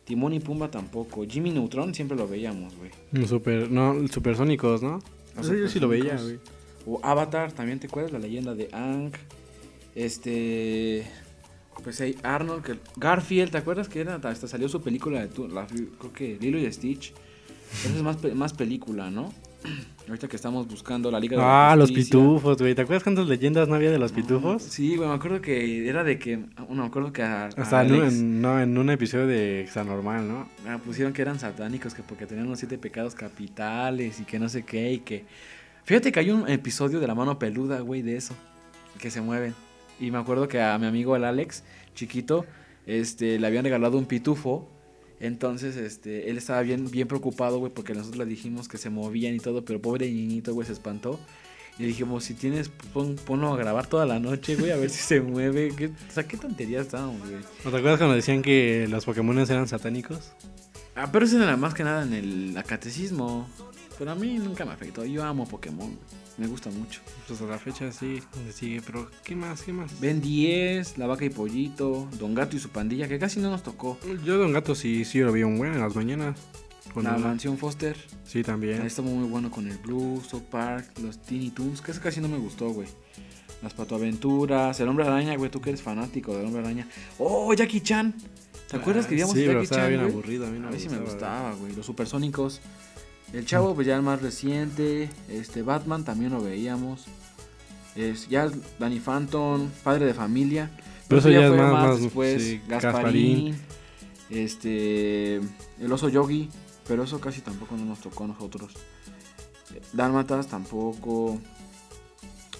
Timón 0.05 0.33
y 0.33 0.39
Pumba 0.39 0.71
tampoco, 0.71 1.25
Jimmy 1.27 1.49
Neutron 1.51 1.93
siempre 1.93 2.15
lo 2.17 2.29
veíamos, 2.29 2.73
güey. 2.77 3.27
Super, 3.27 3.69
no, 3.69 4.07
Supersónicos, 4.07 4.81
¿no? 4.81 4.99
Los 5.37 5.45
Ese 5.47 5.59
yo 5.59 5.67
sí 5.69 5.79
lo 5.79 5.87
veía, 5.87 6.17
güey. 6.21 6.39
O 6.85 6.99
Avatar, 7.03 7.51
también 7.51 7.79
te 7.79 7.87
acuerdas, 7.87 8.11
la 8.11 8.19
leyenda 8.19 8.53
de 8.55 8.69
Ang. 8.71 9.11
Este. 9.95 11.05
Pues 11.83 12.01
hay 12.01 12.17
Arnold, 12.23 12.63
que, 12.63 12.79
Garfield, 12.95 13.51
¿te 13.51 13.57
acuerdas 13.59 13.87
que 13.87 14.01
era? 14.01 14.15
Hasta 14.15 14.47
salió 14.47 14.67
su 14.67 14.81
película 14.81 15.21
de 15.21 15.27
tu- 15.27 15.47
la, 15.47 15.67
creo 15.67 16.11
que 16.13 16.37
Lilo 16.41 16.57
y 16.57 16.71
Stitch. 16.71 17.13
Esa 17.85 17.95
es 17.95 18.01
más, 18.01 18.17
más 18.33 18.53
película, 18.53 19.11
¿no? 19.11 19.31
Ahorita 20.07 20.27
que 20.29 20.35
estamos 20.37 20.67
buscando 20.67 21.11
la 21.11 21.19
Liga 21.19 21.35
de 21.35 21.43
la 21.43 21.71
Ah, 21.71 21.75
los 21.75 21.91
pitufos, 21.91 22.57
güey. 22.57 22.73
¿Te 22.75 22.81
acuerdas 22.83 23.03
cuántas 23.03 23.27
leyendas 23.27 23.67
no 23.67 23.75
había 23.75 23.91
de 23.91 23.99
los 23.99 24.13
pitufos? 24.13 24.63
Sí, 24.63 24.95
güey, 24.95 25.09
me 25.09 25.15
acuerdo 25.15 25.41
que 25.41 25.87
era 25.89 26.03
de 26.05 26.17
que. 26.17 26.37
No, 26.37 26.67
me 26.69 26.85
acuerdo 26.85 27.11
que 27.11 27.23
a, 27.23 27.45
a 27.45 27.47
Hasta 27.47 27.83
en 27.83 27.91
un, 27.93 28.01
Alex, 28.01 28.13
en- 28.13 28.41
no, 28.41 28.59
en 28.61 28.77
un 28.77 28.89
episodio 28.89 29.27
de 29.27 29.61
Exanormal, 29.61 30.25
¿no? 30.27 30.47
ah, 30.67 30.79
pusieron 30.83 31.11
que 31.11 31.21
eran 31.21 31.39
satánicos, 31.39 31.93
que 31.93 32.03
porque 32.03 32.25
tenían 32.25 32.47
los 32.49 32.59
siete 32.59 32.77
pecados 32.77 33.15
capitales 33.15 34.19
y 34.21 34.23
que 34.23 34.39
no 34.39 34.47
sé 34.47 34.63
qué, 34.63 34.93
y 34.93 34.99
que. 34.99 35.25
Fíjate 35.83 36.11
que 36.11 36.19
hay 36.19 36.29
un 36.31 36.47
episodio 36.49 36.99
de 36.99 37.07
la 37.07 37.15
mano 37.15 37.37
peluda, 37.39 37.79
güey, 37.81 38.01
de 38.01 38.15
eso, 38.17 38.33
que 38.99 39.09
se 39.11 39.19
mueven. 39.21 39.53
Y 39.99 40.11
me 40.11 40.17
acuerdo 40.19 40.47
que 40.47 40.61
a 40.61 40.77
mi 40.77 40.85
amigo 40.85 41.15
el 41.15 41.23
Alex, 41.25 41.63
chiquito, 41.95 42.45
este, 42.85 43.39
le 43.39 43.47
habían 43.47 43.63
regalado 43.65 43.97
un 43.97 44.05
pitufo. 44.05 44.69
Entonces, 45.19 45.75
este, 45.77 46.29
él 46.29 46.37
estaba 46.37 46.61
bien, 46.61 46.89
bien 46.91 47.07
preocupado, 47.07 47.59
güey, 47.59 47.71
porque 47.71 47.93
nosotros 47.93 48.17
le 48.17 48.25
dijimos 48.25 48.67
que 48.67 48.77
se 48.77 48.89
movían 48.89 49.33
y 49.35 49.39
todo, 49.39 49.65
pero 49.65 49.81
pobre 49.81 50.09
niñito, 50.09 50.53
güey, 50.53 50.67
se 50.67 50.73
espantó. 50.73 51.19
Y 51.79 51.85
dijimos, 51.85 52.23
si 52.23 52.33
tienes, 52.33 52.69
pon, 52.69 53.15
ponlo 53.15 53.53
a 53.53 53.57
grabar 53.57 53.87
toda 53.87 54.05
la 54.05 54.19
noche, 54.19 54.55
güey, 54.55 54.71
a 54.71 54.77
ver 54.77 54.89
si 54.89 54.99
se 54.99 55.21
mueve. 55.21 55.71
¿Qué, 55.75 55.87
o 55.87 56.11
sea, 56.11 56.27
qué 56.27 56.37
tonterías 56.37 56.85
estábamos, 56.87 57.19
güey. 57.21 57.41
¿No 57.63 57.71
te 57.71 57.77
acuerdas 57.77 57.97
cuando 57.97 58.15
decían 58.15 58.41
que 58.41 58.87
los 58.89 59.05
Pokémon 59.05 59.37
eran 59.37 59.67
satánicos? 59.67 60.31
Ah, 60.95 61.11
pero 61.11 61.25
eso 61.25 61.41
era 61.41 61.55
más 61.57 61.73
que 61.75 61.83
nada 61.83 62.03
en 62.03 62.13
el 62.13 62.63
catecismo. 62.65 63.47
Pero 63.97 64.11
a 64.11 64.15
mí 64.15 64.37
nunca 64.39 64.65
me 64.65 64.71
afectó. 64.71 65.05
Yo 65.05 65.23
amo 65.23 65.47
Pokémon. 65.47 65.97
Me 66.37 66.45
gusta 66.45 66.69
mucho. 66.69 67.01
Pues 67.27 67.41
a 67.41 67.45
la 67.45 67.57
fecha 67.57 67.91
sí, 67.91 68.21
sigue. 68.53 68.81
Pero, 68.85 69.09
¿qué 69.23 69.35
más? 69.35 69.63
¿Qué 69.63 69.73
más? 69.73 69.99
Ben 69.99 70.21
10, 70.21 70.99
La 70.99 71.07
Vaca 71.07 71.25
y 71.25 71.29
Pollito, 71.29 72.07
Don 72.19 72.35
Gato 72.35 72.55
y 72.55 72.59
su 72.59 72.69
pandilla, 72.69 73.07
que 73.07 73.17
casi 73.17 73.39
no 73.39 73.49
nos 73.49 73.63
tocó. 73.63 73.97
Yo 74.23 74.37
Don 74.37 74.53
Gato 74.53 74.75
sí, 74.75 75.03
sí 75.03 75.19
lo 75.19 75.31
vi 75.31 75.41
un 75.41 75.57
buen 75.57 75.73
en 75.73 75.79
las 75.79 75.95
mañanas. 75.95 76.39
la 76.95 77.17
mansión 77.17 77.57
Foster. 77.57 77.97
Sí, 78.23 78.43
también. 78.43 78.81
Ahí 78.81 78.87
estuvo 78.87 79.09
muy 79.09 79.27
bueno 79.27 79.49
con 79.49 79.67
el 79.67 79.77
Blue, 79.79 80.21
South 80.27 80.43
Park, 80.51 80.99
los 81.01 81.19
Teeny 81.23 81.49
Toons, 81.49 81.81
que 81.81 81.91
eso 81.91 82.01
casi 82.01 82.21
no 82.21 82.27
me 82.27 82.37
gustó, 82.37 82.69
güey. 82.69 82.87
Las 83.63 83.73
Patoaventuras, 83.73 84.79
El 84.79 84.89
Hombre 84.89 85.07
Araña, 85.07 85.35
güey, 85.35 85.49
tú 85.49 85.59
que 85.59 85.71
eres 85.71 85.81
fanático 85.81 86.37
del 86.37 86.45
Hombre 86.45 86.61
Araña. 86.61 86.87
¡Oh, 87.17 87.51
Jackie 87.55 87.81
Chan! 87.81 88.13
¿Te 88.69 88.77
acuerdas 88.77 89.07
que 89.07 89.15
íbamos 89.15 89.35
sí, 89.35 89.43
a 89.47 89.53
Jackie 89.53 89.67
Chan? 89.67 89.89
bien 89.89 90.01
aburrido, 90.01 90.45
a 90.45 90.51
mí, 90.51 90.63
a 90.63 90.69
mí 90.69 90.79
sí 90.79 90.89
me 90.89 90.99
gustaba, 90.99 91.53
güey. 91.53 91.73
Los 91.73 91.87
Supersónicos. 91.87 92.61
El 93.33 93.45
Chavo, 93.45 93.75
pues 93.75 93.87
ya 93.87 93.95
el 93.95 94.01
más 94.01 94.21
reciente. 94.21 95.09
Este 95.29 95.61
Batman 95.61 96.05
también 96.05 96.31
lo 96.31 96.41
veíamos. 96.41 97.05
Es, 97.95 98.27
ya 98.29 98.49
Danny 98.79 98.99
Phantom, 98.99 99.69
Padre 99.83 100.05
de 100.05 100.13
Familia. 100.13 100.71
Pero, 101.07 101.19
eso 101.19 101.29
ya, 101.29 101.47
es 101.47 101.51
más, 101.51 101.71
más 101.71 102.01
después. 102.01 102.67
Gasparín, 102.67 103.57
Este. 104.29 105.35
El 105.35 105.91
oso 105.91 106.09
Yogi. 106.09 106.49
Pero 106.87 107.03
eso 107.03 107.19
casi 107.19 107.41
tampoco 107.41 107.75
no 107.75 107.85
nos 107.85 107.99
tocó 107.99 108.23
a 108.23 108.27
nosotros. 108.27 108.73
Dálmatas 109.93 110.47
tampoco. 110.47 111.39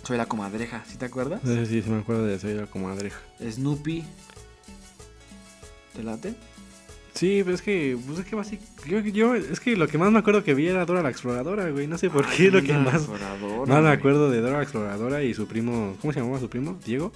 Soy 0.04 0.18
la 0.18 0.26
comadreja, 0.26 0.84
¿sí 0.88 0.98
te 0.98 1.06
acuerdas? 1.06 1.42
Sí, 1.44 1.66
sí, 1.66 1.82
sí 1.82 1.90
me 1.90 2.00
acuerdo 2.00 2.26
de 2.26 2.40
Soy 2.40 2.54
la 2.54 2.68
comadreja. 2.68 3.20
Snoopy. 3.42 4.04
¿Te 5.94 6.04
late? 6.04 6.36
Sí, 7.18 7.42
pero 7.44 7.56
es 7.56 7.64
que, 7.64 7.98
pues 8.06 8.20
es 8.20 8.26
que 8.26 8.36
básicamente, 8.36 9.12
yo, 9.12 9.34
es 9.34 9.60
que 9.60 9.76
lo 9.76 9.88
que 9.88 9.98
más 9.98 10.12
me 10.12 10.20
acuerdo 10.20 10.44
que 10.44 10.54
vi 10.54 10.68
era 10.68 10.86
Dora 10.86 11.02
la 11.02 11.10
Exploradora, 11.10 11.68
güey, 11.72 11.88
no 11.88 11.98
sé 11.98 12.12
por 12.12 12.28
qué 12.28 12.52
lo 12.52 12.62
que 12.62 12.74
más, 12.74 13.08
más 13.68 13.84
me 13.84 13.90
acuerdo 13.90 14.30
de 14.30 14.40
Dora 14.40 14.58
la 14.58 14.64
Exploradora 14.64 15.24
y 15.24 15.34
su 15.34 15.48
primo, 15.48 15.96
¿cómo 16.00 16.14
se 16.14 16.20
llamaba 16.20 16.40
su 16.40 16.48
primo? 16.48 16.78
¿Diego? 16.86 17.12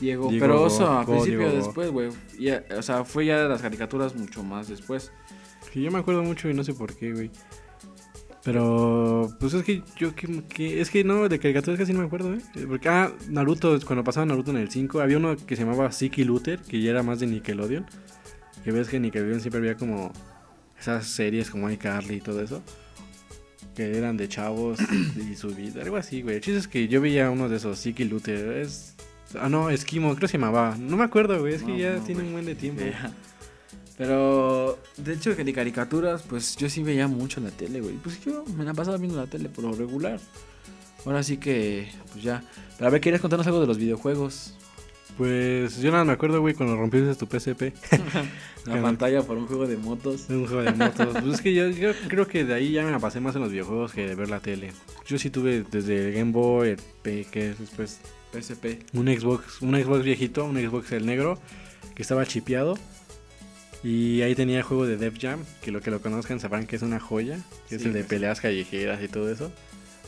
Diego, 0.00 0.30
pero 0.38 0.66
eso 0.66 0.86
a 0.86 1.06
principio 1.06 1.50
después, 1.50 1.90
güey, 1.90 2.10
o 2.76 2.82
sea, 2.82 3.04
fue 3.04 3.24
ya 3.24 3.42
de 3.42 3.48
las 3.48 3.62
caricaturas 3.62 4.14
mucho 4.14 4.42
más 4.42 4.68
después. 4.68 5.12
Sí, 5.72 5.82
yo 5.82 5.90
me 5.90 5.98
acuerdo 5.98 6.22
mucho 6.22 6.50
y 6.50 6.54
no 6.54 6.62
sé 6.62 6.74
por 6.74 6.94
qué, 6.94 7.12
güey. 7.12 7.30
Pero, 8.44 9.28
pues 9.40 9.54
es 9.54 9.64
que 9.64 9.82
yo, 9.96 10.14
que, 10.14 10.80
es 10.80 10.90
que 10.90 11.04
no, 11.04 11.28
de 11.28 11.38
caricaturas 11.38 11.78
casi 11.78 11.92
no 11.92 12.00
me 12.00 12.06
acuerdo, 12.06 12.34
¿eh? 12.34 12.40
Porque, 12.66 12.88
ah, 12.88 13.12
Naruto, 13.28 13.78
cuando 13.86 14.04
pasaba 14.04 14.26
Naruto 14.26 14.52
en 14.52 14.58
el 14.58 14.70
5, 14.70 15.00
había 15.00 15.16
uno 15.16 15.36
que 15.36 15.56
se 15.56 15.64
llamaba 15.64 15.90
Siki 15.90 16.24
Luther, 16.24 16.60
que 16.60 16.80
ya 16.80 16.90
era 16.90 17.02
más 17.02 17.20
de 17.20 17.26
Nickelodeon. 17.26 17.86
Que 18.64 18.72
ves 18.72 18.88
que 18.88 19.00
Nickelodeon 19.00 19.40
siempre 19.40 19.58
había 19.60 19.76
como 19.76 20.12
esas 20.80 21.06
series 21.06 21.50
como 21.50 21.70
iCarly 21.70 22.16
y 22.16 22.20
todo 22.20 22.42
eso. 22.42 22.62
Que 23.74 23.96
eran 23.96 24.16
de 24.16 24.28
chavos 24.28 24.78
y 25.30 25.34
su 25.36 25.54
vida, 25.54 25.82
algo 25.82 25.96
así, 25.96 26.22
güey. 26.22 26.36
El 26.36 26.42
chiste 26.42 26.58
es 26.58 26.68
que 26.68 26.88
yo 26.88 27.00
veía 27.00 27.30
uno 27.30 27.48
de 27.48 27.56
esos, 27.56 27.78
Siki 27.78 28.04
Luther. 28.04 28.58
Es, 28.58 28.94
ah, 29.40 29.48
no, 29.48 29.70
Esquimo, 29.70 30.08
creo 30.10 30.20
que 30.20 30.28
se 30.28 30.38
llamaba. 30.38 30.76
No 30.78 30.96
me 30.96 31.04
acuerdo, 31.04 31.38
güey, 31.40 31.54
es 31.54 31.62
que 31.62 31.78
ya 31.78 31.98
tiene 32.00 32.22
un 32.22 32.32
buen 32.32 32.44
de 32.44 32.54
tiempo. 32.54 32.82
Pero, 33.96 34.78
de 34.96 35.14
hecho, 35.14 35.34
que 35.34 35.42
de 35.42 35.52
caricaturas, 35.52 36.22
pues 36.22 36.56
yo 36.56 36.70
sí 36.70 36.84
veía 36.84 37.08
mucho 37.08 37.40
la 37.40 37.50
tele, 37.50 37.80
güey. 37.80 37.96
Pues 37.96 38.24
yo 38.24 38.44
me 38.56 38.64
la 38.64 38.72
pasaba 38.72 38.96
viendo 38.96 39.16
la 39.18 39.26
tele 39.26 39.48
por 39.48 39.64
lo 39.64 39.72
regular. 39.72 40.20
Ahora 41.04 41.22
sí 41.24 41.38
que, 41.38 41.88
pues 42.12 42.22
ya. 42.22 42.44
Pero 42.76 42.88
a 42.88 42.90
ver, 42.90 43.00
¿quieres 43.00 43.20
contarnos 43.20 43.46
algo 43.48 43.60
de 43.60 43.66
los 43.66 43.76
videojuegos? 43.76 44.54
Pues 45.18 45.80
yo 45.80 45.90
nada 45.90 46.04
me 46.04 46.12
acuerdo, 46.12 46.40
güey, 46.40 46.54
cuando 46.54 46.76
rompiste 46.76 47.12
tu 47.16 47.26
PSP. 47.26 47.74
la 48.66 48.80
pantalla 48.80 49.20
por 49.22 49.36
un 49.36 49.48
juego 49.48 49.66
de 49.66 49.76
motos. 49.76 50.26
Un 50.30 50.46
juego 50.46 50.62
de 50.62 50.72
motos. 50.72 51.08
pues 51.20 51.34
es 51.34 51.40
que 51.40 51.52
yo, 51.52 51.64
creo 52.06 52.28
que 52.28 52.44
de 52.44 52.54
ahí 52.54 52.70
ya 52.70 52.84
me 52.84 52.92
la 52.92 53.00
pasé 53.00 53.18
más 53.18 53.34
en 53.34 53.42
los 53.42 53.50
videojuegos 53.50 53.92
que 53.92 54.06
de 54.06 54.14
ver 54.14 54.30
la 54.30 54.38
tele. 54.38 54.70
Yo 55.06 55.18
sí 55.18 55.28
tuve 55.28 55.64
desde 55.68 56.06
el 56.06 56.14
Game 56.14 56.30
Boy, 56.30 56.68
el 56.68 56.80
P, 57.02 57.26
que 57.32 57.50
es 57.50 57.58
después 57.58 57.98
PSP. 58.32 58.94
Un 58.94 59.08
Xbox, 59.08 59.60
un 59.60 59.74
Xbox 59.74 60.04
viejito, 60.04 60.44
un 60.44 60.56
Xbox 60.56 60.92
el 60.92 61.04
negro, 61.04 61.36
que 61.96 62.02
estaba 62.02 62.24
chipeado. 62.24 62.78
Y 63.82 64.22
ahí 64.22 64.36
tenía 64.36 64.58
el 64.58 64.62
juego 64.62 64.86
de 64.86 64.98
Def 64.98 65.18
Jam, 65.20 65.44
que 65.62 65.72
lo 65.72 65.80
que 65.80 65.90
lo 65.90 66.00
conozcan 66.00 66.38
sabrán 66.38 66.68
que 66.68 66.76
es 66.76 66.82
una 66.82 67.00
joya, 67.00 67.40
que 67.68 67.74
es 67.74 67.84
el 67.84 67.92
de 67.92 68.04
peleas 68.04 68.40
callejeras 68.40 69.02
y 69.02 69.08
todo 69.08 69.32
eso. 69.32 69.50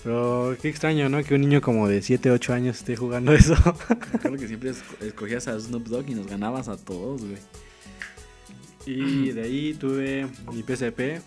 Pero 0.02 0.56
qué 0.60 0.68
extraño, 0.68 1.08
¿no? 1.08 1.22
Que 1.22 1.34
un 1.34 1.42
niño 1.42 1.60
como 1.60 1.86
de 1.86 2.00
7, 2.00 2.30
8 2.30 2.52
años 2.54 2.78
esté 2.78 2.96
jugando 2.96 3.32
eso. 3.32 3.54
Creo 4.22 4.36
que 4.36 4.46
siempre 4.46 4.72
escogías 5.00 5.46
a 5.48 5.58
Snoop 5.58 5.88
Dogg 5.88 6.08
y 6.08 6.14
nos 6.14 6.26
ganabas 6.26 6.68
a 6.68 6.76
todos, 6.76 7.22
güey. 7.22 7.38
Y 8.86 9.30
de 9.32 9.42
ahí 9.42 9.74
tuve 9.74 10.26
mi 10.52 10.62
PSP, 10.62 11.20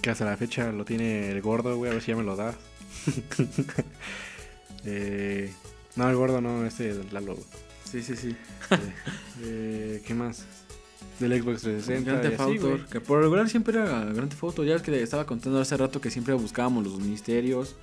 que 0.00 0.10
hasta 0.10 0.24
la 0.24 0.36
fecha 0.36 0.72
lo 0.72 0.84
tiene 0.84 1.30
el 1.30 1.42
gordo, 1.42 1.76
güey, 1.76 1.90
a 1.90 1.94
ver 1.94 2.02
si 2.02 2.10
ya 2.10 2.16
me 2.16 2.22
lo 2.22 2.36
da. 2.36 2.54
eh, 4.86 5.52
no, 5.96 6.08
el 6.08 6.16
gordo 6.16 6.40
no, 6.40 6.64
este 6.64 6.94
Lalo. 7.12 7.36
Sí, 7.84 8.02
sí, 8.02 8.16
sí. 8.16 8.36
Eh, 8.70 8.76
eh, 9.42 10.02
¿Qué 10.06 10.14
más? 10.14 10.46
Del 11.20 11.40
Xbox 11.40 11.62
360. 11.62 12.10
Grand 12.10 12.22
Theft 12.22 12.40
Auto, 12.40 12.80
que 12.90 13.00
por 13.00 13.20
regular 13.20 13.48
siempre 13.48 13.78
era 13.78 14.04
Grand 14.06 14.30
Theft 14.30 14.42
Auto. 14.42 14.64
Ya 14.64 14.74
es 14.76 14.82
que 14.82 15.02
estaba 15.02 15.26
contando 15.26 15.60
hace 15.60 15.76
rato 15.76 16.00
que 16.00 16.10
siempre 16.10 16.34
buscábamos 16.34 16.84
los 16.84 16.98
misterios. 16.98 17.76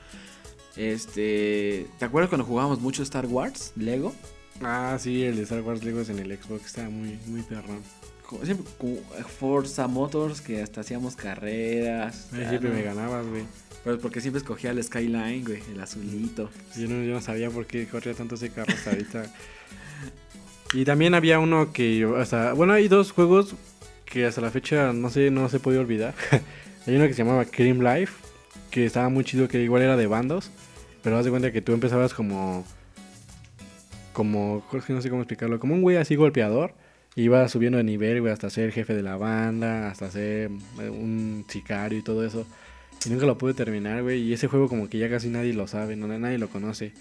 Este, 0.76 1.88
¿te 1.98 2.06
acuerdas 2.06 2.30
cuando 2.30 2.46
jugábamos 2.46 2.82
mucho 2.82 3.04
Star 3.04 3.28
Wars, 3.28 3.74
Lego? 3.76 4.14
Ah, 4.62 4.98
sí, 5.00 5.24
el 5.24 5.36
de 5.36 5.44
Star 5.44 5.62
Wars 5.62 5.84
Lego 5.84 6.02
es 6.02 6.10
en 6.10 6.20
el 6.20 6.36
Xbox, 6.36 6.66
estaba 6.66 6.90
muy, 6.90 7.20
muy 7.28 7.42
perrón. 7.44 7.82
Siempre, 8.44 8.66
Forza 9.40 9.88
Motors, 9.88 10.42
que 10.42 10.62
hasta 10.62 10.82
hacíamos 10.82 11.16
carreras. 11.16 12.28
siempre 12.32 12.70
me 12.70 12.82
ganabas, 12.82 13.26
güey. 13.26 13.44
Pues 13.84 14.00
porque 14.00 14.20
siempre 14.20 14.40
escogía 14.40 14.72
el 14.72 14.84
Skyline, 14.84 15.46
güey, 15.46 15.62
el 15.72 15.80
azulito. 15.80 16.50
Yo 16.76 16.88
no, 16.88 17.04
yo 17.04 17.14
no 17.14 17.22
sabía 17.22 17.50
por 17.50 17.66
qué 17.66 17.88
corría 17.88 18.14
tanto 18.14 18.36
ese 18.36 18.50
carro 18.50 18.74
hasta 18.74 18.90
ahorita. 18.92 19.24
Y 20.74 20.86
también 20.86 21.14
había 21.14 21.40
uno 21.40 21.72
que 21.72 22.08
hasta. 22.18 22.54
Bueno, 22.54 22.74
hay 22.74 22.88
dos 22.88 23.12
juegos 23.12 23.56
que 24.06 24.26
hasta 24.26 24.42
la 24.42 24.52
fecha 24.52 24.94
no 24.94 25.10
sé, 25.10 25.32
no 25.32 25.50
se 25.50 25.60
puede 25.60 25.78
olvidar. 25.78 26.14
hay 26.88 26.96
uno 26.96 27.08
que 27.08 27.14
se 27.14 27.24
llamaba 27.24 27.46
Cream 27.46 27.82
Life, 27.82 28.14
que 28.72 28.86
estaba 28.86 29.10
muy 29.10 29.24
chido, 29.24 29.48
que 29.48 29.62
igual 29.62 29.82
era 29.82 29.98
de 29.98 30.08
bandos. 30.08 30.52
Pero 31.04 31.18
haz 31.18 31.26
de 31.26 31.32
cuenta 31.32 31.52
que 31.52 31.62
tú 31.62 31.74
empezabas 31.74 32.14
como. 32.14 32.66
Como. 34.14 34.66
No 34.90 35.02
sé 35.02 35.10
cómo 35.10 35.22
explicarlo. 35.22 35.60
Como 35.60 35.74
un 35.74 35.82
güey 35.82 35.98
así 35.98 36.16
golpeador. 36.16 36.74
Iba 37.16 37.48
subiendo 37.48 37.80
de 37.80 37.84
nivel, 37.84 38.22
güey, 38.22 38.32
hasta 38.32 38.50
ser 38.52 38.72
jefe 38.72 38.94
de 38.94 39.02
la 39.02 39.18
banda, 39.18 39.90
hasta 39.90 40.12
ser 40.12 40.52
eh, 40.80 40.90
un 40.90 41.46
sicario 41.48 41.98
y 41.98 42.04
todo 42.04 42.24
eso. 42.24 42.46
Y 43.06 43.10
nunca 43.10 43.26
lo 43.26 43.40
pude 43.40 43.56
terminar, 43.56 44.04
güey. 44.04 44.22
Y 44.22 44.34
ese 44.34 44.48
juego 44.48 44.68
como 44.68 44.88
que 44.88 45.00
ya 45.00 45.10
casi 45.10 45.30
nadie 45.30 45.54
lo 45.54 45.68
sabe, 45.68 45.96
no 45.96 46.08
nadie 46.08 46.38
lo 46.38 46.50
conoce. 46.50 46.92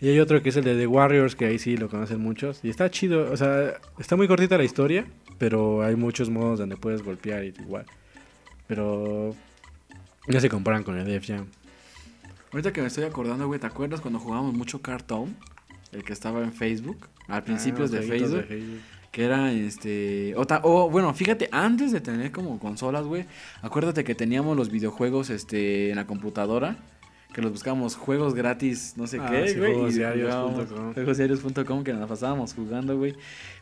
Y 0.00 0.08
hay 0.08 0.20
otro 0.20 0.42
que 0.42 0.50
es 0.50 0.56
el 0.56 0.64
de 0.64 0.76
The 0.76 0.86
Warriors, 0.86 1.34
que 1.34 1.46
ahí 1.46 1.58
sí 1.58 1.76
lo 1.76 1.88
conocen 1.88 2.20
muchos. 2.20 2.60
Y 2.62 2.68
está 2.68 2.90
chido, 2.90 3.30
o 3.32 3.36
sea, 3.36 3.74
está 3.98 4.16
muy 4.16 4.28
cortita 4.28 4.58
la 4.58 4.64
historia, 4.64 5.06
pero 5.38 5.82
hay 5.82 5.96
muchos 5.96 6.28
modos 6.28 6.58
donde 6.58 6.76
puedes 6.76 7.02
golpear 7.02 7.44
y 7.44 7.48
igual. 7.48 7.86
Pero 8.66 9.34
ya 10.28 10.40
se 10.40 10.50
comparan 10.50 10.82
con 10.82 10.98
el 10.98 11.06
Def 11.06 11.26
Jam. 11.26 11.46
Ahorita 12.52 12.72
que 12.72 12.82
me 12.82 12.88
estoy 12.88 13.04
acordando, 13.04 13.46
güey, 13.46 13.58
¿te 13.58 13.66
acuerdas 13.66 14.00
cuando 14.00 14.18
jugábamos 14.18 14.54
mucho 14.54 14.82
Cartoon? 14.82 15.34
El 15.92 16.04
que 16.04 16.12
estaba 16.12 16.42
en 16.42 16.52
Facebook, 16.52 17.08
al 17.28 17.42
principio 17.44 17.84
ah, 17.84 17.88
de, 17.88 18.02
Facebook, 18.02 18.44
Que 19.12 19.24
era 19.24 19.50
este. 19.52 20.34
O, 20.36 20.90
bueno, 20.90 21.14
fíjate, 21.14 21.48
antes 21.52 21.92
de 21.92 22.00
tener 22.00 22.32
como 22.32 22.58
consolas, 22.58 23.06
güey, 23.06 23.24
acuérdate 23.62 24.04
que 24.04 24.14
teníamos 24.14 24.56
los 24.56 24.70
videojuegos 24.70 25.30
este, 25.30 25.90
en 25.90 25.96
la 25.96 26.06
computadora 26.06 26.76
que 27.36 27.42
los 27.42 27.52
buscábamos 27.52 27.96
juegos 27.96 28.34
gratis, 28.34 28.94
no 28.96 29.06
sé 29.06 29.18
ah, 29.20 29.28
qué, 29.28 29.52
güey. 29.52 29.74
Juegosdiarios.com. 29.74 30.94
Juegosdiarios.com 30.94 31.84
que 31.84 31.92
nos 31.92 32.00
la 32.00 32.06
pasábamos 32.06 32.54
jugando, 32.54 32.96
güey. 32.96 33.14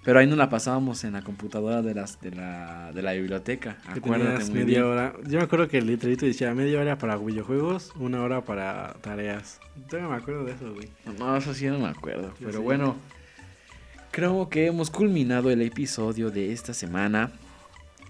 Pero 0.05 0.21
ahí 0.21 0.29
no 0.29 0.37
la 0.37 0.49
pasábamos 0.49 1.03
en 1.03 1.15
la 1.15 1.23
computadora 1.23 1.83
de, 1.83 1.93
las, 1.93 2.21
de, 2.21 2.31
la, 2.31 2.93
de 2.93 3.03
la 3.03 3.15
biblioteca. 3.15 3.79
Acuérdate 3.89 4.49
media 4.53 4.87
hora. 4.87 5.15
Yo 5.27 5.39
me 5.39 5.45
acuerdo 5.45 5.67
que 5.67 5.79
el 5.79 5.89
letrerito 5.89 6.25
decía 6.25 6.55
media 6.55 6.79
hora 6.79 6.99
para 6.99 7.17
videojuegos, 7.17 7.91
una 7.99 8.23
hora 8.23 8.43
para 8.45 8.95
tareas. 9.01 9.59
Todavía 9.89 10.09
me 10.09 10.17
acuerdo 10.19 10.45
de 10.45 10.53
eso, 10.53 10.73
güey. 10.73 10.89
No, 11.19 11.37
eso 11.37 11.53
sí 11.53 11.67
no 11.67 11.81
me 11.81 11.89
acuerdo. 11.89 12.33
pero 12.39 12.63
bueno, 12.63 12.95
creo 14.13 14.49
que 14.51 14.67
hemos 14.67 14.89
culminado 14.89 15.51
el 15.51 15.61
episodio 15.63 16.31
de 16.31 16.53
esta 16.53 16.75
semana. 16.75 17.33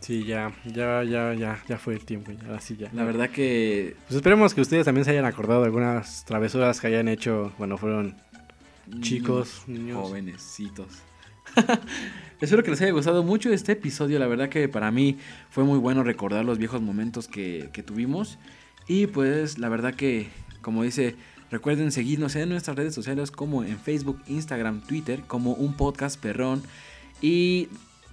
Sí, 0.05 0.25
ya, 0.25 0.53
ya, 0.67 1.03
ya, 1.03 1.33
ya, 1.33 1.63
ya 1.67 1.79
fue 1.79 1.95
el 1.95 2.05
tiempo, 2.05 2.31
ya, 2.31 2.55
así 2.55 2.77
ya. 2.77 2.91
La 2.93 3.05
verdad 3.05 3.31
que... 3.31 3.97
Pues 4.07 4.17
esperemos 4.17 4.53
que 4.53 4.61
ustedes 4.61 4.85
también 4.85 5.05
se 5.07 5.13
hayan 5.13 5.25
acordado 5.25 5.61
de 5.61 5.67
algunas 5.67 6.27
travesuras 6.27 6.79
que 6.81 6.89
hayan 6.89 7.09
hecho 7.09 7.53
cuando 7.57 7.79
fueron 7.79 8.15
chicos, 9.01 9.63
niños. 9.67 9.97
Jovenecitos. 9.97 10.89
Espero 12.41 12.63
que 12.63 12.71
les 12.71 12.83
haya 12.83 12.93
gustado 12.93 13.23
mucho 13.23 13.51
este 13.51 13.73
episodio. 13.73 14.19
La 14.19 14.27
verdad 14.27 14.51
que 14.51 14.69
para 14.69 14.91
mí 14.91 15.17
fue 15.49 15.65
muy 15.65 15.79
bueno 15.79 16.03
recordar 16.03 16.45
los 16.45 16.59
viejos 16.59 16.83
momentos 16.83 17.27
que, 17.27 17.71
que 17.73 17.83
tuvimos. 17.83 18.39
Y 18.87 19.07
pues 19.07 19.59
la 19.59 19.71
verdad 19.71 19.95
que, 19.95 20.29
como 20.61 20.83
dice 20.83 21.17
Recuerden 21.55 21.93
seguirnos 21.93 22.35
en 22.35 22.49
nuestras 22.49 22.77
redes 22.77 22.97
sociales 22.97 23.31
como 23.31 23.63
en 23.63 23.79
Facebook, 23.79 24.21
Instagram, 24.27 24.81
Twitter, 24.81 25.23
como 25.27 25.53
un 25.53 25.77
podcast 25.77 26.21
perrón. 26.21 26.63
Y 27.23 27.69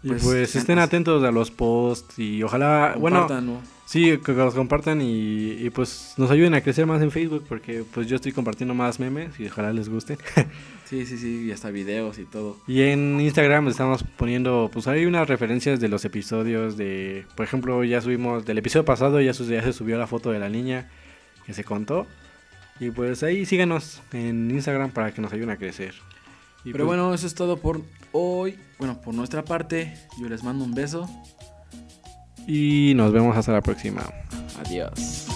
pues, 0.06 0.24
pues 0.24 0.56
estén 0.56 0.80
atentos 0.80 1.24
a 1.24 1.32
los 1.32 1.52
posts 1.52 2.18
y 2.18 2.42
ojalá, 2.42 2.96
bueno, 2.98 3.28
sí, 3.86 4.18
que 4.18 4.34
los 4.34 4.56
compartan 4.56 5.00
y, 5.02 5.70
pues 5.70 6.16
nos 6.18 6.32
ayuden 6.32 6.56
a 6.56 6.62
crecer 6.62 6.88
más 6.88 7.02
en 7.02 7.12
Facebook 7.12 7.46
porque 7.48 7.84
pues 7.94 8.08
yo 8.08 8.16
estoy 8.16 8.32
compartiendo 8.32 8.74
más 8.74 9.00
memes 9.00 9.40
y 9.40 9.46
ojalá 9.46 9.72
les 9.74 9.90
guste. 9.90 10.18
sí, 10.86 11.06
sí, 11.06 11.18
sí, 11.18 11.46
y 11.48 11.52
hasta 11.52 11.70
videos 11.70 12.18
y 12.18 12.26
todo. 12.26 12.58
Y 12.68 12.82
en 12.82 13.22
Instagram 13.22 13.68
estamos 13.68 14.04
poniendo, 14.04 14.72
pues 14.74 14.88
hay 14.88 15.06
unas 15.06 15.28
referencias 15.28 15.80
de 15.80 15.88
los 15.88 16.04
episodios 16.04 16.78
de, 16.78 17.26
por 17.36 17.46
ejemplo, 17.46 17.84
ya 17.84 18.02
subimos 18.02 18.44
del 18.46 18.58
episodio 18.58 18.86
pasado, 18.86 19.22
ya, 19.22 19.32
ya 19.34 19.62
se 19.62 19.74
subió 19.74 20.00
la 20.00 20.08
foto 20.08 20.32
de 20.32 20.40
la 20.40 20.50
niña 20.50 20.90
que 21.46 21.54
se 21.54 21.64
contó. 21.64 22.08
Y 22.80 22.90
pues 22.90 23.22
ahí 23.22 23.46
síganos 23.46 24.02
en 24.12 24.50
Instagram 24.50 24.90
para 24.90 25.14
que 25.14 25.22
nos 25.22 25.32
ayuden 25.32 25.52
a 25.52 25.58
crecer. 25.58 25.94
Pero 26.64 26.78
pues 26.78 26.86
bueno, 26.86 27.14
eso 27.14 27.28
es 27.28 27.36
todo 27.36 27.58
por 27.58 27.82
hoy. 28.12 28.58
Bueno, 28.82 29.00
por 29.00 29.14
nuestra 29.14 29.46
parte, 29.46 29.94
yo 30.20 30.28
les 30.28 30.44
mando 30.44 30.66
un 30.66 30.72
beso. 30.72 31.08
Y 32.48 32.94
nos 32.96 33.14
vemos 33.14 33.38
hasta 33.38 33.52
la 33.52 33.62
próxima. 33.62 34.02
Adiós. 34.60 35.31